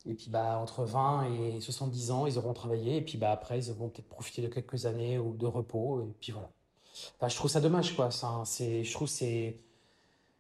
Et 0.08 0.14
puis, 0.14 0.30
bah, 0.30 0.58
entre 0.58 0.84
20 0.84 1.26
et 1.34 1.62
70 1.62 2.12
ans, 2.12 2.26
ils 2.26 2.38
auront 2.38 2.54
travaillé. 2.54 2.98
Et 2.98 3.02
puis, 3.02 3.18
bah, 3.18 3.32
après, 3.32 3.60
ils 3.60 3.72
auront 3.72 3.90
peut-être 3.90 4.10
profité 4.10 4.42
de 4.42 4.48
quelques 4.48 4.86
années 4.86 5.20
ou 5.20 5.36
de 5.36 5.46
repos. 5.46 6.02
Et 6.02 6.14
puis, 6.20 6.32
voilà. 6.32 6.50
je 7.28 7.36
trouve 7.36 7.52
ça 7.52 7.62
dommage, 7.62 7.96
quoi. 7.96 8.10
C'est, 8.46 8.84
je 8.84 8.94
trouve 8.94 9.08
c'est. 9.08 9.60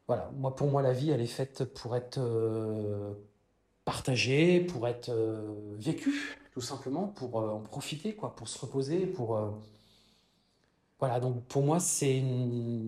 Voilà. 0.07 0.31
Moi, 0.35 0.55
pour 0.55 0.67
moi, 0.69 0.81
la 0.81 0.93
vie, 0.93 1.11
elle 1.11 1.21
est 1.21 1.27
faite 1.27 1.65
pour 1.65 1.95
être 1.95 2.17
euh, 2.17 3.13
partagée, 3.85 4.61
pour 4.61 4.87
être 4.87 5.09
euh, 5.09 5.75
vécue 5.77 6.37
tout 6.53 6.61
simplement 6.61 7.07
pour 7.07 7.39
euh, 7.39 7.49
en 7.51 7.59
profiter, 7.59 8.13
quoi, 8.13 8.35
pour 8.35 8.47
se 8.47 8.59
reposer, 8.59 9.05
pour... 9.05 9.39
Euh, 11.01 11.07
voilà, 11.07 11.19
donc 11.19 11.43
pour 11.45 11.63
moi, 11.63 11.79
c'est 11.79 12.21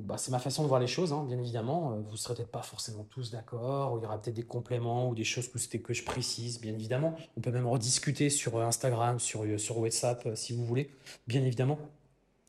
bah, 0.03 0.15
ma 0.29 0.39
façon 0.39 0.63
de 0.63 0.67
voir 0.67 0.79
les 0.79 0.87
choses, 0.87 1.13
hein, 1.13 1.25
bien 1.27 1.39
évidemment. 1.39 1.93
Euh, 1.93 2.01
vous 2.01 2.11
ne 2.11 2.17
serez 2.17 2.35
peut-être 2.35 2.51
pas 2.51 2.61
forcément 2.61 3.05
tous 3.09 3.31
d'accord, 3.31 3.97
il 3.97 4.03
y 4.03 4.05
aura 4.05 4.21
peut-être 4.21 4.35
des 4.35 4.43
compléments 4.43 5.09
ou 5.09 5.15
des 5.15 5.23
choses 5.23 5.47
que 5.47 5.77
que 5.77 5.93
je 5.93 6.03
précise, 6.03 6.61
bien 6.61 6.73
évidemment. 6.73 7.15
On 7.37 7.41
peut 7.41 7.51
même 7.51 7.67
rediscuter 7.67 8.29
sur 8.29 8.61
Instagram, 8.61 9.19
sur, 9.19 9.45
sur 9.59 9.79
WhatsApp, 9.79 10.29
si 10.35 10.53
vous 10.53 10.65
voulez, 10.65 10.91
bien 11.27 11.43
évidemment. 11.43 11.79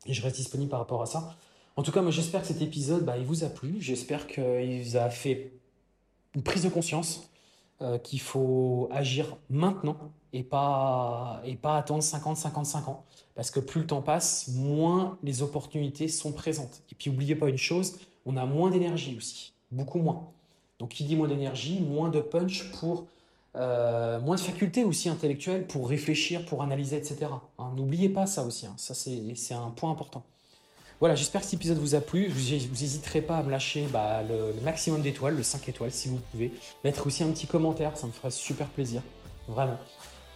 Et 0.07 0.12
je 0.12 0.22
reste 0.22 0.37
disponible 0.37 0.70
par 0.70 0.81
rapport 0.81 1.03
à 1.03 1.07
ça. 1.07 1.35
En 1.77 1.83
tout 1.83 1.92
cas, 1.92 2.03
moi, 2.03 2.11
j'espère 2.11 2.42
que 2.42 2.46
cet 2.46 2.61
épisode, 2.61 3.05
bah, 3.05 3.16
il 3.16 3.24
vous 3.24 3.42
a 3.42 3.48
plu. 3.48 3.77
J'espère 3.81 4.27
qu'il 4.27 4.83
vous 4.83 4.96
a 4.96 5.09
fait 5.09 5.55
une 6.35 6.42
prise 6.42 6.64
de 6.64 6.68
conscience 6.68 7.31
qu'il 8.03 8.20
faut 8.20 8.88
agir 8.92 9.37
maintenant 9.50 9.96
et 10.35 10.42
pas, 10.42 11.40
et 11.44 11.55
pas 11.55 11.79
attendre 11.79 12.03
50, 12.03 12.37
55 12.37 12.88
ans. 12.88 13.05
Parce 13.37 13.51
que 13.51 13.61
plus 13.61 13.81
le 13.81 13.87
temps 13.87 14.03
passe, 14.03 14.49
moins 14.49 15.16
les 15.23 15.42
opportunités 15.42 16.09
sont 16.09 16.33
présentes. 16.33 16.83
Et 16.90 16.94
puis 16.97 17.11
n'oubliez 17.11 17.37
pas 17.37 17.49
une 17.49 17.57
chose, 17.57 17.99
on 18.27 18.37
a 18.37 18.44
moins 18.44 18.70
d'énergie 18.70 19.16
aussi, 19.16 19.55
beaucoup 19.70 20.01
moins. 20.01 20.29
Donc 20.81 20.90
qui 20.90 21.05
dit 21.05 21.16
moins 21.16 21.29
d'énergie, 21.29 21.81
moins 21.81 22.11
de 22.11 22.20
punch 22.20 22.70
pour... 22.73 23.07
Euh, 23.57 24.18
moins 24.18 24.35
de 24.35 24.40
facultés 24.40 24.83
aussi 24.83 25.09
intellectuelles 25.09 25.68
pour 25.68 25.88
réfléchir, 25.88 26.44
pour 26.44 26.61
analyser, 26.64 26.97
etc. 26.97 27.27
Hein, 27.61 27.73
n'oubliez 27.77 28.09
pas 28.09 28.27
ça 28.27 28.42
aussi, 28.42 28.66
hein. 28.66 28.75
ça 28.77 28.94
c'est 28.94 29.55
un 29.55 29.70
point 29.70 29.92
important. 29.92 30.25
Voilà, 30.99 31.14
j'espère 31.14 31.40
que 31.40 31.47
cet 31.47 31.55
épisode 31.55 31.79
vous 31.79 31.94
a 31.94 32.01
plu. 32.01 32.27
Vous 32.27 32.51
n'hésiterez 32.51 33.23
pas 33.23 33.37
à 33.37 33.42
me 33.44 33.53
lâcher 33.53 33.87
bah, 33.92 34.25
le, 34.25 34.53
le, 34.53 34.61
maximum 34.62 35.03
d'étoiles, 35.03 35.37
le 35.37 35.44
5 35.44 35.68
étoiles 35.68 35.92
si 35.92 36.09
vous 36.09 36.18
pouvez. 36.33 36.53
Mettre 36.83 37.07
aussi 37.07 37.23
un 37.23 37.31
petit 37.31 37.47
commentaire, 37.47 37.97
ça 37.97 38.09
me 38.09 38.12
ferait 38.12 38.33
super 38.33 38.66
plaisir. 38.66 39.03
Vraiment. 39.47 39.79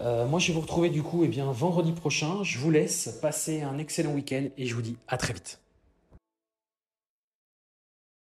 Euh, 0.00 0.26
moi, 0.26 0.38
je 0.38 0.48
vais 0.48 0.54
vous 0.54 0.60
retrouver 0.60 0.90
du 0.90 1.02
coup 1.02 1.24
eh 1.24 1.28
bien, 1.28 1.50
vendredi 1.50 1.92
prochain. 1.92 2.42
Je 2.42 2.58
vous 2.58 2.70
laisse 2.70 3.18
passer 3.20 3.62
un 3.62 3.78
excellent 3.78 4.12
week-end 4.12 4.48
et 4.56 4.66
je 4.66 4.74
vous 4.74 4.82
dis 4.82 4.96
à 5.08 5.16
très 5.16 5.34
vite. 5.34 5.60